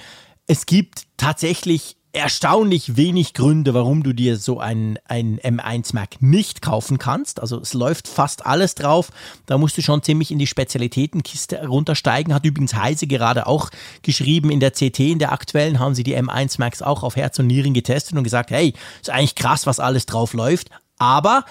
[0.48, 6.62] es gibt tatsächlich erstaunlich wenig Gründe, warum du dir so ein, ein M1 Mac nicht
[6.62, 7.42] kaufen kannst.
[7.42, 9.12] Also es läuft fast alles drauf.
[9.46, 12.34] Da musst du schon ziemlich in die Spezialitätenkiste runtersteigen.
[12.34, 13.70] Hat übrigens Heise gerade auch
[14.02, 17.38] geschrieben in der CT, in der aktuellen haben sie die M1 Macs auch auf Herz
[17.40, 20.70] und Nieren getestet und gesagt, hey, ist eigentlich krass, was alles drauf läuft.
[20.98, 21.44] Aber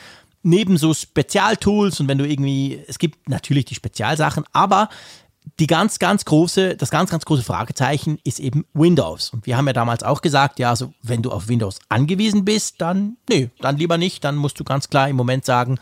[0.42, 4.88] neben so Spezialtools und wenn du irgendwie, es gibt natürlich die Spezialsachen, aber
[5.60, 9.30] die ganz, ganz große, das ganz, ganz große Fragezeichen ist eben Windows.
[9.30, 12.80] Und wir haben ja damals auch gesagt, ja, also wenn du auf Windows angewiesen bist,
[12.80, 14.24] dann, nee, dann lieber nicht.
[14.24, 15.78] Dann musst du ganz klar im Moment sagen,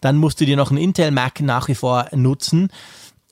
[0.00, 2.70] dann musst du dir noch einen Intel Mac nach wie vor nutzen.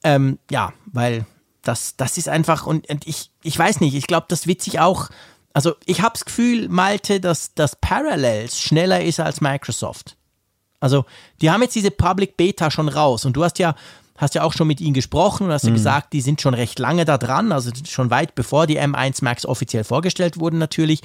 [0.03, 1.27] Ähm, ja, weil
[1.63, 4.81] das, das ist einfach, und, und ich, ich weiß nicht, ich glaube, das wird sich
[4.81, 5.11] auch,
[5.53, 10.17] also ich habe das Gefühl, Malte, dass das Parallels schneller ist als Microsoft.
[10.81, 11.07] Also,
[11.41, 13.75] die haben jetzt diese Public Beta schon raus und du hast ja
[14.17, 15.75] hast ja auch schon mit ihnen gesprochen und hast ja mhm.
[15.75, 19.45] gesagt, die sind schon recht lange da dran, also schon weit bevor die M1 Max
[19.45, 21.01] offiziell vorgestellt wurden natürlich.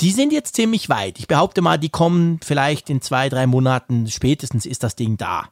[0.00, 1.18] Die sind jetzt ziemlich weit.
[1.18, 5.48] Ich behaupte mal, die kommen vielleicht in zwei, drei Monaten spätestens ist das Ding da.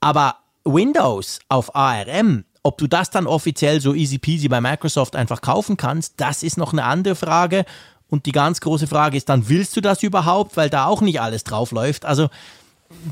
[0.00, 5.40] Aber Windows auf ARM, ob du das dann offiziell so easy peasy bei Microsoft einfach
[5.40, 7.64] kaufen kannst, das ist noch eine andere Frage.
[8.08, 11.20] Und die ganz große Frage ist dann, willst du das überhaupt, weil da auch nicht
[11.20, 12.04] alles drauf läuft?
[12.04, 12.28] Also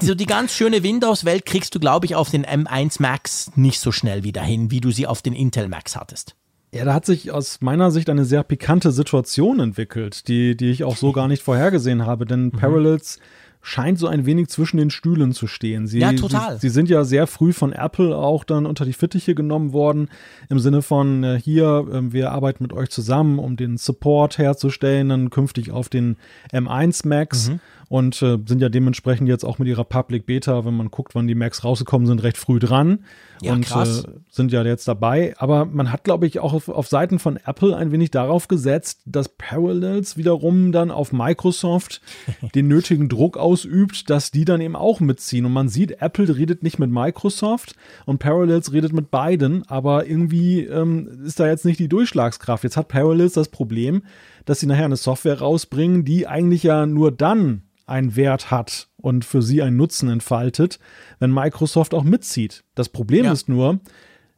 [0.00, 3.92] so die ganz schöne Windows-Welt kriegst du, glaube ich, auf den M1 Max nicht so
[3.92, 6.36] schnell wieder hin, wie du sie auf den Intel Max hattest.
[6.72, 10.84] Ja, da hat sich aus meiner Sicht eine sehr pikante Situation entwickelt, die, die ich
[10.84, 12.52] auch so gar nicht vorhergesehen habe, denn mhm.
[12.52, 13.18] Parallels
[13.62, 15.86] scheint so ein wenig zwischen den Stühlen zu stehen.
[15.86, 16.54] Sie, ja, total.
[16.54, 20.08] Sie, sie, sind ja sehr früh von Apple auch dann unter die Fittiche genommen worden,
[20.48, 25.10] im Sinne von äh, hier, äh, wir arbeiten mit euch zusammen, um den Support herzustellen,
[25.10, 26.16] dann künftig auf den
[26.52, 27.50] M1 Max.
[27.50, 27.60] Mhm
[27.90, 31.26] und äh, sind ja dementsprechend jetzt auch mit ihrer Public Beta, wenn man guckt, wann
[31.26, 33.00] die Macs rausgekommen sind, recht früh dran
[33.42, 35.34] ja, und äh, sind ja jetzt dabei.
[35.38, 39.00] Aber man hat, glaube ich, auch auf, auf Seiten von Apple ein wenig darauf gesetzt,
[39.06, 42.00] dass Parallels wiederum dann auf Microsoft
[42.54, 45.44] den nötigen Druck ausübt, dass die dann eben auch mitziehen.
[45.44, 47.74] Und man sieht, Apple redet nicht mit Microsoft
[48.06, 52.62] und Parallels redet mit beiden, aber irgendwie ähm, ist da jetzt nicht die Durchschlagskraft.
[52.62, 54.04] Jetzt hat Parallels das Problem,
[54.44, 59.24] dass sie nachher eine Software rausbringen, die eigentlich ja nur dann einen Wert hat und
[59.24, 60.78] für sie einen Nutzen entfaltet,
[61.18, 62.64] wenn Microsoft auch mitzieht.
[62.74, 63.32] Das Problem ja.
[63.32, 63.80] ist nur,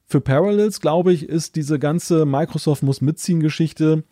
[0.07, 4.05] für Parallels, glaube ich, ist diese ganze Microsoft muss mitziehen Geschichte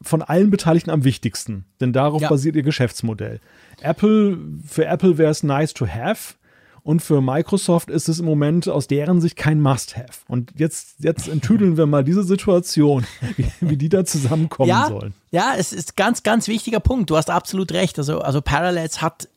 [0.00, 2.28] von allen Beteiligten am wichtigsten, denn darauf ja.
[2.28, 3.40] basiert ihr Geschäftsmodell.
[3.82, 6.34] Apple, für Apple wäre es nice to have,
[6.82, 10.20] und für Microsoft ist es im Moment aus deren Sicht kein Must-Have.
[10.28, 13.06] Und jetzt, jetzt enttüdeln wir mal diese Situation,
[13.36, 15.14] wie, wie die da zusammenkommen ja, sollen.
[15.30, 17.10] Ja, es ist ganz, ganz wichtiger Punkt.
[17.10, 17.98] Du hast absolut recht.
[17.98, 19.28] Also, also Parallels hat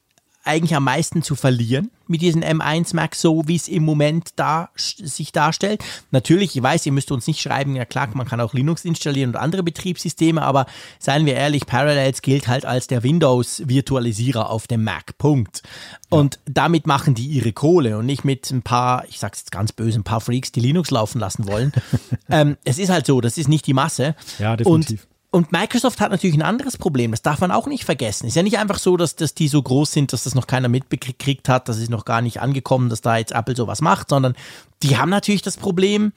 [0.44, 4.70] eigentlich am meisten zu verlieren mit diesen M1 Max, so wie es im Moment da
[4.76, 5.84] sich darstellt.
[6.12, 9.32] Natürlich, ich weiß, ihr müsst uns nicht schreiben, ja klar, man kann auch Linux installieren
[9.32, 10.66] und andere Betriebssysteme, aber
[11.00, 15.18] seien wir ehrlich, Parallels gilt halt als der Windows-Virtualisierer auf dem Mac.
[15.18, 15.64] Punkt.
[16.10, 16.42] Und ja.
[16.54, 20.00] damit machen die ihre Kohle und nicht mit ein paar, ich sag's jetzt ganz böse,
[20.00, 21.72] ein paar Freaks, die Linux laufen lassen wollen.
[22.30, 24.16] ähm, es ist halt so, das ist nicht die Masse.
[24.38, 25.04] Ja, definitiv.
[25.04, 28.28] Und und Microsoft hat natürlich ein anderes Problem, das darf man auch nicht vergessen.
[28.28, 30.68] Ist ja nicht einfach so, dass, dass die so groß sind, dass das noch keiner
[30.68, 34.36] mitbekriegt hat, das ist noch gar nicht angekommen, dass da jetzt Apple sowas macht, sondern
[34.84, 36.12] die haben natürlich das Problem,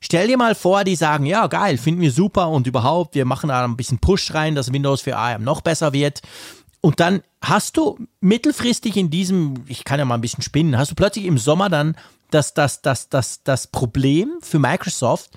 [0.00, 3.48] stell dir mal vor, die sagen, ja geil, finden wir super und überhaupt, wir machen
[3.48, 6.22] da ein bisschen Push rein, dass Windows für ARM noch besser wird.
[6.80, 10.90] Und dann hast du mittelfristig in diesem, ich kann ja mal ein bisschen spinnen, hast
[10.90, 11.96] du plötzlich im Sommer dann
[12.32, 15.30] das, das, das, das, das Problem für Microsoft,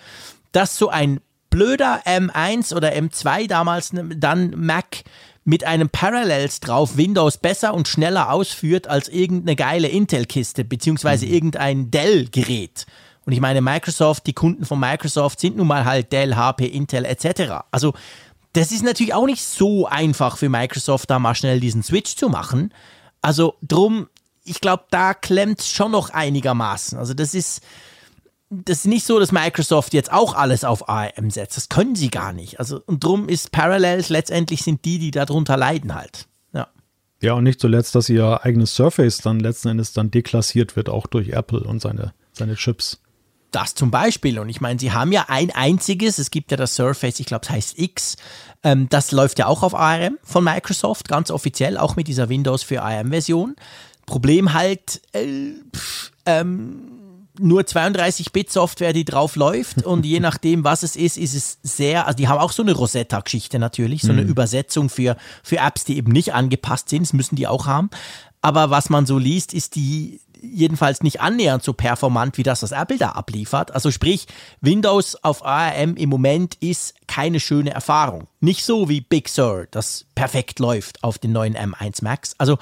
[0.52, 1.20] dass so ein
[1.50, 5.04] blöder M1 oder M2 damals dann Mac
[5.46, 11.34] mit einem Parallels drauf Windows besser und schneller ausführt als irgendeine geile Intel-Kiste beziehungsweise mhm.
[11.34, 12.86] irgendein Dell-Gerät.
[13.26, 17.06] Und ich meine, Microsoft, die Kunden von Microsoft sind nun mal halt Dell, HP, Intel
[17.06, 17.64] etc.
[17.72, 17.94] Also
[18.54, 22.30] das ist natürlich auch nicht so einfach für Microsoft, da mal schnell diesen Switch zu
[22.30, 22.74] machen.
[23.22, 24.08] Also drum,
[24.44, 26.98] ich glaube, da klemmt es schon noch einigermaßen.
[26.98, 27.62] Also das ist,
[28.50, 31.56] das ist nicht so, dass Microsoft jetzt auch alles auf ARM setzt.
[31.56, 32.60] Das können sie gar nicht.
[32.60, 36.28] Also und drum ist Parallels letztendlich sind die, die darunter leiden halt.
[36.54, 36.68] Ja.
[37.22, 41.06] Ja, und nicht zuletzt, dass ihr eigenes Surface dann letzten Endes dann deklassiert wird, auch
[41.06, 43.00] durch Apple und seine, seine Chips.
[43.52, 44.40] Das zum Beispiel.
[44.40, 47.46] Und ich meine, sie haben ja ein einziges, es gibt ja das Surface, ich glaube,
[47.46, 48.16] es heißt X.
[48.64, 52.64] Ähm, das läuft ja auch auf ARM von Microsoft, ganz offiziell, auch mit dieser Windows
[52.64, 53.56] für ARM-Version.
[54.06, 56.99] Problem halt, äh, pff, ähm,
[57.40, 62.18] nur 32-Bit-Software, die drauf läuft und je nachdem, was es ist, ist es sehr, also
[62.18, 64.30] die haben auch so eine Rosetta-Geschichte natürlich, so eine mhm.
[64.30, 67.90] Übersetzung für, für Apps, die eben nicht angepasst sind, das müssen die auch haben.
[68.42, 72.72] Aber was man so liest, ist die, jedenfalls nicht annähernd so performant wie das, was
[72.72, 73.72] Apple da abliefert.
[73.72, 74.28] Also sprich,
[74.62, 78.28] Windows auf ARM im Moment ist keine schöne Erfahrung.
[78.40, 82.36] Nicht so wie Big Sur, das perfekt läuft auf den neuen M1 Max.
[82.38, 82.58] Also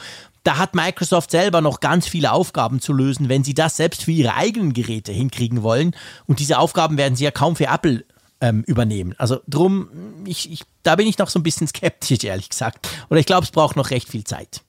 [0.48, 4.12] da hat Microsoft selber noch ganz viele Aufgaben zu lösen, wenn sie das selbst für
[4.12, 5.94] ihre eigenen Geräte hinkriegen wollen.
[6.26, 8.06] Und diese Aufgaben werden sie ja kaum für Apple
[8.40, 9.14] ähm, übernehmen.
[9.18, 9.90] Also drum,
[10.26, 12.88] ich, ich, da bin ich noch so ein bisschen skeptisch, ehrlich gesagt.
[13.10, 14.62] Oder ich glaube, es braucht noch recht viel Zeit.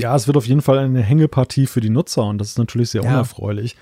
[0.00, 2.90] Ja, es wird auf jeden Fall eine Hängepartie für die Nutzer und das ist natürlich
[2.90, 3.10] sehr ja.
[3.10, 3.76] unerfreulich.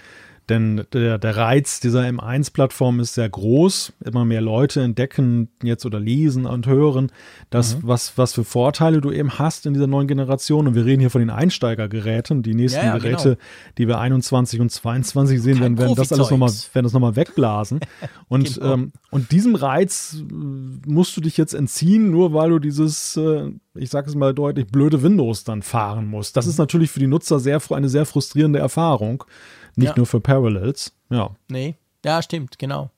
[0.49, 3.93] Denn der, der Reiz dieser M1-Plattform ist sehr groß.
[4.05, 7.13] Immer mehr Leute entdecken jetzt oder lesen und hören,
[7.51, 7.81] dass mhm.
[7.85, 10.67] was, was für Vorteile du eben hast in dieser neuen Generation.
[10.67, 12.43] Und wir reden hier von den Einsteigergeräten.
[12.43, 13.41] Die nächsten ja, ja, Geräte, genau.
[13.79, 17.81] die wir 21 und 22 sehen, werden, werden das alles nochmal, werden das nochmal wegblasen.
[18.29, 18.73] Und, genau.
[18.73, 20.33] ähm, und diesem Reiz äh,
[20.87, 24.69] musst du dich jetzt entziehen, nur weil du dieses, äh, ich sage es mal deutlich,
[24.69, 26.37] blöde Windows dann fahren musst.
[26.37, 26.51] Das mhm.
[26.51, 29.25] ist natürlich für die Nutzer sehr, eine sehr frustrierende Erfahrung.
[29.77, 29.95] Nicht ja.
[29.97, 30.93] nur für Parallels.
[31.11, 31.31] Ja.
[31.49, 32.91] Nee, ja, stimmt, genau.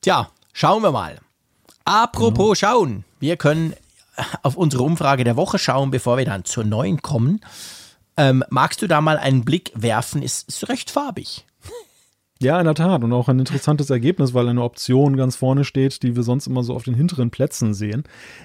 [0.00, 1.18] Tja, schauen wir mal.
[1.84, 2.72] Apropos genau.
[2.72, 3.04] schauen.
[3.18, 3.74] Wir können
[4.42, 7.40] auf unsere Umfrage der Woche schauen, bevor wir dann zur neuen kommen.
[8.16, 10.22] Ähm, magst du da mal einen Blick werfen?
[10.22, 11.44] Ist, ist recht farbig.
[12.42, 13.04] Ja, in der Tat.
[13.04, 16.62] Und auch ein interessantes Ergebnis, weil eine Option ganz vorne steht, die wir sonst immer
[16.62, 18.04] so auf den hinteren Plätzen sehen.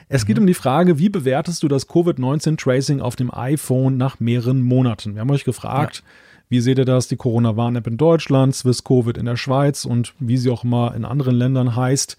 [0.09, 0.27] Es mhm.
[0.27, 5.13] geht um die Frage, wie bewertest du das Covid-19-Tracing auf dem iPhone nach mehreren Monaten?
[5.15, 6.11] Wir haben euch gefragt, ja.
[6.49, 7.07] Wie seht ihr das?
[7.07, 11.05] Die Corona-Warn-App in Deutschland, Swiss Covid in der Schweiz und wie sie auch immer in
[11.05, 12.17] anderen Ländern heißt,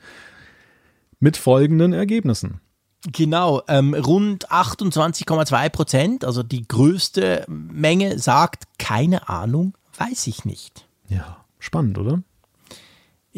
[1.21, 2.61] mit folgenden Ergebnissen.
[3.13, 10.87] Genau, ähm, rund 28,2 Prozent, also die größte Menge, sagt keine Ahnung, weiß ich nicht.
[11.09, 12.23] Ja, spannend, oder?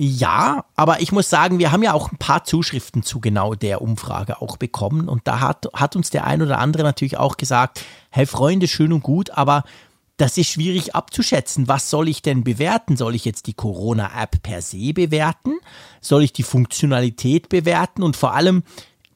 [0.00, 3.82] Ja, aber ich muss sagen, wir haben ja auch ein paar Zuschriften zu genau der
[3.82, 7.84] Umfrage auch bekommen und da hat, hat uns der ein oder andere natürlich auch gesagt,
[8.10, 9.64] hey Freunde, schön und gut, aber
[10.18, 11.68] das ist schwierig abzuschätzen.
[11.68, 12.96] Was soll ich denn bewerten?
[12.96, 15.52] Soll ich jetzt die Corona-App per se bewerten?
[16.00, 18.02] Soll ich die Funktionalität bewerten?
[18.02, 18.64] Und vor allem,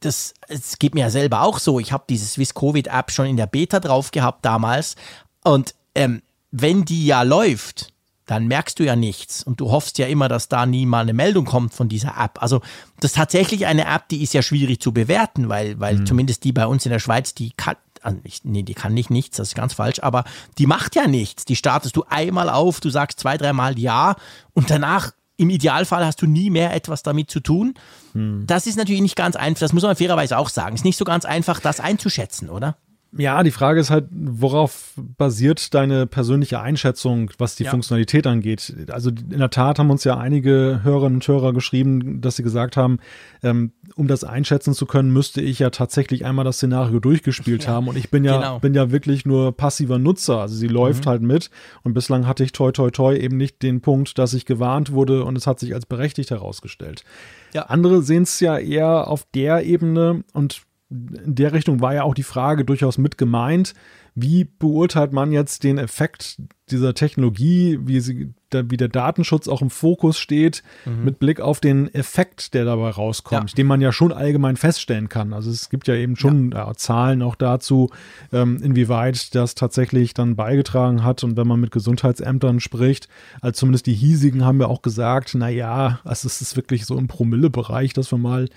[0.00, 1.80] das, es geht mir ja selber auch so.
[1.80, 4.94] Ich habe diese Swiss Covid-App schon in der Beta drauf gehabt damals.
[5.42, 6.22] Und ähm,
[6.52, 7.92] wenn die ja läuft,
[8.26, 9.42] dann merkst du ja nichts.
[9.42, 12.40] Und du hoffst ja immer, dass da nie mal eine Meldung kommt von dieser App.
[12.40, 12.60] Also
[13.00, 16.06] das ist tatsächlich eine App, die ist ja schwierig zu bewerten, weil, weil mhm.
[16.06, 19.10] zumindest die bei uns in der Schweiz, die kann, also ich, nee, die kann nicht
[19.10, 20.24] nichts, das ist ganz falsch, aber
[20.58, 21.44] die macht ja nichts.
[21.44, 24.16] Die startest du einmal auf, du sagst zwei, dreimal ja
[24.52, 27.74] und danach im Idealfall hast du nie mehr etwas damit zu tun.
[28.12, 28.44] Hm.
[28.46, 30.74] Das ist natürlich nicht ganz einfach, das muss man fairerweise auch sagen.
[30.74, 32.76] Ist nicht so ganz einfach, das einzuschätzen, oder?
[33.14, 37.70] Ja, die Frage ist halt, worauf basiert deine persönliche Einschätzung, was die ja.
[37.70, 38.74] Funktionalität angeht?
[38.90, 42.78] Also in der Tat haben uns ja einige Hörerinnen und Hörer geschrieben, dass sie gesagt
[42.78, 43.00] haben,
[43.42, 47.72] ähm, um das einschätzen zu können, müsste ich ja tatsächlich einmal das Szenario durchgespielt ja,
[47.72, 47.88] haben.
[47.88, 48.58] Und ich bin ja, genau.
[48.60, 50.40] bin ja wirklich nur passiver Nutzer.
[50.40, 51.10] Also sie läuft mhm.
[51.10, 51.50] halt mit.
[51.82, 55.24] Und bislang hatte ich toi toi toi eben nicht den Punkt, dass ich gewarnt wurde
[55.24, 57.04] und es hat sich als berechtigt herausgestellt.
[57.52, 57.64] Ja.
[57.64, 60.62] Andere sehen es ja eher auf der Ebene und
[60.92, 63.74] in der Richtung war ja auch die Frage durchaus mit gemeint.
[64.14, 66.36] Wie beurteilt man jetzt den Effekt
[66.72, 71.04] dieser Technologie, wie, sie, wie der Datenschutz auch im Fokus steht, mhm.
[71.04, 73.54] mit Blick auf den Effekt, der dabei rauskommt, ja.
[73.54, 75.32] den man ja schon allgemein feststellen kann.
[75.32, 76.66] Also es gibt ja eben schon ja.
[76.66, 77.90] Ja, Zahlen auch dazu,
[78.32, 81.24] ähm, inwieweit das tatsächlich dann beigetragen hat.
[81.24, 83.08] Und wenn man mit Gesundheitsämtern spricht,
[83.40, 86.96] also zumindest die hiesigen haben ja auch gesagt, na ja, also es ist wirklich so
[86.96, 88.48] im Promille-Bereich, dass wir mal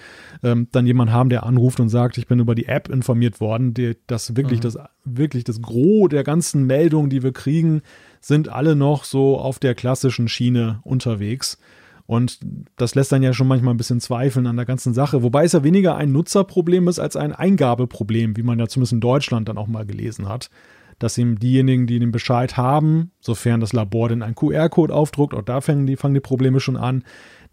[0.44, 3.74] ähm, dann jemanden haben, der anruft und sagt, ich bin über die App informiert worden,
[3.74, 4.64] die, das wirklich mhm.
[4.64, 7.82] das wirklich das Gros der ganzen Meldungen, die wir kriegen,
[8.26, 11.60] sind alle noch so auf der klassischen Schiene unterwegs.
[12.08, 12.40] Und
[12.76, 15.22] das lässt dann ja schon manchmal ein bisschen zweifeln an der ganzen Sache.
[15.22, 19.00] Wobei es ja weniger ein Nutzerproblem ist als ein Eingabeproblem, wie man ja zumindest in
[19.00, 20.50] Deutschland dann auch mal gelesen hat.
[20.98, 25.44] Dass eben diejenigen, die den Bescheid haben, sofern das Labor denn einen QR-Code aufdruckt, auch
[25.44, 27.04] da fangen die, fangen die Probleme schon an,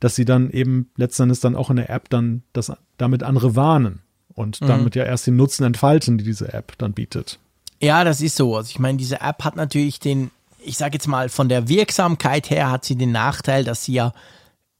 [0.00, 4.00] dass sie dann eben letztendlich dann auch in der App dann das damit andere warnen
[4.32, 4.68] und mhm.
[4.68, 7.38] damit ja erst den Nutzen entfalten, die diese App dann bietet.
[7.82, 8.56] Ja, das ist so.
[8.56, 10.30] Also ich meine, diese App hat natürlich den,
[10.64, 14.12] ich sage jetzt mal, von der Wirksamkeit her hat sie den Nachteil, dass sie ja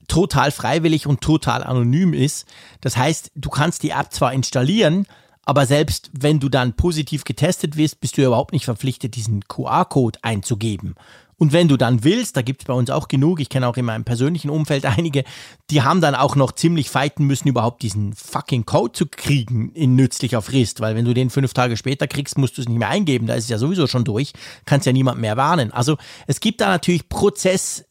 [0.08, 2.46] total freiwillig und total anonym ist.
[2.80, 5.06] Das heißt, du kannst die App zwar installieren,
[5.44, 10.18] aber selbst wenn du dann positiv getestet wirst, bist du überhaupt nicht verpflichtet, diesen QR-Code
[10.22, 10.94] einzugeben.
[11.42, 13.76] Und wenn du dann willst, da gibt es bei uns auch genug, ich kenne auch
[13.76, 15.24] in meinem persönlichen Umfeld einige,
[15.70, 19.96] die haben dann auch noch ziemlich fighten müssen, überhaupt diesen fucking Code zu kriegen in
[19.96, 22.90] nützlicher Frist, weil wenn du den fünf Tage später kriegst, musst du es nicht mehr
[22.90, 24.34] eingeben, da ist es ja sowieso schon durch,
[24.66, 25.72] kannst ja niemand mehr warnen.
[25.72, 25.96] Also
[26.28, 27.86] es gibt da natürlich Prozess,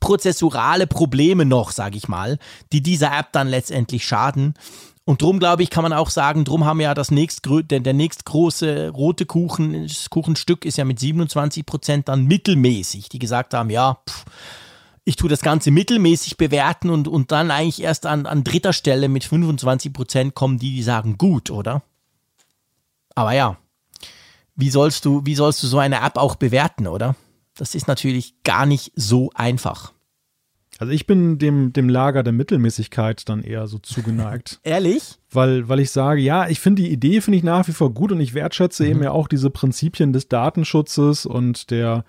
[0.00, 2.38] prozessurale Probleme noch, sage ich mal,
[2.72, 4.54] die dieser App dann letztendlich schaden.
[5.06, 7.80] Und drum, glaube ich, kann man auch sagen, drum haben wir ja das nächst, der,
[7.80, 13.52] der nächstgroße rote Kuchen, das Kuchenstück ist ja mit 27 Prozent dann mittelmäßig, die gesagt
[13.52, 14.24] haben, ja, pff,
[15.04, 19.08] ich tue das Ganze mittelmäßig bewerten und, und dann eigentlich erst an, an dritter Stelle
[19.08, 21.82] mit 25 Prozent kommen die, die sagen gut, oder?
[23.14, 23.58] Aber ja,
[24.56, 27.14] wie sollst du, wie sollst du so eine App auch bewerten, oder?
[27.54, 29.93] Das ist natürlich gar nicht so einfach.
[30.78, 34.60] Also ich bin dem, dem Lager der Mittelmäßigkeit dann eher so zugeneigt.
[34.64, 35.18] Ehrlich?
[35.30, 38.12] Weil, weil ich sage, ja, ich finde die Idee finde ich nach wie vor gut
[38.12, 38.90] und ich wertschätze mhm.
[38.90, 42.04] eben ja auch diese Prinzipien des Datenschutzes und der,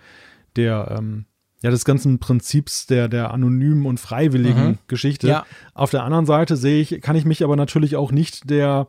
[0.55, 1.25] der, ähm,
[1.65, 4.77] ja, des ganzen Prinzips der, der anonymen und freiwilligen mhm.
[4.85, 5.27] Geschichte.
[5.27, 5.47] Ja.
[5.73, 8.87] Auf der anderen Seite sehe ich, kann ich mich aber natürlich auch nicht der,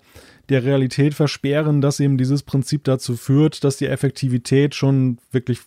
[0.50, 5.60] der Realität versperren, dass eben dieses Prinzip dazu führt, dass die Effektivität schon wirklich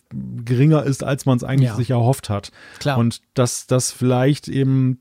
[0.44, 1.74] geringer ist, als man es eigentlich ja.
[1.74, 2.52] sich erhofft hat.
[2.78, 2.96] Klar.
[2.96, 5.00] Und dass das vielleicht eben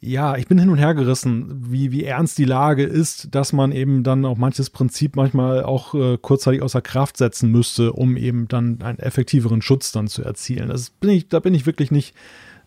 [0.00, 3.72] ja, ich bin hin und her gerissen, wie, wie ernst die Lage ist, dass man
[3.72, 8.46] eben dann auch manches Prinzip manchmal auch äh, kurzzeitig außer Kraft setzen müsste, um eben
[8.46, 10.68] dann einen effektiveren Schutz dann zu erzielen.
[10.68, 12.14] Das bin ich, da bin ich wirklich nicht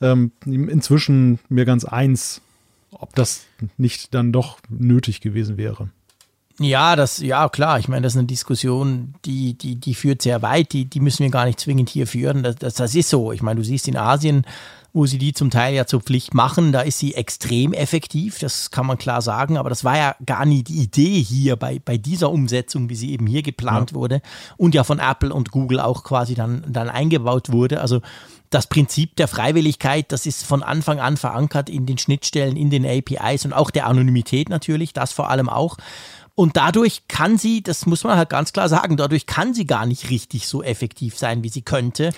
[0.02, 2.42] ähm, inzwischen mir ganz eins,
[2.92, 3.46] ob das
[3.78, 5.90] nicht dann doch nötig gewesen wäre.
[6.60, 7.80] Ja, das, ja, klar.
[7.80, 10.74] Ich meine, das ist eine Diskussion, die, die, die führt sehr weit.
[10.74, 12.44] Die, die müssen wir gar nicht zwingend hier führen.
[12.44, 13.32] Das, das, das ist so.
[13.32, 14.46] Ich meine, du siehst in Asien,
[14.94, 18.40] wo sie die zum Teil ja zur Pflicht machen, da ist sie extrem effektiv.
[18.40, 19.58] Das kann man klar sagen.
[19.58, 23.12] Aber das war ja gar nie die Idee hier bei, bei dieser Umsetzung, wie sie
[23.12, 23.96] eben hier geplant ja.
[23.96, 24.22] wurde
[24.58, 27.82] und ja von Apple und Google auch quasi dann, dann eingebaut wurde.
[27.82, 28.02] Also,
[28.50, 32.86] das Prinzip der Freiwilligkeit, das ist von Anfang an verankert in den Schnittstellen, in den
[32.86, 35.78] APIs und auch der Anonymität natürlich, das vor allem auch.
[36.36, 39.86] Und dadurch kann sie, das muss man halt ganz klar sagen, dadurch kann sie gar
[39.86, 42.12] nicht richtig so effektiv sein, wie sie könnte.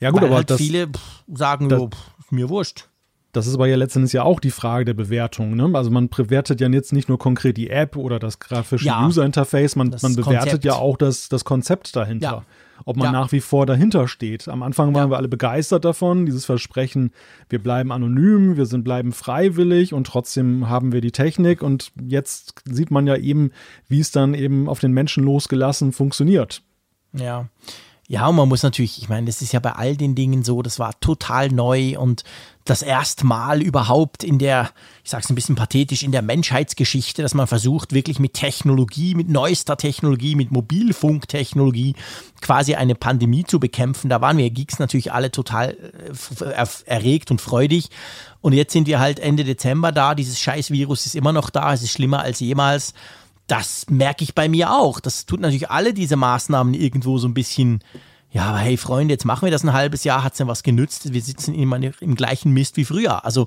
[0.00, 0.88] Ja, gut, aber halt das, viele
[1.32, 1.96] sagen, das, pff,
[2.34, 2.88] mir wurscht.
[3.32, 5.56] Das ist aber ja letztendlich ja auch die Frage der Bewertung.
[5.56, 5.68] Ne?
[5.74, 9.24] Also man bewertet ja jetzt nicht nur konkret die App oder das grafische ja, User
[9.24, 10.64] Interface, man, man bewertet Konzept.
[10.64, 12.26] ja auch das, das Konzept dahinter.
[12.26, 12.44] Ja
[12.84, 13.12] ob man ja.
[13.12, 14.48] nach wie vor dahinter steht.
[14.48, 17.12] Am Anfang waren wir alle begeistert davon, dieses Versprechen,
[17.48, 22.62] wir bleiben anonym, wir sind bleiben freiwillig und trotzdem haben wir die Technik und jetzt
[22.64, 23.52] sieht man ja eben,
[23.88, 26.62] wie es dann eben auf den Menschen losgelassen funktioniert.
[27.12, 27.48] Ja.
[28.06, 30.60] Ja, und man muss natürlich, ich meine, das ist ja bei all den Dingen so,
[30.60, 32.22] das war total neu und
[32.66, 34.70] das erste Mal überhaupt in der,
[35.02, 39.14] ich sage es ein bisschen pathetisch, in der Menschheitsgeschichte, dass man versucht, wirklich mit Technologie,
[39.14, 41.94] mit neuester Technologie, mit Mobilfunktechnologie
[42.40, 44.10] quasi eine Pandemie zu bekämpfen.
[44.10, 47.88] Da waren wir Geeks natürlich alle total äh, erregt und freudig.
[48.42, 50.14] Und jetzt sind wir halt Ende Dezember da.
[50.14, 51.72] Dieses Scheißvirus ist immer noch da.
[51.72, 52.92] Es ist schlimmer als jemals.
[53.46, 55.00] Das merke ich bei mir auch.
[55.00, 57.80] Das tut natürlich alle diese Maßnahmen irgendwo so ein bisschen
[58.34, 60.64] ja, aber hey Freunde, jetzt machen wir das ein halbes Jahr, hat es denn was
[60.64, 61.12] genützt?
[61.12, 63.24] Wir sitzen immer im gleichen Mist wie früher.
[63.24, 63.46] Also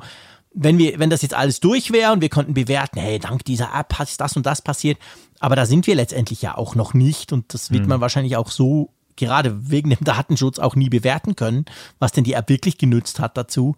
[0.53, 3.77] wenn wir, wenn das jetzt alles durch wäre und wir konnten bewerten, hey, dank dieser
[3.77, 4.97] App hat das und das passiert,
[5.39, 7.89] aber da sind wir letztendlich ja auch noch nicht und das wird mhm.
[7.89, 11.65] man wahrscheinlich auch so gerade wegen dem Datenschutz auch nie bewerten können,
[11.99, 13.75] was denn die App wirklich genützt hat dazu.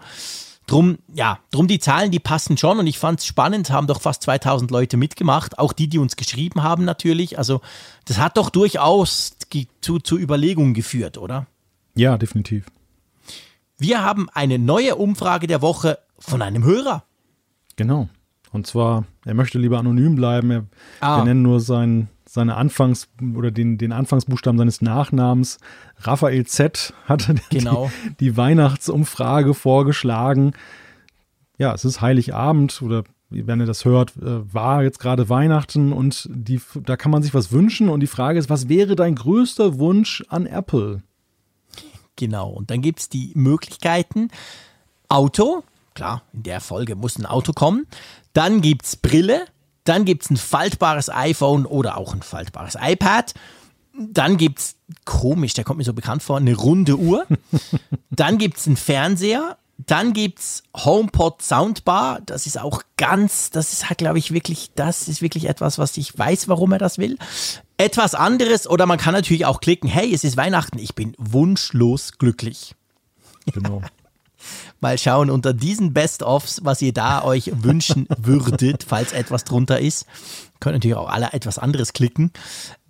[0.70, 4.02] Drum, ja, drum die Zahlen, die passen schon und ich fand es spannend, haben doch
[4.02, 7.40] fast 2000 Leute mitgemacht, auch die, die uns geschrieben haben natürlich.
[7.40, 7.62] Also
[8.06, 9.36] das hat doch durchaus
[9.82, 11.48] zu, zu Überlegungen geführt, oder?
[11.96, 12.68] Ja, definitiv.
[13.80, 17.04] Wir haben eine neue Umfrage der Woche von einem Hörer.
[17.76, 18.08] Genau.
[18.52, 20.52] Und zwar, er möchte lieber anonym bleiben.
[20.52, 20.66] Er,
[21.00, 21.18] ah.
[21.18, 25.58] Wir nennen nur seinen seine Anfangs- oder den, den Anfangsbuchstaben seines Nachnamens.
[25.98, 27.90] Raphael Z hatte genau.
[28.20, 30.54] die, die Weihnachtsumfrage vorgeschlagen.
[31.58, 36.28] Ja, es ist Heiligabend oder wenn ihr das hört, äh, war jetzt gerade Weihnachten und
[36.32, 39.78] die, da kann man sich was wünschen und die Frage ist, was wäre dein größter
[39.78, 41.04] Wunsch an Apple?
[42.16, 44.30] Genau, und dann gibt es die Möglichkeiten
[45.10, 47.88] Auto, klar, in der Folge muss ein Auto kommen.
[48.34, 49.46] Dann gibt es Brille,
[49.84, 53.34] dann gibt es ein faltbares iPhone oder auch ein faltbares iPad.
[53.98, 54.76] Dann gibt es,
[55.06, 57.26] komisch, der kommt mir so bekannt vor, eine runde Uhr.
[58.12, 62.22] Dann gibt es einen Fernseher, dann gibt's HomePod Soundbar.
[62.26, 65.96] Das ist auch ganz, das ist halt, glaube ich, wirklich, das ist wirklich etwas, was
[65.98, 67.18] ich weiß, warum er das will.
[67.78, 72.18] Etwas anderes oder man kann natürlich auch klicken, hey, es ist Weihnachten, ich bin wunschlos
[72.18, 72.76] glücklich.
[73.54, 73.82] Genau.
[74.80, 80.06] Mal schauen unter diesen Best-ofs, was ihr da euch wünschen würdet, falls etwas drunter ist.
[80.60, 82.32] Könnt natürlich auch alle etwas anderes klicken.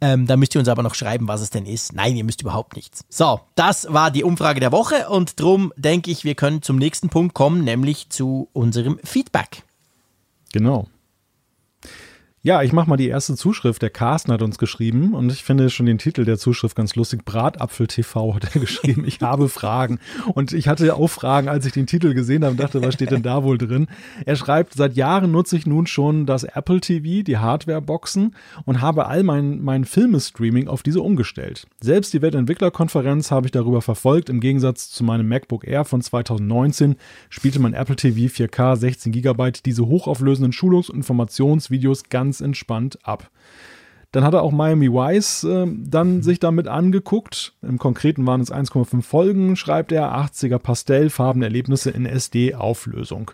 [0.02, 1.94] Ähm, da müsst ihr uns aber noch schreiben, was es denn ist.
[1.94, 3.06] Nein, ihr müsst überhaupt nichts.
[3.10, 7.10] So, das war die Umfrage der Woche und drum denke ich, wir können zum nächsten
[7.10, 9.64] Punkt kommen, nämlich zu unserem Feedback.
[10.52, 10.88] Genau.
[12.42, 13.82] Ja, ich mache mal die erste Zuschrift.
[13.82, 17.26] Der Carsten hat uns geschrieben und ich finde schon den Titel der Zuschrift ganz lustig.
[17.26, 19.04] Bratapfel TV hat er geschrieben.
[19.06, 20.00] Ich habe Fragen.
[20.36, 23.12] Und ich hatte auch Fragen, als ich den Titel gesehen habe und dachte, was steht
[23.12, 23.88] denn da wohl drin?
[24.26, 28.34] Er schreibt, seit Jahren nutze ich nun schon das Apple TV, die Hardware-Boxen
[28.64, 31.68] und habe all mein, mein Filmestreaming auf diese umgestellt.
[31.82, 34.30] Selbst die Weltentwicklerkonferenz habe ich darüber verfolgt.
[34.30, 36.96] Im Gegensatz zu meinem MacBook Air von 2019
[37.28, 43.00] spielte mein Apple TV 4K 16 GB diese hochauflösenden Schulungs- und Informationsvideos ganz ganz entspannt
[43.04, 43.32] ab.
[44.12, 47.54] Dann hat er auch Miami Vice äh, dann sich damit angeguckt.
[47.62, 53.32] Im Konkreten waren es 1,5 Folgen, schreibt er, 80er Pastellfarben Erlebnisse in SD-Auflösung.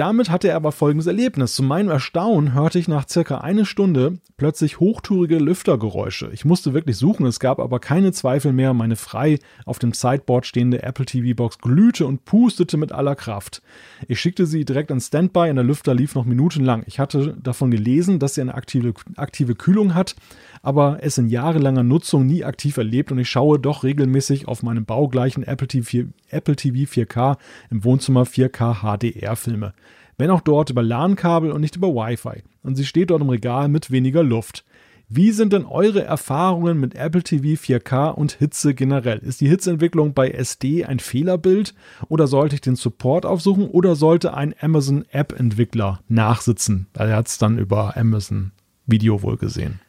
[0.00, 1.54] Damit hatte er aber folgendes Erlebnis.
[1.54, 6.30] Zu meinem Erstaunen hörte ich nach circa eine Stunde plötzlich hochtourige Lüftergeräusche.
[6.32, 8.72] Ich musste wirklich suchen, es gab aber keine Zweifel mehr.
[8.72, 13.60] Meine frei auf dem Sideboard stehende Apple TV Box glühte und pustete mit aller Kraft.
[14.08, 16.82] Ich schickte sie direkt an Standby und der Lüfter lief noch minutenlang.
[16.86, 20.16] Ich hatte davon gelesen, dass sie eine aktive, aktive Kühlung hat,
[20.62, 24.86] aber es in jahrelanger Nutzung nie aktiv erlebt und ich schaue doch regelmäßig auf meinem
[24.86, 27.36] baugleichen Apple TV, Apple TV 4K
[27.70, 29.74] im Wohnzimmer 4K HDR-Filme.
[30.20, 32.42] Wenn auch dort über LAN-Kabel und nicht über Wi-Fi.
[32.62, 34.66] Und sie steht dort im Regal mit weniger Luft.
[35.08, 39.16] Wie sind denn eure Erfahrungen mit Apple TV 4K und Hitze generell?
[39.20, 41.74] Ist die Hitzeentwicklung bei SD ein Fehlerbild
[42.08, 46.86] oder sollte ich den Support aufsuchen oder sollte ein Amazon App-Entwickler nachsitzen?
[46.92, 48.52] Er hat es dann über Amazon
[48.84, 49.80] Video wohl gesehen.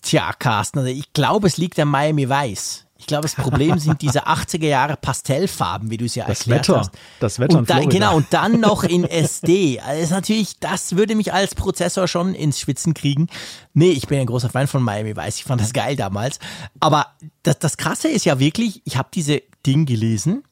[0.00, 2.83] Tja, Carsten, also ich glaube, es liegt an Miami Weiß.
[2.96, 6.68] Ich glaube, das Problem sind diese 80er Jahre Pastellfarben, wie du es ja das erklärt
[6.68, 6.90] Wetter, hast.
[7.20, 9.80] Das Wetter und da, Genau, und dann noch in SD.
[9.80, 13.28] Also ist natürlich, das würde mich als Prozessor schon ins Schwitzen kriegen.
[13.72, 15.36] Nee, ich bin ein großer Fan von Miami Weiß.
[15.36, 16.38] Ich fand das geil damals.
[16.80, 17.08] Aber
[17.42, 20.44] das, das Krasse ist ja wirklich, ich habe diese Ding gelesen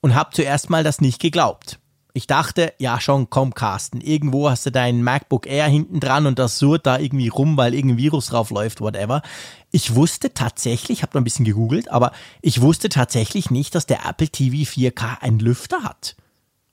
[0.00, 1.78] und habe zuerst mal das nicht geglaubt.
[2.12, 6.40] Ich dachte, ja schon, komm Carsten, irgendwo hast du dein MacBook Air hinten dran und
[6.40, 9.22] das surrt da irgendwie rum, weil irgendein Virus drauf läuft, whatever.
[9.70, 13.86] Ich wusste tatsächlich, ich habe noch ein bisschen gegoogelt, aber ich wusste tatsächlich nicht, dass
[13.86, 16.16] der Apple TV 4K einen Lüfter hat.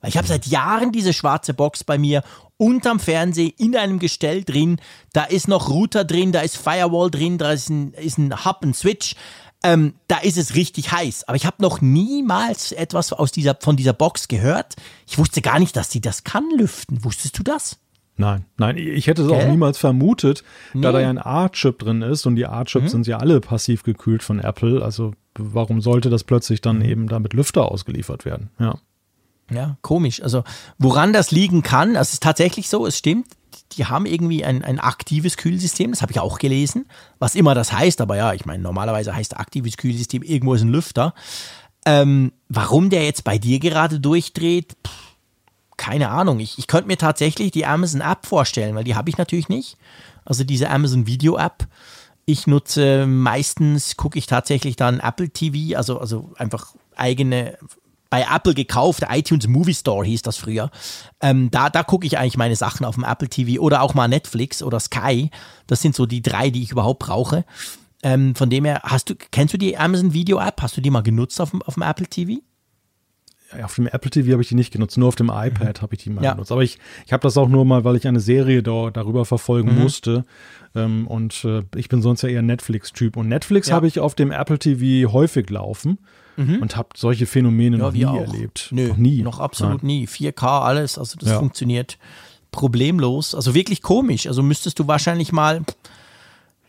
[0.03, 2.23] Ich habe seit Jahren diese schwarze Box bei mir
[2.57, 4.79] unterm Fernseher in einem Gestell drin.
[5.11, 8.63] Da ist noch Router drin, da ist Firewall drin, da ist ein, ist ein Hub,
[8.63, 9.15] ein Switch
[9.63, 11.27] ähm, da ist es richtig heiß.
[11.27, 14.75] Aber ich habe noch niemals etwas aus dieser, von dieser Box gehört.
[15.07, 17.03] Ich wusste gar nicht, dass die das kann lüften.
[17.03, 17.77] Wusstest du das?
[18.17, 20.81] Nein, nein, ich hätte es auch niemals vermutet, nee.
[20.81, 22.89] da da ja ein A-Chip drin ist und die A-Chips mhm.
[22.89, 24.83] sind ja alle passiv gekühlt von Apple.
[24.83, 26.85] Also warum sollte das plötzlich dann mhm.
[26.85, 28.49] eben da mit Lüfter ausgeliefert werden?
[28.59, 28.79] Ja.
[29.49, 30.21] Ja, komisch.
[30.21, 30.43] Also
[30.77, 33.27] woran das liegen kann, also es ist tatsächlich so, es stimmt,
[33.73, 36.85] die haben irgendwie ein, ein aktives Kühlsystem, das habe ich auch gelesen,
[37.19, 40.71] was immer das heißt, aber ja, ich meine, normalerweise heißt aktives Kühlsystem, irgendwo ist ein
[40.71, 41.13] Lüfter.
[41.85, 45.06] Ähm, warum der jetzt bei dir gerade durchdreht, pff,
[45.77, 46.39] keine Ahnung.
[46.39, 49.77] Ich, ich könnte mir tatsächlich die Amazon App vorstellen, weil die habe ich natürlich nicht.
[50.25, 51.67] Also diese Amazon Video App.
[52.25, 57.57] Ich nutze meistens, gucke ich tatsächlich dann Apple TV, also, also einfach eigene
[58.09, 60.69] bei Apple gekauft, iTunes Movie Store hieß das früher.
[61.21, 64.07] Ähm, da da gucke ich eigentlich meine Sachen auf dem Apple TV oder auch mal
[64.07, 65.29] Netflix oder Sky.
[65.67, 67.45] Das sind so die drei, die ich überhaupt brauche.
[68.03, 70.61] Ähm, von dem her, hast du, kennst du die Amazon Video App?
[70.61, 72.41] Hast du die mal genutzt auf auf dem Apple TV?
[73.63, 75.81] Auf dem Apple TV habe ich die nicht genutzt, nur auf dem iPad mhm.
[75.81, 76.33] habe ich die mal ja.
[76.33, 76.51] genutzt.
[76.51, 79.73] Aber ich, ich habe das auch nur mal, weil ich eine Serie da, darüber verfolgen
[79.75, 79.81] mhm.
[79.83, 80.25] musste.
[80.75, 83.15] Ähm, und äh, ich bin sonst ja eher Netflix-Typ.
[83.15, 83.75] Und Netflix ja.
[83.75, 85.97] habe ich auf dem Apple TV häufig laufen
[86.35, 86.61] mhm.
[86.61, 88.19] und habe solche Phänomene ja, noch nie auch.
[88.19, 88.67] erlebt.
[88.71, 89.21] Nö, noch nie.
[89.21, 89.87] Noch absolut Nein.
[89.87, 90.05] nie.
[90.07, 91.97] 4K, alles, also das funktioniert
[92.51, 93.35] problemlos.
[93.35, 94.27] Also wirklich komisch.
[94.27, 95.61] Also müsstest du wahrscheinlich mal,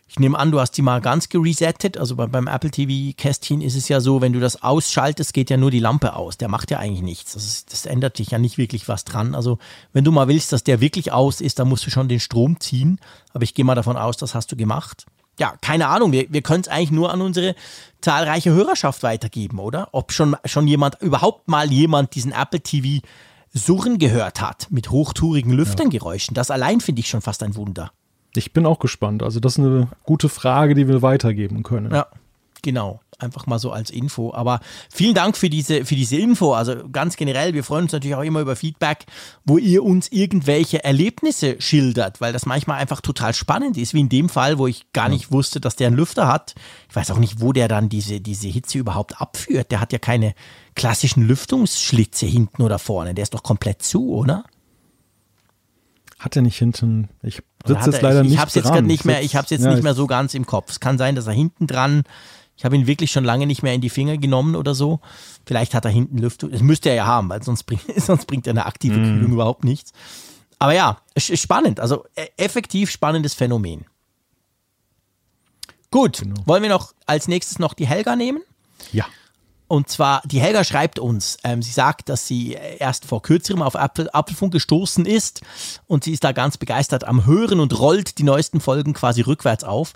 [0.09, 1.95] ich nehme an, du hast die mal ganz geresettet.
[1.97, 5.69] Also beim Apple TV-Kästchen ist es ja so, wenn du das ausschaltest, geht ja nur
[5.69, 6.37] die Lampe aus.
[6.37, 7.33] Der macht ja eigentlich nichts.
[7.33, 9.35] Das, das ändert sich ja nicht wirklich was dran.
[9.35, 9.59] Also
[9.93, 12.59] wenn du mal willst, dass der wirklich aus ist, dann musst du schon den Strom
[12.59, 12.99] ziehen.
[13.33, 15.05] Aber ich gehe mal davon aus, das hast du gemacht
[15.39, 17.55] ja, keine Ahnung, wir, wir können es eigentlich nur an unsere
[18.01, 19.87] zahlreiche Hörerschaft weitergeben, oder?
[19.93, 23.01] Ob schon, schon jemand, überhaupt mal jemand diesen Apple TV
[23.53, 26.35] Surren gehört hat mit hochtourigen Lüftergeräuschen.
[26.35, 27.91] Das allein finde ich schon fast ein Wunder.
[28.35, 29.23] Ich bin auch gespannt.
[29.23, 31.93] Also, das ist eine gute Frage, die wir weitergeben können.
[31.93, 32.07] Ja.
[32.61, 34.33] Genau, einfach mal so als Info.
[34.33, 34.59] Aber
[34.91, 36.53] vielen Dank für diese, für diese Info.
[36.53, 39.05] Also ganz generell, wir freuen uns natürlich auch immer über Feedback,
[39.45, 44.09] wo ihr uns irgendwelche Erlebnisse schildert, weil das manchmal einfach total spannend ist, wie in
[44.09, 46.55] dem Fall, wo ich gar nicht wusste, dass der einen Lüfter hat.
[46.89, 49.71] Ich weiß auch nicht, wo der dann diese, diese Hitze überhaupt abführt.
[49.71, 50.33] Der hat ja keine
[50.75, 53.13] klassischen Lüftungsschlitze hinten oder vorne.
[53.13, 54.43] Der ist doch komplett zu, oder?
[56.19, 57.09] Hat er nicht hinten?
[57.23, 58.85] Ich sitze jetzt leider ich, nicht Ich habe jetzt dran.
[58.85, 60.69] nicht mehr, ich habe jetzt ja, nicht mehr so ganz im Kopf.
[60.69, 62.03] Es kann sein, dass er hinten dran
[62.57, 64.99] ich habe ihn wirklich schon lange nicht mehr in die Finger genommen oder so.
[65.45, 66.51] Vielleicht hat er hinten Lüftung.
[66.51, 69.03] Das müsste er ja haben, weil sonst bringt, sonst bringt eine aktive Mhm.
[69.05, 69.93] Kühlung überhaupt nichts.
[70.59, 71.79] Aber ja, es ist spannend.
[71.79, 73.85] Also äh, effektiv spannendes Phänomen.
[75.89, 76.35] Gut, Genau.
[76.47, 78.41] wollen wir noch als nächstes noch die Helga nehmen?
[78.91, 79.05] Ja.
[79.69, 83.75] Und zwar, die Helga schreibt uns, ähm, sie sagt, dass sie erst vor kürzerem auf
[83.75, 85.41] Apfel, Apfelfunk gestoßen ist
[85.85, 89.63] und sie ist da ganz begeistert am Hören und rollt die neuesten Folgen quasi rückwärts
[89.63, 89.93] auf.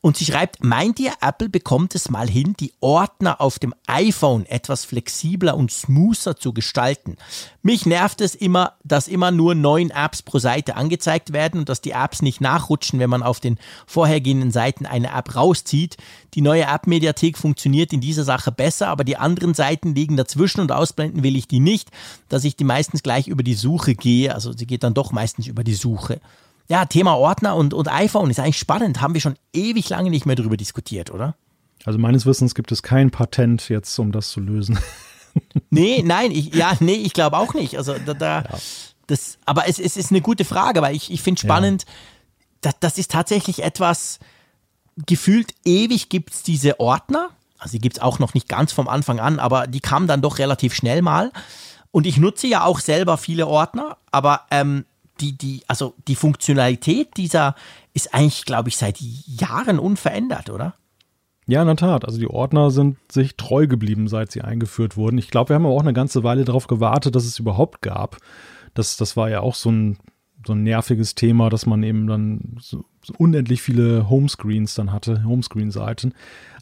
[0.00, 4.46] Und sie schreibt, meint ihr, Apple bekommt es mal hin, die Ordner auf dem iPhone
[4.46, 7.16] etwas flexibler und smoother zu gestalten?
[7.62, 11.80] Mich nervt es immer, dass immer nur neun Apps pro Seite angezeigt werden und dass
[11.80, 13.58] die Apps nicht nachrutschen, wenn man auf den
[13.88, 15.96] vorhergehenden Seiten eine App rauszieht.
[16.34, 20.72] Die neue App-Mediathek funktioniert in dieser Sache besser, aber die anderen Seiten liegen dazwischen und
[20.72, 21.90] ausblenden will ich die nicht,
[22.28, 24.34] dass ich die meistens gleich über die Suche gehe.
[24.34, 26.20] Also sie geht dann doch meistens über die Suche.
[26.68, 29.00] Ja, Thema Ordner und, und iPhone ist eigentlich spannend.
[29.00, 31.36] Haben wir schon ewig lange nicht mehr darüber diskutiert, oder?
[31.84, 34.78] Also meines Wissens gibt es kein Patent jetzt, um das zu lösen.
[35.68, 37.76] Nee, nein, ich, ja, nee, ich glaube auch nicht.
[37.76, 38.44] Also da, da
[39.06, 41.84] das, aber es, es ist eine gute Frage, weil ich, ich finde spannend,
[42.60, 44.18] das, das ist tatsächlich etwas,
[44.96, 47.30] gefühlt ewig gibt es diese Ordner.
[47.58, 50.22] Also die gibt es auch noch nicht ganz vom Anfang an, aber die kamen dann
[50.22, 51.32] doch relativ schnell mal.
[51.90, 54.84] Und ich nutze ja auch selber viele Ordner, aber ähm,
[55.20, 57.54] die, die, also die Funktionalität dieser
[57.94, 60.74] ist eigentlich, glaube ich, seit Jahren unverändert, oder?
[61.46, 62.04] Ja, in der Tat.
[62.04, 65.16] Also die Ordner sind sich treu geblieben, seit sie eingeführt wurden.
[65.16, 68.18] Ich glaube, wir haben aber auch eine ganze Weile darauf gewartet, dass es überhaupt gab.
[68.74, 69.98] Das, das war ja auch so ein,
[70.44, 72.84] so ein nerviges Thema, dass man eben dann so,
[73.18, 76.12] unendlich viele Homescreens dann hatte, Homescreen-Seiten.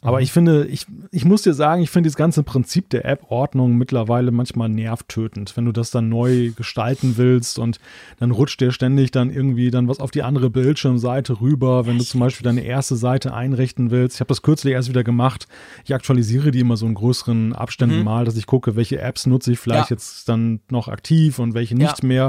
[0.01, 3.75] Aber ich finde, ich, ich muss dir sagen, ich finde das ganze Prinzip der App-Ordnung
[3.75, 5.57] mittlerweile manchmal nervtötend.
[5.57, 7.79] Wenn du das dann neu gestalten willst und
[8.19, 12.03] dann rutscht dir ständig dann irgendwie dann was auf die andere Bildschirmseite rüber, wenn du
[12.03, 14.17] zum Beispiel deine erste Seite einrichten willst.
[14.17, 15.47] Ich habe das kürzlich erst wieder gemacht.
[15.85, 19.53] Ich aktualisiere die immer so in größeren Abständen mal, dass ich gucke, welche Apps nutze
[19.53, 19.95] ich vielleicht Ja.
[19.95, 22.07] jetzt dann noch aktiv und welche nicht Ja.
[22.07, 22.27] mehr.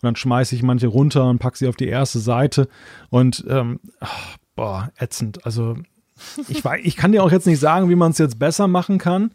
[0.00, 2.68] Und dann schmeiße ich manche runter und packe sie auf die erste Seite.
[3.10, 5.44] Und ähm, ach, boah, ätzend.
[5.44, 5.76] Also
[6.48, 8.98] ich, wei- ich kann dir auch jetzt nicht sagen, wie man es jetzt besser machen
[8.98, 9.30] kann,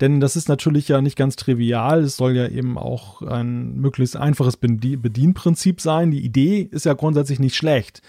[0.00, 2.02] denn das ist natürlich ja nicht ganz trivial.
[2.02, 6.10] Es soll ja eben auch ein möglichst einfaches Bedie- Bedienprinzip sein.
[6.12, 8.02] Die Idee ist ja grundsätzlich nicht schlecht.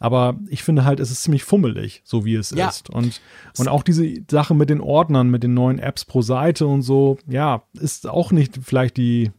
[0.00, 2.68] Aber ich finde halt, es ist ziemlich fummelig, so wie es Ja.
[2.68, 2.88] ist.
[2.88, 3.20] Und,
[3.58, 7.18] und auch diese Sache mit den Ordnern, mit den neuen Apps pro Seite und so,
[7.26, 9.32] ja, ist auch nicht vielleicht die,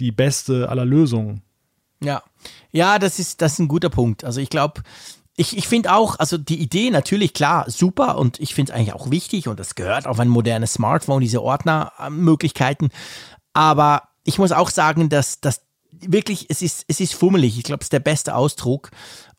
[0.00, 1.42] die beste aller Lösungen.
[2.02, 2.22] Ja,
[2.72, 4.24] ja, das ist, das ist ein guter Punkt.
[4.24, 4.82] Also ich glaube,
[5.36, 8.94] ich, ich finde auch, also die Idee natürlich klar, super und ich finde es eigentlich
[8.94, 12.88] auch wichtig und das gehört auf ein modernes Smartphone, diese Ordnermöglichkeiten.
[13.52, 17.56] Aber ich muss auch sagen, dass das wirklich, es ist, es ist fummelig.
[17.58, 18.90] Ich glaube, es ist der beste Ausdruck.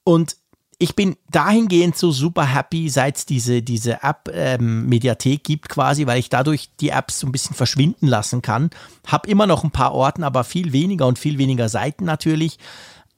[0.03, 0.38] Und
[0.79, 6.29] ich bin dahingehend so super happy, seit es diese, diese App-Mediathek gibt quasi, weil ich
[6.29, 8.69] dadurch die Apps so ein bisschen verschwinden lassen kann.
[9.07, 12.59] Hab immer noch ein paar Orten, aber viel weniger und viel weniger Seiten natürlich.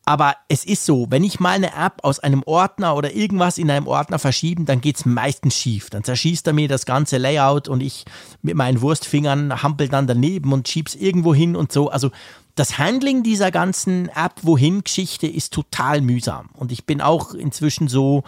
[0.09, 3.69] Aber es ist so, wenn ich mal eine App aus einem Ordner oder irgendwas in
[3.69, 5.91] einem Ordner verschieben, dann geht's meistens schief.
[5.91, 8.05] Dann zerschießt er mir das ganze Layout und ich
[8.41, 11.91] mit meinen Wurstfingern hampel dann daneben und schieb's irgendwo hin und so.
[11.91, 12.09] Also
[12.55, 16.49] das Handling dieser ganzen App-Wohin-Geschichte ist total mühsam.
[16.53, 18.23] Und ich bin auch inzwischen so,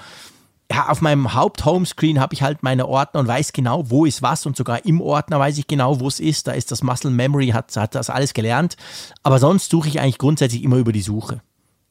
[0.72, 4.46] ja, auf meinem Haupt-Homescreen habe ich halt meine Ordner und weiß genau, wo ist was
[4.46, 6.46] und sogar im Ordner weiß ich genau, wo es ist.
[6.46, 8.78] Da ist das Muscle Memory, hat, hat das alles gelernt.
[9.24, 11.42] Aber sonst suche ich eigentlich grundsätzlich immer über die Suche.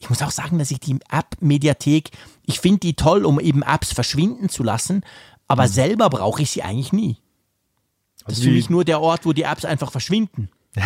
[0.01, 2.11] Ich muss auch sagen, dass ich die App-Mediathek,
[2.47, 5.03] ich finde die toll, um eben Apps verschwinden zu lassen,
[5.47, 7.19] aber selber brauche ich sie eigentlich nie.
[8.27, 10.51] Das ist für mich nur der Ort, wo die Apps einfach verschwinden.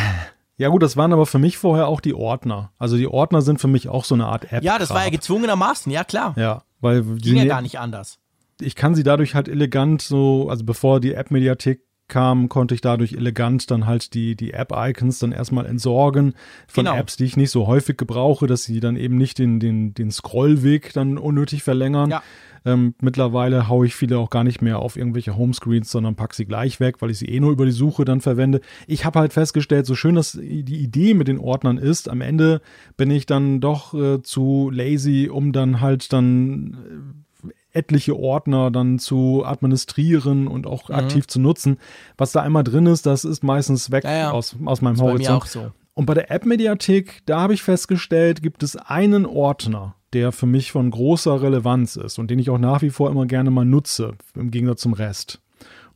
[0.56, 2.70] Ja gut, das waren aber für mich vorher auch die Ordner.
[2.78, 4.62] Also die Ordner sind für mich auch so eine Art App.
[4.62, 6.32] Ja, das war ja gezwungenermaßen, ja klar.
[6.38, 8.20] Ja, weil Ging ja gar nicht anders.
[8.60, 13.14] ich kann sie dadurch halt elegant so, also bevor die App-Mediathek kam, konnte ich dadurch
[13.14, 16.34] elegant dann halt die, die App-Icons dann erstmal entsorgen
[16.66, 16.96] von Genau.
[16.96, 20.10] Apps, die ich nicht so häufig gebrauche, dass sie dann eben nicht den, den, den
[20.10, 22.10] Scrollweg dann unnötig verlängern.
[22.10, 22.22] Ja.
[22.66, 26.46] Ähm, mittlerweile haue ich viele auch gar nicht mehr auf irgendwelche Homescreens, sondern pack sie
[26.46, 28.60] gleich weg, weil ich sie eh nur über die Suche dann verwende.
[28.86, 32.62] Ich habe halt festgestellt, so schön dass die Idee mit den Ordnern ist, am Ende
[32.96, 37.23] bin ich dann doch äh, zu lazy, um dann halt dann
[37.74, 40.94] etliche Ordner dann zu administrieren und auch mhm.
[40.94, 41.78] aktiv zu nutzen.
[42.16, 44.30] Was da einmal drin ist, das ist meistens weg ja, ja.
[44.30, 45.42] Aus, aus meinem das Horizont.
[45.42, 45.72] auch so.
[45.94, 50.72] Und bei der App-Mediathek, da habe ich festgestellt, gibt es einen Ordner, der für mich
[50.72, 54.14] von großer Relevanz ist und den ich auch nach wie vor immer gerne mal nutze,
[54.34, 55.40] im Gegensatz zum Rest.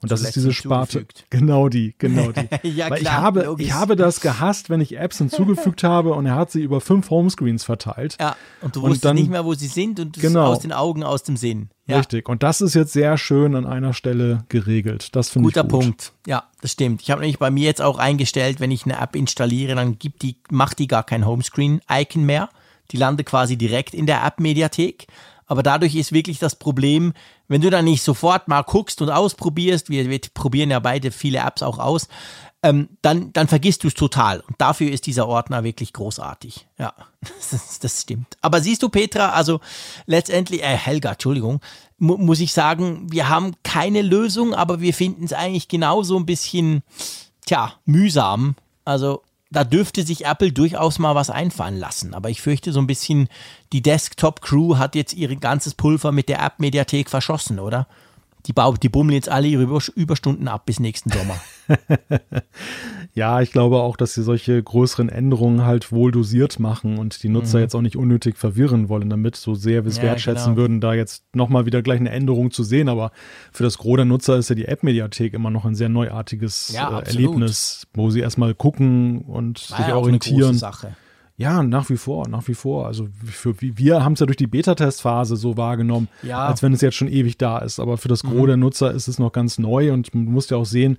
[0.01, 1.07] Und das ist diese Sparte.
[1.31, 2.49] Genau die, genau die.
[2.69, 6.27] ja, Weil klar, ich habe, ich habe das gehasst, wenn ich Apps hinzugefügt habe und
[6.27, 8.17] er hat sie über fünf Homescreens verteilt.
[8.21, 11.03] Ja, und du wusstest dann, nicht mehr, wo sie sind und genau, aus den Augen,
[11.03, 11.71] aus dem Sinn.
[11.87, 11.99] Ja.
[11.99, 12.29] Richtig.
[12.29, 15.17] Und das ist jetzt sehr schön an einer Stelle geregelt.
[15.17, 15.63] Das finde ich gut.
[15.63, 16.13] Guter Punkt.
[16.27, 17.03] Ja, das stimmt.
[17.03, 20.23] Ich habe nämlich bei mir jetzt auch eingestellt, wenn ich eine App installiere, dann gibt
[20.23, 22.51] die, macht die gar kein Homescreen-Icon mehr.
[22.91, 25.07] Die landet quasi direkt in der App-Mediathek.
[25.49, 27.15] Aber dadurch ist wirklich das Problem,
[27.49, 31.39] wenn du dann nicht sofort mal guckst und ausprobierst, wir, wir probieren ja beide viele
[31.39, 32.07] Apps auch aus,
[32.63, 34.41] ähm, dann, dann vergisst du es total.
[34.41, 36.67] Und dafür ist dieser Ordner wirklich großartig.
[36.79, 36.93] Ja,
[37.51, 38.37] das, das stimmt.
[38.43, 39.61] Aber siehst du, Petra, also
[40.07, 41.61] letztendlich, äh, Helga, Entschuldigung,
[41.97, 46.27] mu muss ich sagen, wir haben keine Lösung, aber wir finden es eigentlich genauso ein
[46.27, 46.83] bisschen,
[47.47, 48.55] tja, mühsam.
[48.85, 52.15] Also da dürfte sich Apple durchaus mal was einfallen lassen.
[52.15, 53.29] Aber ich fürchte so ein bisschen,
[53.73, 57.87] die Desktop-Crew hat jetzt ihr ganzes Pulver mit der App-Mediathek verschossen, oder?
[58.47, 61.41] Die, die bummeln jetzt alle ihre Überstunden ab bis nächsten Sommer.
[63.19, 67.29] ja, ich glaube auch, dass sie solche größeren Änderungen halt wohl dosiert machen und die
[67.29, 67.63] Nutzer mhm.
[67.63, 70.57] jetzt auch nicht unnötig verwirren wollen damit, so sehr wir es ja, wertschätzen genau.
[70.57, 72.89] würden, da jetzt nochmal wieder gleich eine Änderung zu sehen.
[72.89, 73.11] Aber
[73.51, 77.01] für das Gros der Nutzer ist ja die App-Mediathek immer noch ein sehr neuartiges ja,
[77.01, 80.55] äh, Erlebnis, wo sie erstmal gucken und War sich ja orientieren.
[80.55, 80.95] Sache.
[81.37, 82.87] Ja, nach wie vor, nach wie vor.
[82.87, 86.47] Also für, wir haben es ja durch die Beta-Testphase so wahrgenommen, ja.
[86.47, 87.81] als wenn es jetzt schon ewig da ist.
[87.81, 88.47] Aber für das Gros mhm.
[88.47, 90.99] der Nutzer ist es noch ganz neu und man muss ja auch sehen,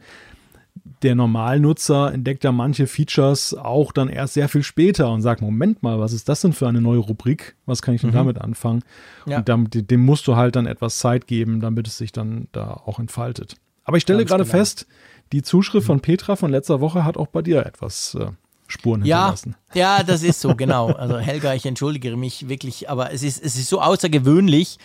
[1.02, 5.82] der Normalnutzer entdeckt ja manche Features auch dann erst sehr viel später und sagt, Moment
[5.82, 7.56] mal, was ist das denn für eine neue Rubrik?
[7.66, 8.16] Was kann ich denn mhm.
[8.16, 8.84] damit anfangen?
[9.26, 9.38] Ja.
[9.38, 12.74] Und damit, dem musst du halt dann etwas Zeit geben, damit es sich dann da
[12.74, 13.56] auch entfaltet.
[13.86, 14.58] Aber ich stelle gerade genau.
[14.58, 14.88] fest,
[15.32, 18.28] die Zuschrift von Petra von letzter Woche hat auch bei dir etwas äh,
[18.68, 19.56] Spuren hinterlassen.
[19.74, 20.92] Ja, ja, das ist so, genau.
[20.92, 24.78] Also Helga, ich entschuldige mich wirklich, aber es ist, es ist so außergewöhnlich,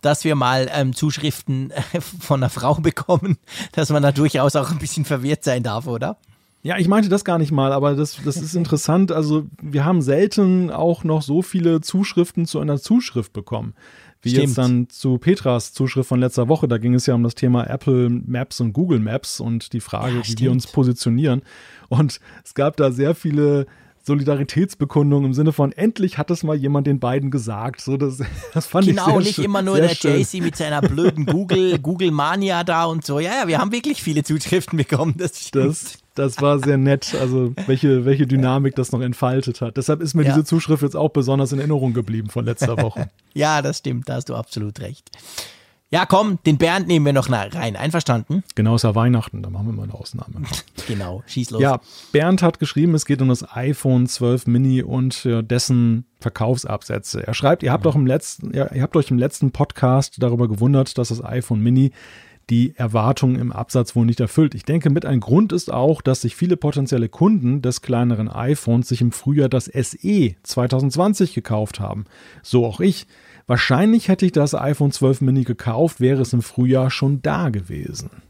[0.00, 3.38] dass wir mal ähm, Zuschriften äh, von einer Frau bekommen,
[3.72, 6.18] dass man da durchaus auch ein bisschen verwirrt sein darf, oder?
[6.62, 9.12] Ja, ich meinte das gar nicht mal, aber das, das ist interessant.
[9.12, 13.74] Also wir haben selten auch noch so viele Zuschriften zu einer Zuschrift bekommen.
[14.20, 14.46] Wie Stimmt.
[14.48, 16.68] jetzt dann zu Petras Zuschrift von letzter Woche.
[16.68, 20.16] Da ging es ja um das Thema Apple Maps und Google Maps und die Frage,
[20.16, 21.40] ja, wie wir uns positionieren.
[21.88, 23.66] Und es gab da sehr viele
[24.10, 27.80] Solidaritätsbekundung im Sinne von endlich hat es mal jemand den beiden gesagt.
[27.80, 28.18] So, das,
[28.54, 32.10] das fand genau, ich Genau, nicht immer nur der JC mit seiner blöden Google, Google
[32.10, 33.20] Mania da und so.
[33.20, 35.14] Ja, ja, wir haben wirklich viele Zuschriften bekommen.
[35.16, 37.14] Das, das, das war sehr nett.
[37.20, 39.76] Also, welche, welche Dynamik das noch entfaltet hat.
[39.76, 40.30] Deshalb ist mir ja.
[40.30, 43.10] diese Zuschrift jetzt auch besonders in Erinnerung geblieben von letzter Woche.
[43.32, 44.08] ja, das stimmt.
[44.08, 45.08] Da hast du absolut recht.
[45.92, 47.74] Ja, komm, den Bernd nehmen wir noch rein.
[47.74, 48.44] Einverstanden?
[48.54, 50.34] Genau, ist ja Weihnachten, da machen wir mal eine Ausnahme.
[50.86, 51.60] genau, schieß los.
[51.60, 51.80] Ja,
[52.12, 57.26] Bernd hat geschrieben, es geht um das iPhone 12 Mini und dessen Verkaufsabsätze.
[57.26, 58.02] Er schreibt, ihr habt, mhm.
[58.02, 61.90] im letzten, ihr habt euch im letzten Podcast darüber gewundert, dass das iPhone Mini
[62.50, 64.54] die Erwartungen im Absatz wohl nicht erfüllt.
[64.54, 68.88] Ich denke, mit ein Grund ist auch, dass sich viele potenzielle Kunden des kleineren iPhones
[68.88, 72.06] sich im Frühjahr das SE 2020 gekauft haben.
[72.42, 73.06] So auch ich.
[73.50, 78.22] Wahrscheinlich hätte ich das iPhone 12 Mini gekauft, wäre es im Frühjahr schon da gewesen.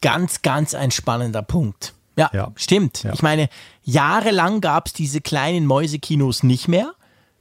[0.00, 1.92] Ganz, ganz ein spannender Punkt.
[2.16, 2.52] Ja, ja.
[2.54, 3.02] stimmt.
[3.02, 3.14] Ja.
[3.14, 3.48] Ich meine,
[3.82, 6.94] jahrelang gab es diese kleinen Mäusekinos nicht mehr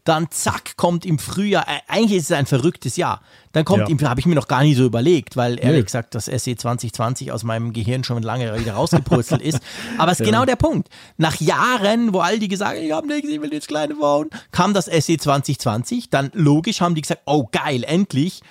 [0.06, 3.22] dann zack, kommt im Frühjahr, äh, eigentlich ist es ein verrücktes Jahr.
[3.54, 4.10] Dann kommt ja.
[4.10, 5.84] habe ich mir noch gar nie so überlegt, weil ehrlich nee.
[5.84, 9.60] gesagt das SE 2020 aus meinem Gehirn schon lange wieder rausgepurzelt ist.
[9.98, 10.32] Aber es ist ja.
[10.32, 10.90] genau der Punkt.
[11.18, 14.30] Nach Jahren, wo all die gesagt haben, ich habe nichts, ich will jetzt kleine bauen,
[14.52, 16.12] kam das SE 2020.
[16.12, 18.42] Dann logisch haben die gesagt, oh geil, endlich.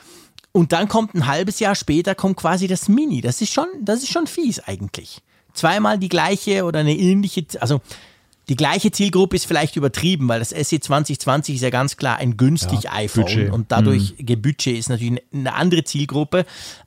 [0.50, 3.20] Und dann kommt ein halbes Jahr später kommt quasi das Mini.
[3.20, 5.20] Das ist schon, das ist schon fies eigentlich.
[5.52, 7.80] Zweimal die gleiche oder eine ähnliche, also
[8.48, 12.36] die gleiche Zielgruppe ist vielleicht übertrieben, weil das SE 2020 ist ja ganz klar ein
[12.36, 13.52] günstig ja, iPhone Budget.
[13.52, 14.42] und dadurch mhm.
[14.42, 16.44] Budget ist natürlich eine andere Zielgruppe.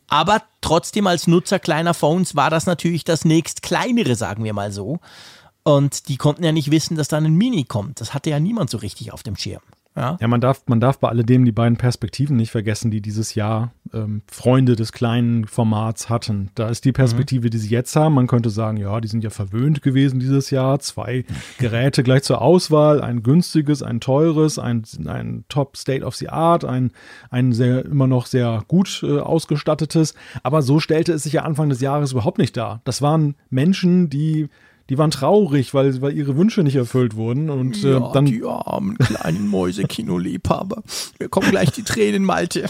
[0.07, 4.71] Aber trotzdem als Nutzer kleiner Phones war das natürlich das nächst kleinere, sagen wir mal
[4.71, 4.99] so.
[5.63, 7.99] Und die konnten ja nicht wissen, dass da ein Mini kommt.
[7.99, 9.61] Das hatte ja niemand so richtig auf dem Schirm.
[9.98, 13.34] Ja, ja man, darf, man darf bei alledem die beiden Perspektiven nicht vergessen, die dieses
[13.34, 16.52] Jahr ähm, Freunde des kleinen Formats hatten.
[16.53, 17.52] Da ist die Perspektive, mhm.
[17.52, 18.14] die sie jetzt haben.
[18.14, 20.80] Man könnte sagen, ja, die sind ja verwöhnt gewesen dieses Jahr.
[20.80, 21.26] Zwei
[21.57, 26.64] Geräte gleich zur Auswahl, ein günstiges, ein teures, ein, ein Top State of the Art,
[26.64, 26.91] ein,
[27.32, 30.14] ein sehr, immer noch sehr gut äh, ausgestattetes.
[30.44, 32.82] Aber so stellte es sich ja Anfang des Jahres überhaupt nicht dar.
[32.84, 34.49] Das waren Menschen, die
[34.89, 37.49] die waren traurig, weil, weil ihre Wünsche nicht erfüllt wurden.
[37.49, 40.84] Und äh, Ja, dann die armen kleinen Mäuse-Kinoliebhaber.
[41.19, 42.69] Mir kommen gleich die Tränen, Malte.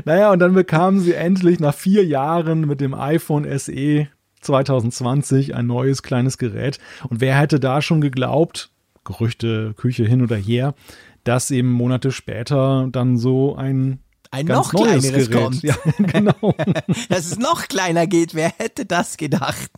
[0.05, 4.09] Naja, und dann bekamen sie endlich nach vier Jahren mit dem iPhone SE
[4.41, 6.79] 2020 ein neues kleines Gerät.
[7.09, 8.71] Und wer hätte da schon geglaubt,
[9.05, 10.75] Gerüchte, Küche hin oder her,
[11.25, 14.01] dass eben Monate später dann so ein
[14.35, 15.31] Ein noch kleineres Gerät.
[15.31, 15.63] kommt.
[15.63, 16.55] Ja, genau.
[17.09, 19.71] Dass es noch kleiner geht, wer hätte das gedacht?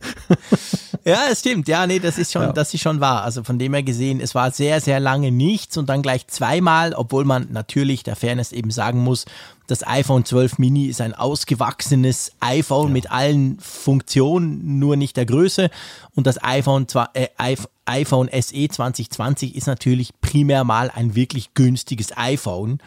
[1.04, 1.68] ja, es stimmt.
[1.68, 2.52] Ja, nee, das ist schon, Ja.
[2.52, 3.22] das ist schon wahr.
[3.24, 6.92] Also von dem her gesehen, es war sehr, sehr lange nichts und dann gleich zweimal,
[6.94, 9.24] obwohl man natürlich der Fairness eben sagen muss,
[9.66, 15.70] das iPhone 12 Mini ist ein ausgewachsenes iPhone mit allen Funktionen, nur nicht der Größe.
[16.14, 22.16] Und das iPhone, äh, iPh- iPhone SE 2020 ist natürlich primär mal ein wirklich günstiges
[22.16, 22.78] iPhone.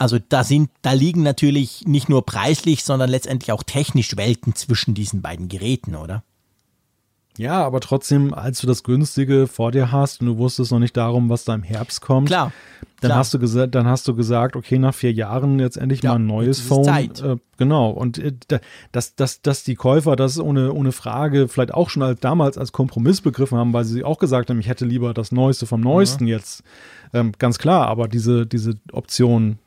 [0.00, 4.94] Also da sind, da liegen natürlich nicht nur preislich, sondern letztendlich auch technisch Welten zwischen
[4.94, 6.22] diesen beiden Geräten, oder?
[7.36, 10.96] Ja, aber trotzdem, als du das günstige vor dir hast und du wusstest noch nicht
[10.96, 12.52] darum, was da im Herbst kommt, Klar.
[13.00, 13.18] dann klar.
[13.18, 16.16] hast du gesagt, dann hast du gesagt, okay, nach vier Jahren jetzt endlich Ja, mal
[16.18, 16.84] ein neues Phone.
[16.84, 17.20] Zeit.
[17.20, 17.90] Äh, genau.
[17.90, 18.60] Und äh, da-
[18.92, 22.72] dass, dass, dass die Käufer das ohne, ohne Frage vielleicht auch schon als, damals als
[22.72, 26.26] Kompromiss begriffen haben, weil sie auch gesagt haben, ich hätte lieber das Neueste vom Neuesten
[26.26, 26.62] jetzt.
[27.14, 29.58] Ähm, ganz klar, aber diese, diese Option,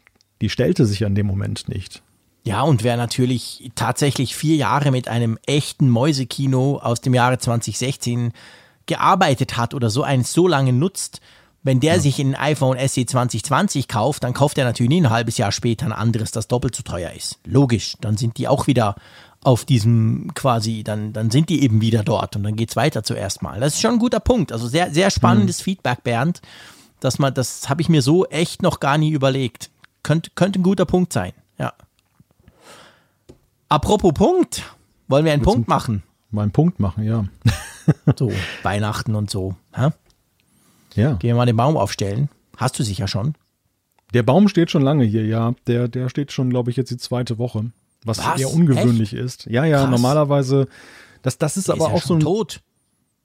[0.44, 2.04] die stellte sich an dem Moment nicht.
[2.44, 8.34] Ja, und wer natürlich tatsächlich vier Jahre mit einem echten Mäusekino aus dem Jahre 2016
[8.86, 11.22] gearbeitet hat oder so eins so lange nutzt,
[11.64, 15.38] wenn der sich ein iPhone SE 2020 kauft, dann kauft er natürlich nie ein halbes
[15.38, 17.40] Jahr später ein anderes, das doppelt so teuer ist.
[17.46, 18.96] Logisch, dann sind die auch wieder
[19.44, 23.42] auf diesem quasi, dann, dann sind die eben wieder dort und dann geht's weiter zuerst
[23.42, 23.62] mal.
[23.62, 24.52] Das ist schon ein guter Punkt.
[24.52, 26.42] Also sehr, sehr spannendes Feedback, Bernd.
[27.00, 29.70] Dass man, das habe ich mir so echt noch gar nie überlegt.
[30.04, 31.74] Könnte, könnte ein guter Punkt sein, ja.
[33.70, 34.64] Apropos Punkt,
[35.08, 36.04] wollen wir einen Punkt machen?
[36.30, 37.26] Mal einen Punkt machen, ja.
[38.18, 38.32] So,
[38.64, 39.56] Weihnachten und so.
[39.74, 39.90] Hä?
[40.96, 41.14] Ja.
[41.14, 42.30] Gehen wir mal den Baum aufstellen.
[42.56, 43.34] Hast du sicher schon?
[44.14, 45.54] Der Baum steht schon lange hier, ja.
[45.68, 47.72] Der, der steht schon, glaube ich, jetzt die zweite Woche.
[48.06, 48.40] Was, Was?
[48.40, 49.46] eher ungewöhnlich ist.
[49.48, 49.90] Ja, ja, Krass.
[49.90, 50.68] normalerweise.
[51.24, 52.20] Das, das ist Der aber ist ja auch so ein.
[52.20, 52.62] tot.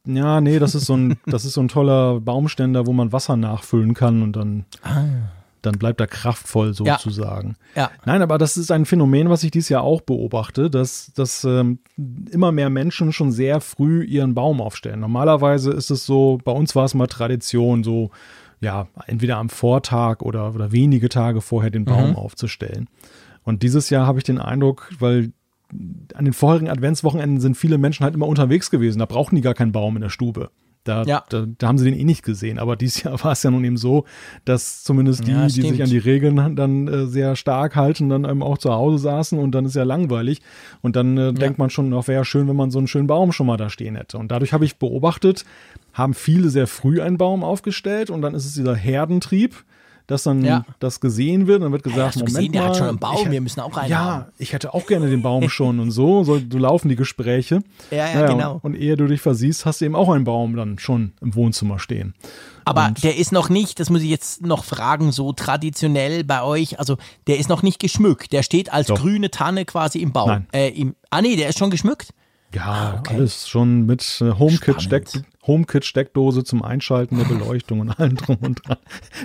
[0.06, 3.36] Ja, nee, das ist so ein, das ist so ein toller Baumständer, wo man Wasser
[3.36, 4.64] nachfüllen kann und dann,
[5.62, 6.84] dann bleibt er kraftvoll Ah.
[6.84, 6.98] Ja.
[6.98, 7.56] sozusagen.
[7.74, 7.90] Ja.
[8.04, 11.78] Nein, aber das ist ein Phänomen, was ich dieses Jahr auch beobachte, dass, dass ähm,
[12.30, 15.00] immer mehr Menschen schon sehr früh ihren Baum aufstellen.
[15.00, 18.10] Normalerweise ist es so, bei uns war es mal Tradition, so
[18.60, 22.88] ja, entweder am Vortag oder, oder wenige Tage vorher den Baum aufzustellen.
[23.44, 25.32] Und dieses Jahr habe ich den Eindruck, weil
[26.14, 28.98] an den vorherigen Adventswochenenden sind viele Menschen halt immer unterwegs gewesen.
[28.98, 30.50] Da brauchten die gar keinen Baum in der Stube.
[30.88, 31.22] Da, Ja.
[31.28, 32.58] da, da haben sie den eh nicht gesehen.
[32.58, 34.04] Aber dieses Jahr war es ja nun eben so,
[34.44, 38.24] dass zumindest die, Ja, die sich an die Regeln dann äh, sehr stark halten, dann
[38.24, 40.40] eben auch zu Hause saßen und dann ist ja langweilig.
[40.80, 43.32] Und dann äh, denkt man schon, wäre ja schön, wenn man so einen schönen Baum
[43.32, 44.16] schon mal da stehen hätte.
[44.16, 45.44] Und dadurch habe ich beobachtet,
[45.92, 49.64] haben viele sehr früh einen Baum aufgestellt und dann ist es dieser Herdentrieb,
[50.08, 50.64] dass dann Ja.
[50.80, 51.62] das gesehen wird.
[51.62, 53.60] Dann wird gesagt, du Moment gesehen, der mal, hat schon einen Baum, ich- wir müssen
[53.60, 54.24] auch einen ja, haben.
[54.38, 57.60] ich hätte auch gerne den Baum schon und so, so, laufen die Gespräche.
[57.92, 58.58] Ja, ja, genau.
[58.62, 61.78] Und ehe du dich versiehst, hast du eben auch einen Baum dann schon im Wohnzimmer
[61.78, 62.14] stehen.
[62.64, 66.78] Aber der ist noch nicht, das muss ich jetzt noch fragen, so traditionell bei euch,
[66.78, 68.32] also der ist noch nicht geschmückt.
[68.32, 68.98] Der steht als Doch.
[69.00, 70.28] grüne Tanne quasi im Baum.
[70.28, 70.46] Nein.
[70.52, 72.12] Äh, im, ah nee, der ist schon geschmückt?
[72.54, 73.14] Ja, okay.
[73.14, 75.28] alles schon mit äh, HomeKit-Steck, Spannend.
[75.46, 78.78] HomeKit-Steckdose zum Einschalten der Beleuchtung und allem drum und dran.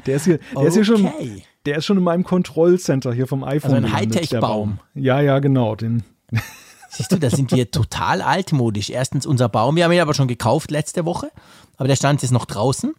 [0.05, 1.43] Der ist hier, der ist hier schon, Okay.
[1.65, 3.73] der ist schon in meinem Kontrollcenter hier vom iPhone.
[3.73, 4.79] Also ein Hightech-Baum.
[4.93, 5.75] Ja, ja, genau.
[5.75, 6.03] Den,
[6.89, 8.89] Siehst du, da sind wir total altmodisch.
[8.89, 11.31] Erstens unser Baum, wir haben ihn aber schon gekauft letzte Woche,
[11.77, 12.93] aber der stand jetzt noch draußen.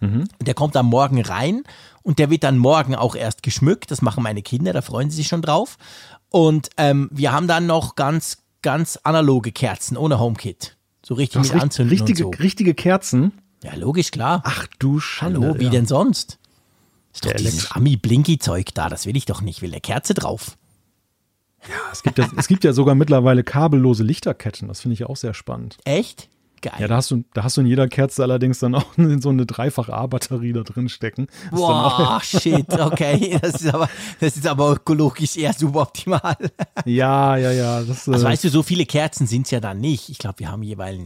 [0.00, 1.64] Der kommt am Morgen rein
[2.02, 3.90] und der wird dann morgen auch erst geschmückt.
[3.90, 5.76] Das machen meine Kinder, da freuen sie sich schon drauf.
[6.28, 10.76] Und ähm, wir haben dann noch ganz, ganz analoge Kerzen ohne HomeKit.
[11.04, 12.42] So richtig mit Anzünden richtige, und so.
[12.42, 13.32] richtige Kerzen.
[13.62, 14.42] Ja, logisch, klar.
[14.44, 15.40] Ach du Schande.
[15.40, 15.70] Hallo, wie ja.
[15.70, 16.38] denn sonst?
[17.12, 19.58] Ist doch dieses Ami-Blinky-Zeug da, das will ich doch nicht.
[19.58, 20.56] Ich will eine Kerze drauf.
[21.92, 24.68] Es gibt, ja, es gibt ja sogar mittlerweile kabellose Lichterketten.
[24.68, 25.78] Das finde ich auch sehr spannend.
[25.84, 26.28] Echt?
[26.60, 26.72] Geil.
[26.78, 28.86] Ja, da hast du, da hast du in jeder Kerze allerdings dann auch
[29.20, 31.28] so eine Dreifach-A-Batterie da drin stecken.
[31.52, 33.38] Boah, shit, okay.
[33.40, 33.88] Das ist aber,
[34.20, 36.36] das ist aber ökologisch eher suboptimal.
[36.84, 37.82] ja, ja, ja.
[37.82, 40.08] Das, Also äh, weißt du, so viele Kerzen sind es ja dann nicht.
[40.08, 41.00] Ich glaube, wir haben jeweils,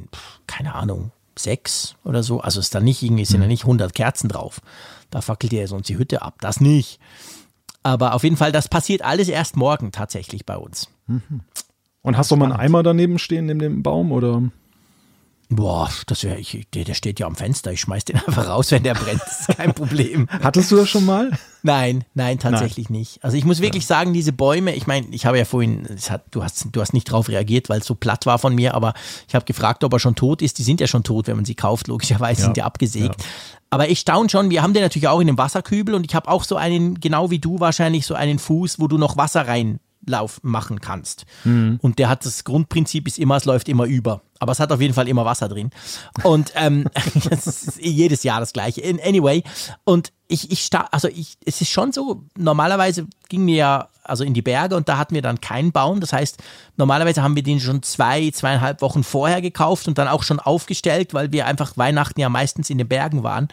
[0.46, 2.40] keine Ahnung, sechs oder so.
[2.40, 3.42] Also ist da nicht irgendwie, sind Mhm.
[3.42, 4.60] da nicht 100 Kerzen drauf.
[5.10, 6.36] Da fackelt ihr sonst die Hütte ab.
[6.40, 6.98] Das nicht.
[7.82, 10.88] Aber auf jeden Fall, das passiert alles erst morgen tatsächlich bei uns.
[12.02, 14.12] und hast du mal einen Eimer daneben stehen, neben dem Baum?
[14.12, 14.42] Oder?
[15.54, 17.72] Boah, das wäre ich, der, der steht ja am Fenster.
[17.72, 19.20] Ich schmeiß den einfach raus, wenn der brennt.
[19.20, 20.28] Das ist kein Problem.
[20.30, 21.30] Hattest du das schon mal?
[21.62, 23.00] Nein, nein, tatsächlich nein.
[23.00, 23.22] nicht.
[23.22, 23.88] Also ich muss wirklich ja.
[23.88, 27.04] sagen, diese Bäume, ich meine, ich habe ja vorhin, hat, du, hast, du hast nicht
[27.04, 28.94] drauf reagiert, weil es so platt war von mir, aber
[29.28, 30.58] ich habe gefragt, ob er schon tot ist.
[30.58, 32.44] Die sind ja schon tot, wenn man sie kauft, logischerweise ja.
[32.46, 33.20] sind die abgesägt.
[33.20, 33.26] Ja.
[33.70, 36.28] Aber ich staune schon, wir haben den natürlich auch in einem Wasserkübel und ich habe
[36.28, 39.80] auch so einen, genau wie du wahrscheinlich, so einen Fuß, wo du noch Wasser rein
[40.06, 41.26] Lauf machen kannst.
[41.44, 41.78] Mhm.
[41.80, 44.22] Und der hat das Grundprinzip ist immer, es läuft immer über.
[44.43, 45.70] Aber es hat auf jeden Fall immer Wasser drin.
[46.24, 46.86] Und ähm,
[47.78, 48.82] jedes Jahr das gleiche.
[48.82, 49.44] Anyway,
[49.85, 54.35] und ich, ich also ich, es ist schon so, normalerweise ging mir ja also in
[54.35, 56.01] die Berge und da hatten wir dann keinen Baum.
[56.01, 56.43] Das heißt,
[56.77, 61.14] normalerweise haben wir den schon zwei, zweieinhalb Wochen vorher gekauft und dann auch schon aufgestellt,
[61.14, 63.47] weil wir einfach Weihnachten ja meistens in den Bergen waren.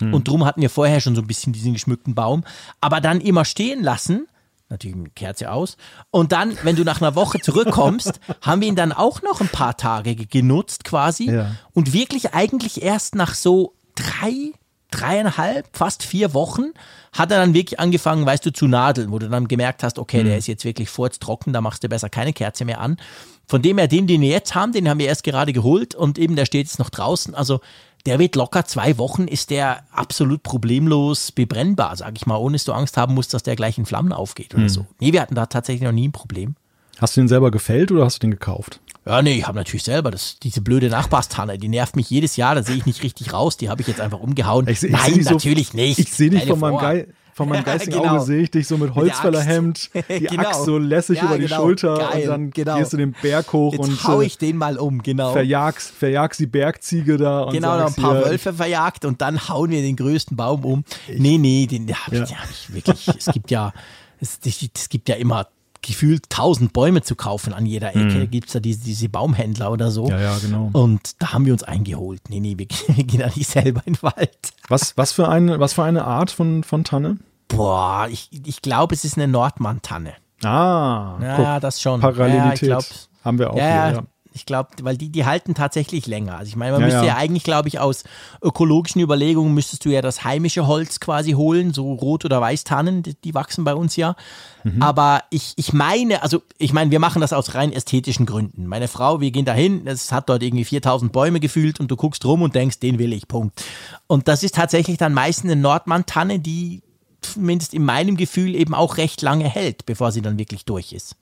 [0.00, 0.14] Mhm.
[0.14, 2.44] Und drum hatten wir vorher schon so ein bisschen diesen geschmückten Baum.
[2.80, 4.28] Aber dann immer stehen lassen
[4.68, 5.76] natürlich mit Kerze aus.
[6.10, 9.48] Und dann, wenn du nach einer Woche zurückkommst, haben wir ihn dann auch noch ein
[9.48, 11.30] paar Tage genutzt quasi.
[11.30, 11.56] Ja.
[11.72, 14.52] Und wirklich eigentlich erst nach so drei,
[14.90, 16.72] dreieinhalb, fast vier Wochen
[17.12, 20.22] hat er dann wirklich angefangen, weißt du, zu nadeln, wo du dann gemerkt hast, okay,
[20.22, 20.26] mhm.
[20.26, 22.98] der ist jetzt wirklich furztrocken, da machst du besser keine Kerze mehr an.
[23.46, 26.18] Von dem her, den, den wir jetzt haben, den haben wir erst gerade geholt und
[26.18, 27.34] eben der steht jetzt noch draußen.
[27.34, 27.60] Also
[28.06, 32.64] der wird locker zwei Wochen, ist der absolut problemlos bebrennbar, sag ich mal, ohne dass
[32.64, 34.68] du Angst haben musst, dass der gleich in Flammen aufgeht oder mhm.
[34.68, 34.86] so.
[35.00, 36.54] Nee, wir hatten da tatsächlich noch nie ein Problem.
[36.98, 38.80] Hast du den selber gefällt oder hast du den gekauft?
[39.04, 42.54] Ja, nee, ich habe natürlich selber das, diese blöde Nachbarstanne, die nervt mich jedes Jahr,
[42.54, 44.66] da sehe ich nicht richtig raus, die habe ich jetzt einfach umgehauen.
[44.68, 45.98] Ich, ich Nein, natürlich so, nicht.
[45.98, 48.14] Ich sehe dich von meinem Geil von meinem geistigen genau.
[48.14, 50.48] Auge sehe ich dich so mit Holzfällerhemd, die genau.
[50.48, 51.56] Axt so lässig ja, über die genau.
[51.56, 52.22] Schulter Geil.
[52.22, 52.78] und dann genau.
[52.78, 55.32] gehst du den Berg hoch Jetzt und hau ich den mal um, genau.
[55.32, 59.50] Verjagst, verjagst die Bergziege da und Genau, noch ein paar hier, Wölfe verjagt und dann
[59.50, 60.84] hauen wir den größten Baum um.
[61.08, 62.24] Ich, nee, nee, den habe ja.
[62.24, 63.08] ich, hab ich wirklich.
[63.08, 63.74] es gibt ja
[64.18, 65.46] es, es gibt ja immer
[65.82, 68.18] gefühlt tausend Bäume zu kaufen an jeder Ecke.
[68.18, 68.30] Mhm.
[68.30, 70.08] Gibt es da diese, diese, Baumhändler oder so.
[70.08, 70.70] Ja, ja, genau.
[70.72, 72.22] Und da haben wir uns eingeholt.
[72.28, 72.66] Nee, nee, wir,
[72.96, 74.52] wir gehen da nicht selber in den Wald.
[74.68, 77.18] Was, was, für, eine, was für eine Art von, von Tanne?
[77.48, 80.14] Boah, ich, ich glaube, es ist eine Nordmann-Tanne.
[80.42, 82.00] Ah, ja, guck, das schon.
[82.00, 82.84] Parallelität ja, glaub,
[83.24, 84.02] haben wir auch ja, hier, ja.
[84.36, 86.36] Ich glaube, weil die, die halten tatsächlich länger.
[86.36, 87.14] Also ich meine, man ja, müsste ja.
[87.14, 88.04] ja eigentlich, glaube ich, aus
[88.42, 93.14] ökologischen Überlegungen müsstest du ja das heimische Holz quasi holen, so Rot- oder Weißtannen, die,
[93.14, 94.14] die wachsen bei uns ja.
[94.62, 94.82] Mhm.
[94.82, 98.66] Aber ich, ich meine, also ich meine, wir machen das aus rein ästhetischen Gründen.
[98.66, 102.24] Meine Frau, wir gehen dahin, es hat dort irgendwie 4000 Bäume gefühlt und du guckst
[102.26, 103.64] rum und denkst, den will ich, Punkt.
[104.06, 106.82] Und das ist tatsächlich dann meistens eine Nordmann-Tanne, die
[107.22, 111.16] zumindest in meinem Gefühl eben auch recht lange hält, bevor sie dann wirklich durch ist.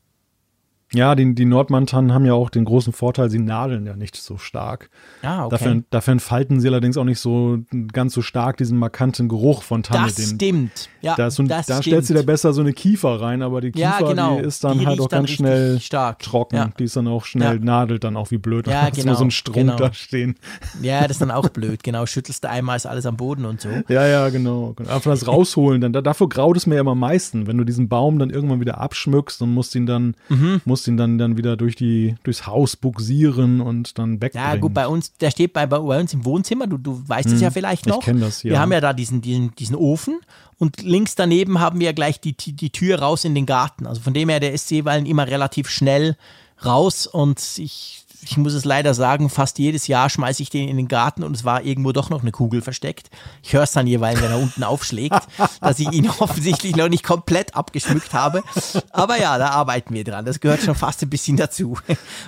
[0.93, 4.39] Ja, die, die Nordmantanen haben ja auch den großen Vorteil, sie nadeln ja nicht so
[4.39, 4.91] stark.
[5.23, 5.51] Ah, okay.
[5.51, 7.59] Dafür, dafür entfalten sie allerdings auch nicht so
[7.93, 10.07] ganz so stark diesen markanten Geruch von Tanne.
[10.07, 10.89] Das den, stimmt.
[11.01, 13.73] Ja, da, so, das da stellst du dir besser so eine Kiefer rein, aber die
[13.73, 14.39] Kiefer, ja, genau.
[14.39, 16.21] die ist dann die halt auch ganz schnell stark.
[16.21, 16.57] trocken.
[16.57, 16.71] Ja.
[16.79, 17.65] Die ist dann auch schnell, ja.
[17.65, 18.67] nadelt dann auch wie blöd.
[18.67, 19.07] Ja, genau.
[19.07, 19.77] nur so ein Strunk genau.
[19.77, 20.37] da stehen.
[20.81, 21.83] Ja, das ist dann auch blöd.
[21.83, 23.69] Genau, schüttelst du einmal, ist alles am Boden und so.
[23.89, 24.75] Ja, ja, genau.
[24.79, 28.19] Einfach das rausholen, dann, dafür graut es mir immer am meisten, wenn du diesen Baum
[28.19, 30.63] dann irgendwann wieder abschmückst und musst ihn dann, mhm.
[30.65, 34.49] musst ihn dann, dann wieder durch durch die, durchs Haus buxieren und dann wegbringen.
[34.49, 37.35] Ja, gut, bei uns, der steht bei, bei uns im Wohnzimmer, du, du weißt es
[37.35, 37.99] hm, ja vielleicht noch.
[37.99, 38.51] Ich kenne das, ja.
[38.51, 40.21] Wir haben ja da diesen, diesen, diesen Ofen
[40.59, 43.87] und links daneben haben wir gleich die, die, die Tür raus in den Garten.
[43.87, 46.17] Also von dem her, der ist jeweils immer relativ schnell
[46.65, 50.77] raus und ich ich muss es leider sagen, fast jedes Jahr schmeiße ich den in
[50.77, 53.11] den Garten und es war irgendwo doch noch eine Kugel versteckt.
[53.43, 55.21] Ich höre es dann jeweils, wenn er unten aufschlägt,
[55.61, 58.43] dass ich ihn offensichtlich noch nicht komplett abgeschmückt habe.
[58.91, 60.25] Aber ja, da arbeiten wir dran.
[60.25, 61.79] Das gehört schon fast ein bisschen dazu.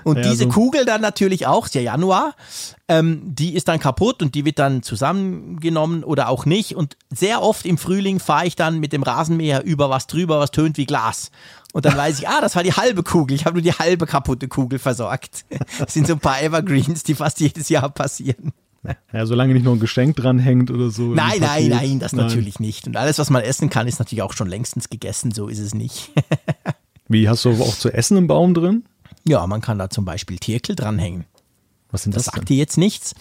[0.04, 0.50] Und ja, diese so.
[0.50, 2.34] Kugel dann natürlich auch, ist ja Januar,
[2.88, 6.76] ähm, die ist dann kaputt und die wird dann zusammengenommen oder auch nicht.
[6.76, 10.50] Und sehr oft im Frühling fahre ich dann mit dem Rasenmäher über was drüber, was
[10.50, 11.30] tönt wie Glas.
[11.76, 13.34] Und dann weiß ich, ah, das war die halbe Kugel.
[13.34, 15.44] Ich habe nur die halbe kaputte Kugel versorgt.
[15.78, 18.54] Das sind so ein paar Evergreens, die fast jedes Jahr passieren.
[19.12, 21.12] Ja, solange nicht noch ein Geschenk dranhängt oder so.
[21.12, 22.28] Nein, nein, nein, das nein.
[22.28, 22.86] natürlich nicht.
[22.86, 25.32] Und alles, was man essen kann, ist natürlich auch schon längstens gegessen.
[25.32, 26.12] So ist es nicht.
[27.08, 28.84] Wie, hast du auch zu essen im Baum drin?
[29.28, 31.26] Ja, man kann da zum Beispiel Tierkel dranhängen.
[31.90, 32.24] Was sind das?
[32.24, 33.14] Das sagt dir jetzt nichts.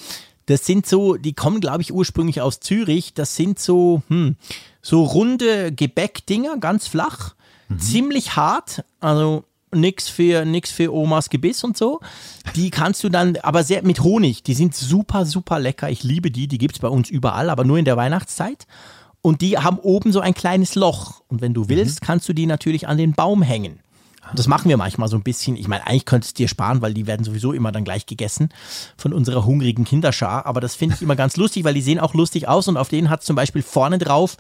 [0.45, 3.14] Das sind so, die kommen, glaube ich, ursprünglich aus Zürich.
[3.15, 4.38] Das sind so, hm,
[4.82, 7.36] so runde Gebäckdinger, ganz flach,
[7.70, 7.80] mhm.
[7.80, 8.84] ziemlich hart.
[9.00, 12.00] Also nix für nix für Omas Gebiss und so.
[12.56, 14.44] Die kannst du dann, aber sehr mit Honig.
[14.44, 15.90] Die sind super, super lecker.
[15.90, 16.48] Ich liebe die.
[16.48, 18.68] Die gibt es bei uns überall, aber nur in der Weihnachtszeit.
[19.22, 21.22] Und die haben oben so ein kleines Loch.
[21.28, 22.06] Und wenn du willst, mhm.
[22.06, 23.80] kannst du die natürlich an den Baum hängen.
[24.34, 25.56] Das machen wir manchmal so ein bisschen.
[25.56, 28.50] Ich meine, eigentlich könntest du dir sparen, weil die werden sowieso immer dann gleich gegessen
[28.98, 30.46] von unserer hungrigen Kinderschar.
[30.46, 32.90] Aber das finde ich immer ganz lustig, weil die sehen auch lustig aus und auf
[32.90, 34.38] denen hat zum Beispiel vorne drauf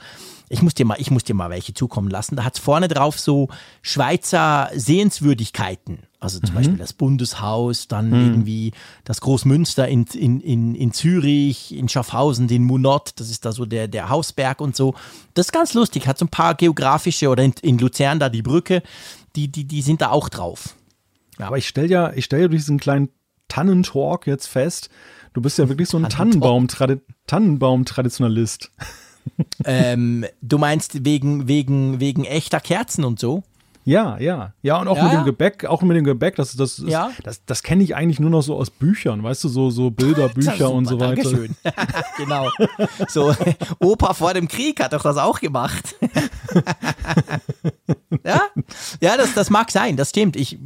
[0.49, 2.35] ich muss dir mal, ich muss dir mal welche zukommen lassen.
[2.35, 3.49] Da hat es vorne drauf so
[3.81, 5.99] Schweizer Sehenswürdigkeiten.
[6.19, 6.55] Also zum mhm.
[6.55, 8.25] Beispiel das Bundeshaus, dann mhm.
[8.25, 8.71] irgendwie
[9.03, 13.65] das Großmünster in, in, in, in Zürich, in Schaffhausen, den Munot, das ist da so
[13.65, 14.95] der, der Hausberg und so.
[15.33, 18.41] Das ist ganz lustig, hat so ein paar geografische oder in, in Luzern da die
[18.41, 18.81] Brücke,
[19.35, 20.75] die, die, die sind da auch drauf.
[21.37, 21.47] Ja.
[21.47, 23.09] Aber ich stelle ja, ich stelle ja durch diesen kleinen
[23.47, 24.89] Tannentalk jetzt fest,
[25.33, 28.71] du bist ja wirklich so ein Tannenbaum-Traditionalist.
[29.65, 33.43] Ähm, du meinst wegen, wegen, wegen echter Kerzen und so?
[33.85, 34.53] Ja, ja.
[34.63, 37.11] Ja, und auch ja, mit dem Gebäck, auch mit dem Gebäck, das, das, ist, ja.
[37.23, 40.71] das, das kenne ich eigentlich nur noch so aus Büchern, weißt du, so, so Bilderbücher
[40.71, 41.21] und so weiter.
[41.21, 41.55] Dankeschön.
[42.17, 42.49] genau.
[43.07, 43.33] So,
[43.79, 45.95] Opa vor dem Krieg hat doch das auch gemacht.
[48.25, 48.41] ja,
[49.01, 50.35] ja das, das mag sein, das stimmt.
[50.35, 50.57] Ich,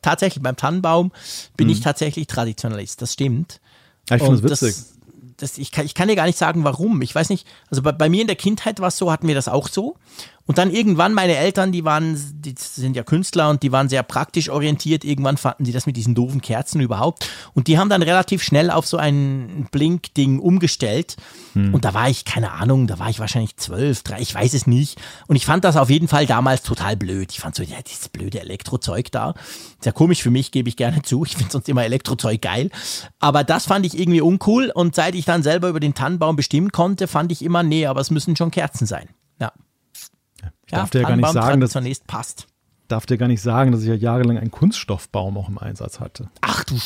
[0.00, 1.10] tatsächlich, beim Tannenbaum
[1.56, 1.72] bin mhm.
[1.72, 3.60] ich tatsächlich Traditionalist, das stimmt.
[4.08, 4.76] Ja, ich finde es witzig.
[4.76, 4.99] Das,
[5.42, 7.02] das, ich, kann, ich kann dir gar nicht sagen, warum.
[7.02, 9.34] Ich weiß nicht, also bei, bei mir in der Kindheit war es so, hatten wir
[9.34, 9.96] das auch so.
[10.46, 14.02] Und dann irgendwann meine Eltern, die waren, die sind ja Künstler und die waren sehr
[14.02, 15.04] praktisch orientiert.
[15.04, 17.30] Irgendwann fanden sie das mit diesen doofen Kerzen überhaupt.
[17.54, 21.16] Und die haben dann relativ schnell auf so ein Blink-Ding umgestellt.
[21.52, 21.72] Hm.
[21.72, 24.66] Und da war ich, keine Ahnung, da war ich wahrscheinlich zwölf, drei, ich weiß es
[24.66, 25.00] nicht.
[25.28, 27.30] Und ich fand das auf jeden Fall damals total blöd.
[27.30, 29.34] Ich fand so, ja, dieses blöde Elektrozeug da.
[29.78, 31.24] Sehr komisch für mich, gebe ich gerne zu.
[31.24, 32.70] Ich finde sonst immer Elektrozeug geil.
[33.20, 34.72] Aber das fand ich irgendwie uncool.
[34.74, 38.00] Und seit ich dann selber über den Tannenbaum bestimmen konnte, fand ich immer, nee, aber
[38.00, 39.08] es müssen schon Kerzen sein.
[39.38, 39.52] Ja.
[40.70, 42.46] Ich darf dir ja gar nicht sagen, dass zunächst passt.
[42.86, 46.30] Darf dir gar nicht sagen, dass ich ja jahrelang einen Kunststoffbaum auch im Einsatz hatte.
[46.42, 46.76] Ach du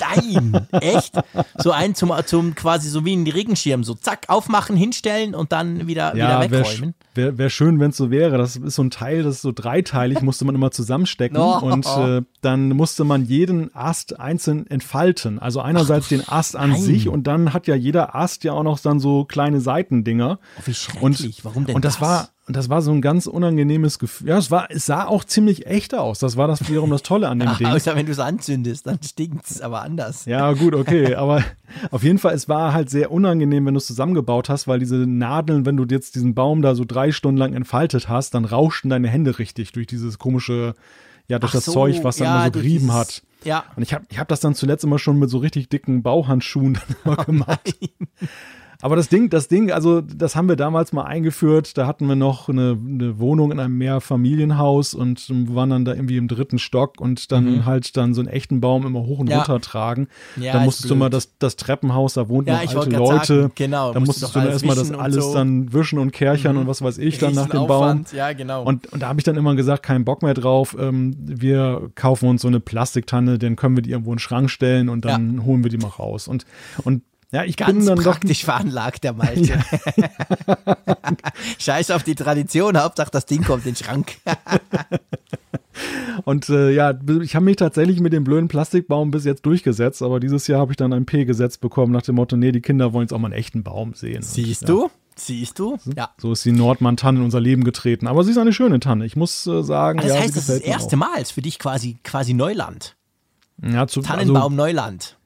[0.00, 1.14] Nein, echt?
[1.58, 5.86] So ein zum, zum quasi so wie ein Regenschirm, so zack, aufmachen, hinstellen und dann
[5.86, 6.94] wieder, ja, wieder wegräumen.
[7.14, 8.38] Wäre wär, wär schön, wenn es so wäre.
[8.38, 11.58] Das ist so ein Teil, das ist so dreiteilig, musste man immer zusammenstecken oh.
[11.60, 15.38] und äh, dann musste man jeden Ast einzeln entfalten.
[15.38, 16.80] Also einerseits Ach, den Ast an nein.
[16.82, 20.38] sich und dann hat ja jeder Ast ja auch noch dann so kleine Seitendinger.
[20.58, 22.00] Oh, wie schrecklich, und, warum denn Und das, das?
[22.00, 24.28] war und das war so ein ganz unangenehmes Gefühl.
[24.28, 26.18] Ja, es war, es sah auch ziemlich echt aus.
[26.18, 27.66] Das war das wiederum das Tolle an dem Ding.
[27.66, 30.26] Außer wenn du es anzündest, dann stinkt es aber anders.
[30.26, 31.14] Ja, gut, okay.
[31.24, 31.42] Aber
[31.90, 34.96] auf jeden Fall, es war halt sehr unangenehm, wenn du es zusammengebaut hast, weil diese
[34.96, 38.90] Nadeln, wenn du jetzt diesen Baum da so drei Stunden lang entfaltet hast, dann rauschten
[38.90, 40.74] deine Hände richtig durch dieses komische,
[41.28, 43.22] ja, durch Ach das so, Zeug, was dann ja, immer so gerieben hat.
[43.44, 43.64] Ja.
[43.76, 46.74] Und ich habe ich hab das dann zuletzt immer schon mit so richtig dicken Bauhandschuhen
[46.74, 47.78] dann immer gemacht.
[47.80, 48.26] Oh
[48.84, 51.78] aber das Ding, das Ding, also das haben wir damals mal eingeführt.
[51.78, 56.18] Da hatten wir noch eine, eine Wohnung in einem Mehrfamilienhaus und waren dann da irgendwie
[56.18, 57.64] im dritten Stock und dann mhm.
[57.64, 59.38] halt dann so einen echten Baum immer hoch und ja.
[59.38, 60.08] runter tragen.
[60.36, 63.40] Ja, da musstest du mal das, das Treppenhaus, da wohnten ja, noch alte Leute.
[63.40, 65.32] Sagen, genau, da musstest du dann erstmal das alles so.
[65.32, 66.60] dann wischen und kärchern mhm.
[66.60, 68.04] und was weiß ich dann nach dem Baum.
[68.12, 68.64] Ja, genau.
[68.64, 70.76] Und, und da habe ich dann immer gesagt, keinen Bock mehr drauf.
[70.78, 74.50] Ähm, wir kaufen uns so eine Plastiktanne, dann können wir die irgendwo in den Schrank
[74.50, 76.28] stellen und dann holen wir die mal raus.
[76.28, 76.44] Und,
[76.82, 77.00] und
[77.34, 79.42] ja, ich Ganz bin dann praktisch doch, veranlagt, der Malte.
[79.42, 79.58] Ja.
[81.58, 84.18] Scheiß auf die Tradition, Hauptsache das Ding kommt in den Schrank.
[86.24, 90.20] Und äh, ja, ich habe mich tatsächlich mit dem blöden Plastikbaum bis jetzt durchgesetzt, aber
[90.20, 92.92] dieses Jahr habe ich dann ein P gesetzt bekommen nach dem Motto, nee, die Kinder
[92.92, 94.22] wollen jetzt auch mal einen echten Baum sehen.
[94.22, 94.82] Siehst Und, du?
[94.84, 94.90] Ja.
[95.16, 95.76] Siehst du?
[95.96, 96.10] Ja.
[96.18, 98.06] So ist die Nordmann-Tanne in unser Leben getreten.
[98.06, 99.06] Aber sie ist eine schöne Tanne.
[99.06, 101.42] Ich muss äh, sagen, also das ja, heißt, das ist das erste Mal ist für
[101.42, 102.94] dich quasi, quasi Neuland.
[103.60, 105.16] Ja, zu, Tannenbaum also, Neuland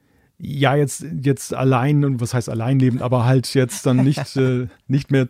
[0.41, 4.67] ja, jetzt, jetzt allein, und was heißt allein lebend, aber halt jetzt dann nicht, äh,
[4.87, 5.27] nicht mehr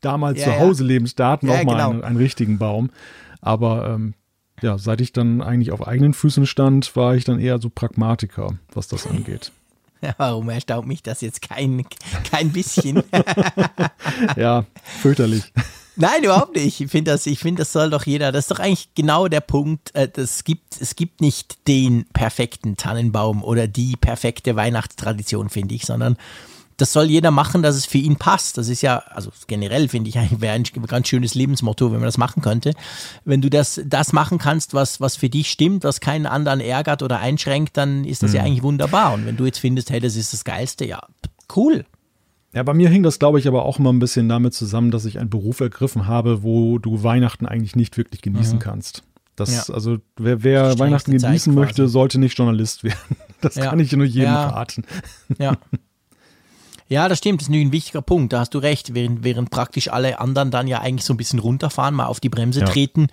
[0.00, 0.88] damals ja, zu Hause ja.
[0.88, 1.90] lebend starten, ja, nochmal genau.
[1.90, 2.90] einen, einen, richtigen Baum.
[3.40, 4.14] Aber ähm,
[4.62, 8.58] ja, seit ich dann eigentlich auf eigenen Füßen stand, war ich dann eher so Pragmatiker,
[8.72, 9.52] was das angeht.
[10.00, 11.84] Ja, warum erstaunt mich das jetzt kein,
[12.30, 13.02] kein bisschen?
[14.36, 14.64] ja,
[15.00, 15.52] fürchterlich.
[16.00, 16.80] Nein, überhaupt nicht.
[16.80, 18.30] Ich finde das, ich finde, das soll doch jeder.
[18.30, 19.94] Das ist doch eigentlich genau der Punkt.
[19.96, 25.84] Äh, das gibt, es gibt nicht den perfekten Tannenbaum oder die perfekte Weihnachtstradition, finde ich,
[25.84, 26.16] sondern
[26.76, 28.56] das soll jeder machen, dass es für ihn passt.
[28.58, 32.16] Das ist ja, also generell finde ich, wäre ein ganz schönes Lebensmotto, wenn man das
[32.16, 32.74] machen könnte.
[33.24, 37.02] Wenn du das, das machen kannst, was, was für dich stimmt, was keinen anderen ärgert
[37.02, 38.36] oder einschränkt, dann ist das mhm.
[38.36, 39.14] ja eigentlich wunderbar.
[39.14, 41.00] Und wenn du jetzt findest, hey, das ist das Geilste, ja,
[41.56, 41.84] cool.
[42.58, 45.04] Ja, bei mir hing das, glaube ich, aber auch immer ein bisschen damit zusammen, dass
[45.04, 48.58] ich einen Beruf ergriffen habe, wo du Weihnachten eigentlich nicht wirklich genießen mhm.
[48.58, 49.04] kannst.
[49.36, 49.72] Das, ja.
[49.72, 53.16] Also wer, wer Weihnachten genießen möchte, sollte nicht Journalist werden.
[53.40, 53.70] Das ja.
[53.70, 54.48] kann ich nur jedem ja.
[54.48, 54.82] raten.
[55.38, 55.56] Ja.
[56.88, 58.92] Ja, das stimmt, das ist ein wichtiger Punkt, da hast du recht.
[58.92, 62.30] Während, während praktisch alle anderen dann ja eigentlich so ein bisschen runterfahren, mal auf die
[62.30, 63.06] Bremse treten,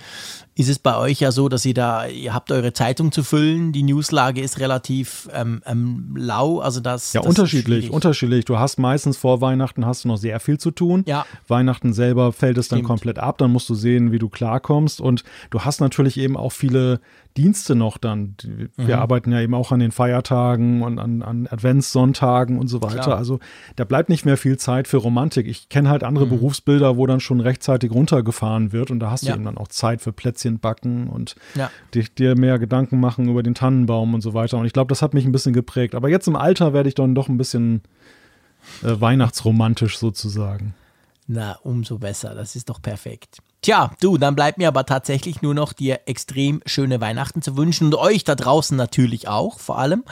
[0.57, 3.73] ist es bei euch ja so, dass ihr da, ihr habt eure Zeitung zu füllen,
[3.73, 8.45] die Newslage ist relativ ähm, ähm, lau, also das Ja, das unterschiedlich, unterschiedlich.
[8.45, 11.03] Du hast meistens vor Weihnachten hast du noch sehr viel zu tun.
[11.07, 11.25] Ja.
[11.49, 12.87] Weihnachten selber fällt es dann Stimmt.
[12.87, 16.53] komplett ab, dann musst du sehen, wie du klarkommst und du hast natürlich eben auch
[16.53, 17.01] viele
[17.35, 18.35] Dienste noch dann.
[18.77, 19.01] Wir Mhm.
[19.01, 23.01] arbeiten ja eben auch an den Feiertagen und an, an Adventssonntagen und so weiter.
[23.01, 23.17] Klar.
[23.17, 23.39] Also
[23.75, 25.47] da bleibt nicht mehr viel Zeit für Romantik.
[25.47, 26.07] Ich kenne halt Mhm.
[26.07, 29.31] andere Berufsbilder, wo dann schon rechtzeitig runtergefahren wird und da hast Ja.
[29.33, 30.13] du eben dann auch Zeit für
[30.45, 31.71] Plätzchen backen und Ja.
[32.17, 34.57] dir mehr Gedanken machen über den Tannenbaum und so weiter.
[34.57, 35.95] Und ich glaube, das hat mich ein bisschen geprägt.
[35.95, 37.81] Aber jetzt im Alter werde ich dann doch ein bisschen
[38.83, 40.73] äh, weihnachtsromantisch sozusagen.
[41.27, 42.35] Na, umso besser.
[42.35, 43.39] Das ist doch perfekt.
[43.61, 47.85] Tja, du, dann bleibt mir aber tatsächlich nur noch dir extrem schöne Weihnachten zu wünschen
[47.85, 50.03] und euch da draußen natürlich auch, vor allem.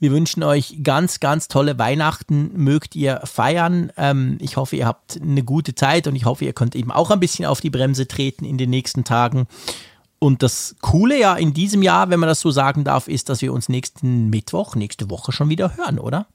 [0.00, 2.50] Wir wünschen euch ganz, ganz tolle Weihnachten.
[2.54, 3.90] Mögt ihr feiern.
[3.96, 7.10] Ähm, ich hoffe, ihr habt eine gute Zeit und ich hoffe, ihr könnt eben auch
[7.10, 9.48] ein bisschen auf die Bremse treten in den nächsten Tagen.
[10.20, 13.42] Und das Coole ja in diesem Jahr, wenn man das so sagen darf, ist, dass
[13.42, 16.26] wir uns nächsten Mittwoch, nächste Woche schon wieder hören, oder?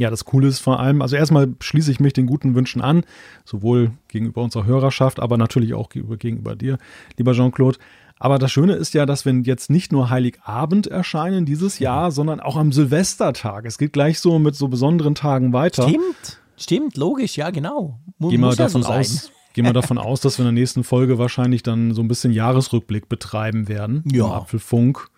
[0.00, 3.04] Ja, das Coole ist vor allem, also erstmal schließe ich mich den guten Wünschen an,
[3.44, 6.78] sowohl gegenüber unserer Hörerschaft, aber natürlich auch gegenüber, gegenüber dir,
[7.18, 7.78] lieber Jean-Claude.
[8.22, 12.38] Aber das Schöne ist ja, dass wir jetzt nicht nur Heiligabend erscheinen dieses Jahr, sondern
[12.38, 13.64] auch am Silvestertag.
[13.64, 15.88] Es geht gleich so mit so besonderen Tagen weiter.
[15.88, 17.98] Stimmt, stimmt, logisch, ja, genau.
[18.18, 20.54] Mu Gehen wir muss ja davon so aus, gehen wir davon aus, dass wir in
[20.54, 24.04] der nächsten Folge wahrscheinlich dann so ein bisschen Jahresrückblick betreiben werden.
[24.12, 24.26] Ja.
[24.26, 25.08] Apfelfunk.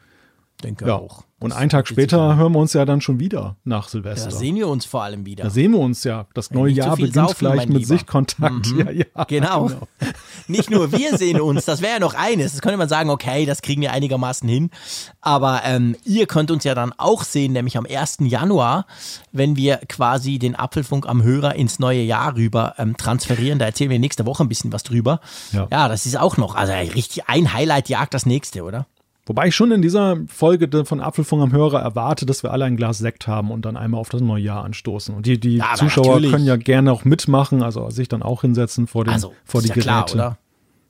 [0.65, 0.97] Denke Ja.
[0.97, 1.25] auch.
[1.41, 4.31] Und einen Tag später hören wir uns ja dann schon wieder nach Silvester.
[4.31, 5.43] Da sehen wir uns vor allem wieder.
[5.43, 6.27] Da sehen wir uns ja.
[6.35, 7.85] Das neue nicht Jahr beginnt saufen, gleich mit.
[7.87, 8.67] Sichtkontakt.
[8.77, 9.05] Ja, ja.
[9.27, 9.71] Genau.
[10.47, 12.53] Nicht nur wir sehen uns, das wäre ja noch eines.
[12.53, 14.71] Das könnte man sagen, okay, das kriegen wir einigermaßen hin.
[15.21, 18.19] Aber ähm, ihr könnt uns ja dann auch sehen, nämlich am 1.
[18.21, 18.87] Januar,
[19.33, 23.59] wenn wir quasi den Apfelfunk am Hörer ins neue Jahr rüber ähm, transferieren.
[23.59, 25.21] Da erzählen wir nächste Woche ein bisschen was drüber.
[25.53, 25.67] Ja.
[25.73, 28.87] ja, das ist auch noch, also richtig ein Highlight jagt das nächste, oder?
[29.27, 32.77] Wobei ich schon in dieser Folge von Apfelfunk am Hörer erwarte, dass wir alle ein
[32.77, 35.15] Glas Sekt haben und dann einmal auf das neue Jahr anstoßen.
[35.15, 36.33] Und die, die Ja, Zuschauer natürlich.
[36.33, 39.69] können ja gerne auch mitmachen, also sich dann auch hinsetzen vor, den, Also, vor die
[39.69, 40.37] ja klar, Geräte.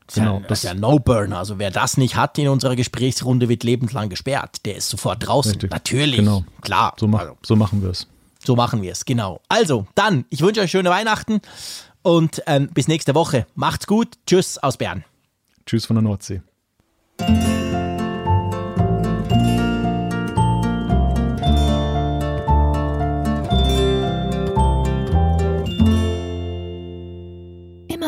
[0.08, 1.38] ist Genau, ja, das ist ja No-Burner.
[1.38, 4.64] Also wer das nicht hat in unserer Gesprächsrunde, wird lebenslang gesperrt.
[4.64, 5.52] Der ist sofort draußen.
[5.52, 5.70] Richtig.
[5.70, 6.16] Natürlich.
[6.16, 6.44] Genau.
[6.62, 6.94] Klar.
[6.98, 8.08] So, mach, Also, so machen wir es.
[8.44, 9.40] so machen wir es, genau.
[9.48, 11.40] Also, dann, ich wünsche euch schöne Weihnachten
[12.02, 13.46] und ähm, bis nächste Woche.
[13.54, 14.08] Macht's gut.
[14.26, 15.04] Tschüss aus Bern.
[15.66, 16.42] Tschüss von der Nordsee.